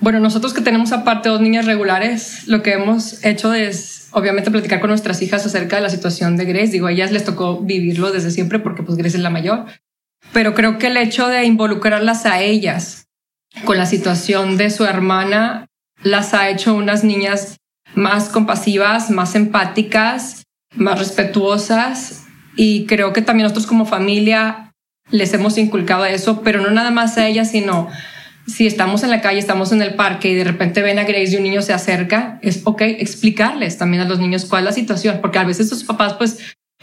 bueno, 0.00 0.20
nosotros 0.20 0.52
que 0.52 0.60
tenemos 0.60 0.92
aparte 0.92 1.28
dos 1.28 1.40
niñas 1.40 1.64
regulares, 1.64 2.46
lo 2.46 2.62
que 2.62 2.72
hemos 2.72 3.24
hecho 3.24 3.54
es 3.54 4.08
obviamente 4.12 4.50
platicar 4.50 4.80
con 4.80 4.90
nuestras 4.90 5.20
hijas 5.22 5.44
acerca 5.44 5.76
de 5.76 5.82
la 5.82 5.90
situación 5.90 6.36
de 6.36 6.44
Grace. 6.44 6.72
Digo, 6.72 6.86
a 6.86 6.92
ellas 6.92 7.12
les 7.12 7.24
tocó 7.24 7.60
vivirlo 7.60 8.12
desde 8.12 8.30
siempre 8.30 8.58
porque 8.58 8.82
pues 8.82 8.96
Grace 8.96 9.16
es 9.16 9.22
la 9.22 9.30
mayor. 9.30 9.64
Pero 10.32 10.54
creo 10.54 10.78
que 10.78 10.88
el 10.88 10.96
hecho 10.96 11.28
de 11.28 11.44
involucrarlas 11.44 12.26
a 12.26 12.40
ellas 12.40 13.05
con 13.64 13.78
la 13.78 13.86
situación 13.86 14.56
de 14.56 14.70
su 14.70 14.84
hermana, 14.84 15.66
las 16.02 16.34
ha 16.34 16.48
hecho 16.48 16.74
unas 16.74 17.04
niñas 17.04 17.56
más 17.94 18.28
compasivas, 18.28 19.10
más 19.10 19.34
empáticas, 19.34 20.44
más 20.74 20.98
respetuosas 20.98 22.24
y 22.56 22.86
creo 22.86 23.12
que 23.12 23.22
también 23.22 23.44
nosotros 23.44 23.66
como 23.66 23.86
familia 23.86 24.72
les 25.10 25.32
hemos 25.32 25.56
inculcado 25.56 26.04
eso, 26.04 26.42
pero 26.42 26.60
no 26.60 26.70
nada 26.70 26.90
más 26.90 27.16
a 27.16 27.26
ellas, 27.26 27.50
sino 27.50 27.88
si 28.46 28.66
estamos 28.66 29.02
en 29.02 29.10
la 29.10 29.20
calle, 29.20 29.38
estamos 29.38 29.72
en 29.72 29.82
el 29.82 29.94
parque 29.94 30.30
y 30.30 30.34
de 30.34 30.44
repente 30.44 30.82
ven 30.82 30.98
a 30.98 31.04
Grace 31.04 31.32
y 31.32 31.36
un 31.36 31.42
niño 31.42 31.62
se 31.62 31.72
acerca, 31.72 32.38
es 32.42 32.60
ok 32.64 32.82
explicarles 32.82 33.78
también 33.78 34.02
a 34.02 34.06
los 34.06 34.18
niños 34.18 34.44
cuál 34.44 34.62
es 34.62 34.66
la 34.66 34.72
situación, 34.72 35.18
porque 35.20 35.38
a 35.38 35.44
veces 35.44 35.68
sus 35.68 35.84
papás 35.84 36.14
pues 36.14 36.38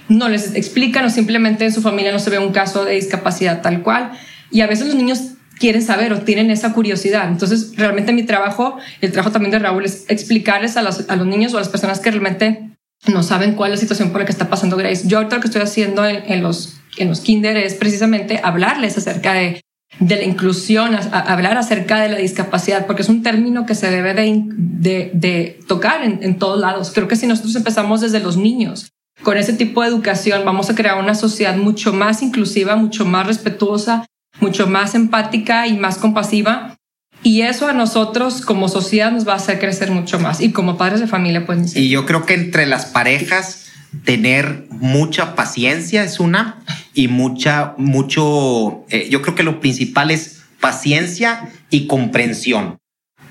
no 0.10 0.30
les 0.30 0.56
explican 0.56 1.06
o 1.06 1.10
simplemente 1.10 1.66
en 1.66 1.72
su 1.72 1.82
familia 1.82 2.12
no 2.12 2.20
se 2.20 2.30
ve 2.30 2.40
un 2.40 2.52
caso 2.52 2.84
de 2.86 2.94
discapacidad 2.94 3.62
tal 3.62 3.82
cual. 3.82 4.12
Y 4.52 4.62
a 4.62 4.68
veces 4.68 4.88
los 4.88 4.96
niños 4.96 5.33
quieren 5.64 5.82
saber 5.82 6.12
o 6.12 6.20
tienen 6.20 6.52
esa 6.52 6.74
curiosidad. 6.74 7.30
Entonces, 7.30 7.78
realmente 7.78 8.12
mi 8.12 8.24
trabajo, 8.24 8.78
el 9.00 9.14
trabajo 9.14 9.32
también 9.32 9.52
de 9.52 9.60
Raúl, 9.60 9.86
es 9.86 10.04
explicarles 10.10 10.76
a 10.76 10.82
los, 10.82 11.10
a 11.10 11.16
los 11.16 11.26
niños 11.26 11.54
o 11.54 11.58
a 11.58 11.62
las 11.62 11.70
personas 11.70 12.02
que 12.02 12.12
realmente 12.12 12.70
no 13.08 13.24
saben 13.24 13.56
cuál 13.56 13.72
es 13.72 13.78
la 13.78 13.80
situación 13.80 14.10
por 14.10 14.20
la 14.20 14.26
que 14.26 14.34
está 14.34 14.50
pasando 14.50 14.76
Grace. 14.76 15.08
Yo 15.08 15.20
ahorita 15.20 15.38
lo 15.38 15.42
que 15.42 15.48
estoy 15.48 15.62
haciendo 15.62 16.06
en, 16.06 16.44
los, 16.44 16.82
en 16.98 17.08
los 17.08 17.22
kinder 17.22 17.56
es 17.56 17.76
precisamente 17.76 18.42
hablarles 18.44 18.98
acerca 18.98 19.32
de, 19.36 19.62
de 20.02 20.16
la 20.18 20.24
inclusión, 20.24 20.98
hablar 21.14 21.56
acerca 21.58 22.02
de 22.02 22.10
la 22.10 22.18
discapacidad, 22.18 22.86
porque 22.86 23.04
es 23.04 23.08
un 23.08 23.24
término 23.24 23.66
que 23.66 23.74
se 23.74 23.90
debe 23.90 24.14
de, 24.14 24.44
de, 24.46 25.12
de 25.14 25.60
tocar 25.66 26.04
en, 26.04 26.20
en 26.24 26.38
todos 26.38 26.60
lados. 26.60 26.92
Creo 26.94 27.08
que 27.08 27.16
si 27.16 27.26
nosotros 27.26 27.56
empezamos 27.56 28.02
desde 28.02 28.20
los 28.20 28.36
niños, 28.36 28.90
con 29.22 29.38
ese 29.38 29.54
tipo 29.54 29.82
de 29.82 29.88
educación 29.88 30.44
vamos 30.44 30.70
a 30.70 30.76
crear 30.76 31.00
una 31.00 31.16
sociedad 31.16 31.56
mucho 31.56 31.94
más 31.94 32.22
inclusiva, 32.22 32.76
mucho 32.76 33.06
más 33.06 33.28
respetuosa, 33.28 34.06
mucho 34.40 34.68
más 34.68 34.96
empática 34.96 35.68
y 35.68 35.78
más 35.78 35.98
compasiva. 35.98 36.78
Y 37.22 37.42
eso 37.42 37.68
a 37.68 37.74
nosotros 37.74 38.42
como 38.42 38.68
sociedad 38.68 39.12
nos 39.12 39.28
va 39.28 39.34
a 39.34 39.38
hacer 39.38 39.60
crecer 39.60 39.92
mucho 39.92 40.20
más. 40.20 40.42
Y 40.42 40.52
como 40.52 40.78
padres 40.78 41.00
de 41.00 41.08
familia, 41.08 41.46
pues. 41.46 41.76
Y 41.76 41.90
yo 41.90 42.06
creo 42.06 42.26
que 42.26 42.34
entre 42.34 42.66
las 42.66 42.86
parejas, 42.86 43.64
tener 44.04 44.66
mucha 44.70 45.36
paciencia 45.36 46.04
es 46.04 46.20
una 46.20 46.62
y 46.94 47.08
mucha, 47.08 47.74
mucho, 47.78 48.86
eh, 48.90 49.08
yo 49.10 49.22
creo 49.22 49.36
que 49.36 49.44
lo 49.44 49.60
principal 49.60 50.12
es 50.12 50.44
paciencia 50.60 51.50
y 51.70 51.88
comprensión. 51.88 52.78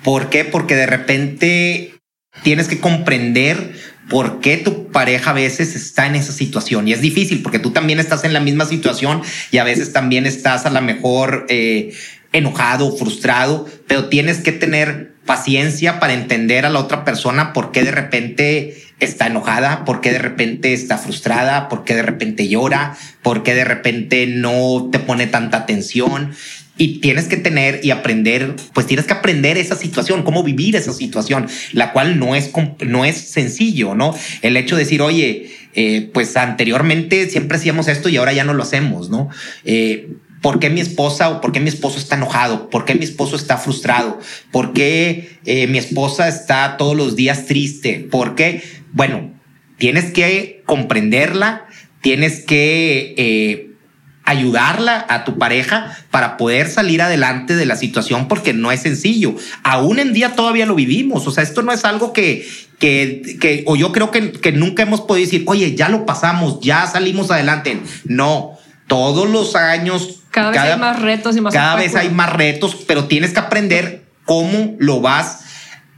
¿Por 0.03 0.31
qué? 0.31 0.45
Porque 0.45 0.75
de 0.75 0.87
repente 0.87 1.95
tienes 2.43 2.69
que 2.69 2.81
comprender 2.81 3.79
por 4.13 4.41
qué 4.41 4.59
tu 4.59 4.89
pareja 4.89 5.31
a 5.31 5.33
veces 5.33 5.75
está 5.75 6.07
en 6.07 6.17
esa 6.17 6.35
situación. 6.35 6.87
Y 6.87 6.93
es 6.93 7.01
difícil 7.01 7.41
porque 7.41 7.59
tú 7.59 7.71
también 7.71 7.99
estás 7.99 8.25
en 8.25 8.35
la 8.35 8.41
misma 8.41 8.67
situación 8.67 9.23
y 9.51 9.57
a 9.57 9.65
veces 9.65 9.95
también 9.95 10.27
estás 10.27 10.67
a 10.67 10.71
lo 10.71 10.83
mejor 10.83 11.47
eh, 11.49 11.95
enojado, 12.35 12.95
frustrado, 12.95 13.67
pero 13.89 14.11
tienes 14.11 14.41
que 14.41 14.53
tener 14.53 15.15
paciencia 15.25 15.99
para 15.99 16.13
entender 16.13 16.67
a 16.67 16.69
la 16.69 16.81
otra 16.81 17.07
persona 17.07 17.55
por 17.55 17.73
qué 17.73 17.85
de 17.85 17.91
repente 17.91 18.85
está 19.01 19.29
enojada, 19.29 19.87
por 19.87 20.03
qué 20.03 20.13
de 20.13 20.19
repente 20.19 20.75
está 20.75 20.99
frustrada, 20.99 21.71
por 21.71 21.85
qué 21.85 21.95
de 21.95 22.03
repente 22.03 22.49
llora, 22.49 22.99
por 23.23 23.43
qué 23.43 23.55
de 23.55 23.65
repente 23.65 24.27
no 24.27 24.91
te 24.93 24.99
pone 24.99 25.27
tanta 25.27 25.57
atención 25.57 26.33
y 26.83 26.99
tienes 26.99 27.27
que 27.27 27.37
tener 27.37 27.79
y 27.85 27.93
aprender, 27.93 28.57
pues 28.75 28.89
tienes 28.89 29.07
que 29.07 29.13
aprender 29.13 29.57
esa 29.57 29.77
situación, 29.77 30.25
cómo 30.25 30.43
vivir 30.43 30.75
esa 30.75 30.93
situación, 30.93 31.47
la 31.73 31.93
cual 31.93 32.19
no 32.19 32.35
es, 32.35 32.51
no 32.85 33.05
es 33.05 33.17
sencillo, 33.19 33.95
¿no? 33.95 34.17
El 34.43 34.57
hecho 34.57 34.75
de 34.75 34.83
decir, 34.83 35.01
oye, 35.01 35.49
eh, 35.75 36.11
pues 36.13 36.37
anteriormente 36.37 37.31
siempre 37.31 37.59
hacíamos 37.59 37.87
esto 37.87 38.09
y 38.09 38.17
ahora 38.17 38.33
ya 38.33 38.43
no 38.43 38.53
lo 38.53 38.65
hacemos, 38.65 39.11
¿no? 39.11 39.29
Eh, 39.65 40.09
¿Por 40.41 40.59
qué 40.59 40.71
mi 40.71 40.81
esposa 40.81 41.31
o 41.31 41.41
por 41.41 41.53
qué 41.53 41.61
mi 41.61 41.69
esposo 41.69 41.99
está 41.99 42.17
enojado? 42.17 42.69
¿Por 42.69 42.85
qué 42.85 42.97
mi 42.97 43.05
esposo 43.05 43.37
está 43.37 43.59
frustrado? 43.59 44.19
¿Por 44.51 44.73
qué 44.73 45.39
eh, 45.45 45.69
mi 45.69 45.79
esposa 45.79 46.27
está 46.27 46.77
todos 46.79 46.97
los 46.97 47.15
días 47.15 47.47
triste? 47.47 48.09
¿Por 48.11 48.35
qué? 48.35 48.61
Bueno, 48.91 49.33
tienes 49.79 50.11
que 50.11 50.65
comprenderla, 50.67 51.65
tienes 52.01 52.41
que 52.41 53.72
ayudarla 54.25 55.05
a 55.09 55.25
tu 55.25 55.39
pareja 55.39 55.97
para 56.11 56.37
poder 56.37 56.69
salir 56.69 57.03
adelante 57.03 57.57
de 57.57 57.67
la 57.67 57.77
situación 57.77 58.29
porque 58.29 58.53
no 58.53 58.71
es 58.73 58.83
sencillo. 58.83 59.35
Aún 59.63 59.99
en 59.99 60.13
día 60.13 60.35
todavía 60.35 60.67
lo 60.67 60.75
vivimos. 60.75 61.27
O 61.27 61.31
sea, 61.31 61.43
esto 61.43 61.63
no 61.63 61.73
es 61.73 61.85
algo 61.85 62.13
que, 62.13 62.49
que, 62.79 63.37
que 63.41 63.65
o 63.67 63.77
yo 63.77 63.93
creo 63.93 64.11
que, 64.11 64.33
que 64.33 64.53
nunca 64.53 64.83
hemos 64.83 65.01
podido 65.01 65.27
decir, 65.27 65.45
oye, 65.47 65.75
ya 65.75 65.89
lo 65.89 66.07
pasamos, 66.07 66.61
ya 66.61 66.87
salimos 66.87 67.31
adelante. 67.31 67.81
No, 68.05 68.59
todos 68.87 69.29
los 69.29 69.57
años 69.57 70.21
Cada 70.31 70.51
vez 70.51 70.61
hay 70.61 70.79
más 70.79 71.01
retos 71.01 71.37
y 71.37 71.41
más 71.41 71.55
Cada 71.55 71.77
vez 71.77 71.95
hay 71.97 72.11
más 72.11 72.33
retos, 72.33 72.77
pero 72.87 73.07
tienes 73.07 73.33
que 73.33 73.41
aprender 73.41 74.05
cómo 74.25 74.77
lo 74.79 75.01
vas 75.01 75.41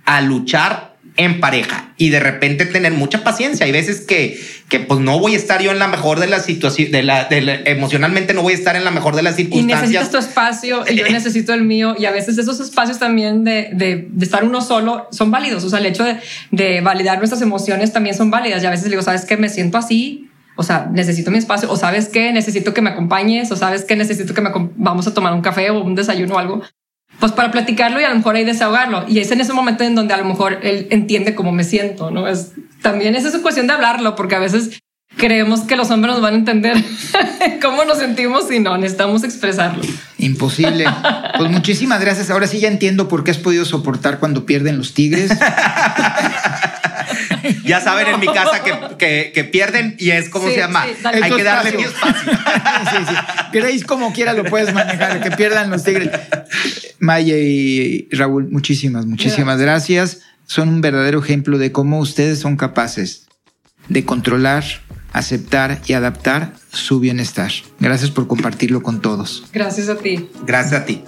a 0.04 0.20
luchar 0.20 0.93
en 1.16 1.40
pareja 1.40 1.92
y 1.96 2.10
de 2.10 2.18
repente 2.18 2.66
tener 2.66 2.92
mucha 2.92 3.22
paciencia. 3.22 3.66
Hay 3.66 3.72
veces 3.72 4.00
que, 4.00 4.40
que 4.68 4.80
pues 4.80 4.98
no 5.00 5.20
voy 5.20 5.34
a 5.34 5.36
estar 5.36 5.62
yo 5.62 5.70
en 5.70 5.78
la 5.78 5.86
mejor 5.86 6.18
de 6.18 6.26
las 6.26 6.44
situaciones, 6.44 6.90
de 6.92 7.02
la, 7.02 7.28
emocionalmente 7.66 8.34
no 8.34 8.42
voy 8.42 8.54
a 8.54 8.56
estar 8.56 8.74
en 8.74 8.84
la 8.84 8.90
mejor 8.90 9.14
de 9.14 9.22
las 9.22 9.36
circunstancias. 9.36 9.90
Y 9.90 9.92
necesitas 9.92 10.10
tu 10.10 10.18
espacio 10.18 10.84
y 10.90 10.96
yo 10.96 11.06
necesito 11.10 11.54
el 11.54 11.62
mío 11.62 11.94
y 11.96 12.06
a 12.06 12.10
veces 12.10 12.36
esos 12.38 12.58
espacios 12.58 12.98
también 12.98 13.44
de, 13.44 13.70
de, 13.72 14.08
de 14.10 14.24
estar 14.24 14.44
uno 14.44 14.60
solo 14.60 15.06
son 15.12 15.30
válidos. 15.30 15.62
O 15.62 15.68
sea, 15.68 15.78
el 15.78 15.86
hecho 15.86 16.04
de, 16.04 16.18
de, 16.50 16.80
validar 16.80 17.18
nuestras 17.18 17.42
emociones 17.42 17.92
también 17.92 18.16
son 18.16 18.30
válidas 18.30 18.62
y 18.62 18.66
a 18.66 18.70
veces 18.70 18.90
digo, 18.90 19.02
¿sabes 19.02 19.24
qué? 19.24 19.36
Me 19.36 19.48
siento 19.48 19.78
así. 19.78 20.30
O 20.56 20.62
sea, 20.62 20.88
necesito 20.92 21.32
mi 21.32 21.38
espacio, 21.38 21.68
o 21.70 21.76
sabes 21.76 22.08
qué, 22.08 22.32
necesito 22.32 22.74
que 22.74 22.80
me 22.80 22.90
acompañes, 22.90 23.50
o 23.50 23.56
sabes 23.56 23.84
qué, 23.84 23.96
necesito 23.96 24.34
que 24.34 24.40
me 24.40 24.50
vamos 24.76 25.06
a 25.08 25.12
tomar 25.12 25.32
un 25.32 25.42
café 25.42 25.70
o 25.70 25.82
un 25.82 25.96
desayuno 25.96 26.36
o 26.36 26.38
algo 26.38 26.62
pues 27.20 27.32
para 27.32 27.50
platicarlo 27.50 28.00
y 28.00 28.04
a 28.04 28.10
lo 28.10 28.16
mejor 28.16 28.36
ahí 28.36 28.44
desahogarlo. 28.44 29.04
Y 29.08 29.18
es 29.18 29.30
en 29.30 29.40
ese 29.40 29.52
momento 29.52 29.84
en 29.84 29.94
donde 29.94 30.14
a 30.14 30.16
lo 30.18 30.24
mejor 30.24 30.60
él 30.62 30.88
entiende 30.90 31.34
cómo 31.34 31.52
me 31.52 31.64
siento, 31.64 32.10
¿no? 32.10 32.28
Es, 32.28 32.52
también 32.82 33.14
es 33.14 33.24
esa 33.24 33.40
cuestión 33.40 33.66
de 33.66 33.72
hablarlo, 33.72 34.14
porque 34.14 34.34
a 34.34 34.38
veces 34.38 34.78
creemos 35.16 35.60
que 35.60 35.76
los 35.76 35.90
hombres 35.90 36.14
nos 36.14 36.22
van 36.22 36.34
a 36.34 36.38
entender 36.38 36.76
cómo 37.62 37.84
nos 37.84 37.98
sentimos 37.98 38.50
y 38.50 38.60
no, 38.60 38.76
necesitamos 38.76 39.24
expresarlo. 39.24 39.82
Imposible. 40.18 40.84
Pues 41.36 41.50
muchísimas 41.50 42.00
gracias. 42.00 42.30
Ahora 42.30 42.46
sí 42.46 42.60
ya 42.60 42.68
entiendo 42.68 43.08
por 43.08 43.24
qué 43.24 43.32
has 43.32 43.38
podido 43.38 43.64
soportar 43.64 44.20
cuando 44.20 44.46
pierden 44.46 44.78
los 44.78 44.94
tigres. 44.94 45.32
ya 47.64 47.80
saben 47.80 48.08
en 48.08 48.20
mi 48.20 48.26
casa 48.26 48.62
que, 48.62 49.32
que, 49.32 49.44
pierden 49.44 49.96
y 49.98 50.10
es 50.10 50.28
como 50.28 50.48
se 50.48 50.56
llama. 50.56 50.82
Hay 50.82 51.32
que 51.32 51.44
darle 51.44 51.72
mi 51.72 51.82
espacio. 51.84 52.32
sí, 53.72 53.82
como 53.82 54.12
quiera 54.12 54.32
lo 54.32 54.44
puedes 54.44 54.72
manejar, 54.72 55.22
que 55.22 55.30
pierdan 55.32 55.70
los 55.70 55.84
tigres. 55.84 56.10
Maya 56.98 57.36
y 57.36 58.08
Raúl, 58.12 58.48
muchísimas, 58.50 59.06
muchísimas 59.06 59.60
gracias. 59.60 60.20
Son 60.46 60.68
un 60.68 60.80
verdadero 60.80 61.22
ejemplo 61.22 61.58
de 61.58 61.72
cómo 61.72 61.98
ustedes 61.98 62.38
son 62.38 62.56
capaces 62.56 63.26
de 63.88 64.04
controlar, 64.04 64.64
aceptar 65.12 65.80
y 65.86 65.92
adaptar 65.92 66.54
su 66.72 67.00
bienestar. 67.00 67.50
Gracias 67.80 68.10
por 68.10 68.26
compartirlo 68.26 68.82
con 68.82 69.00
todos. 69.00 69.44
Gracias 69.52 69.88
a 69.88 69.96
ti. 69.96 70.28
Gracias 70.46 70.82
a 70.82 70.84
ti. 70.84 71.02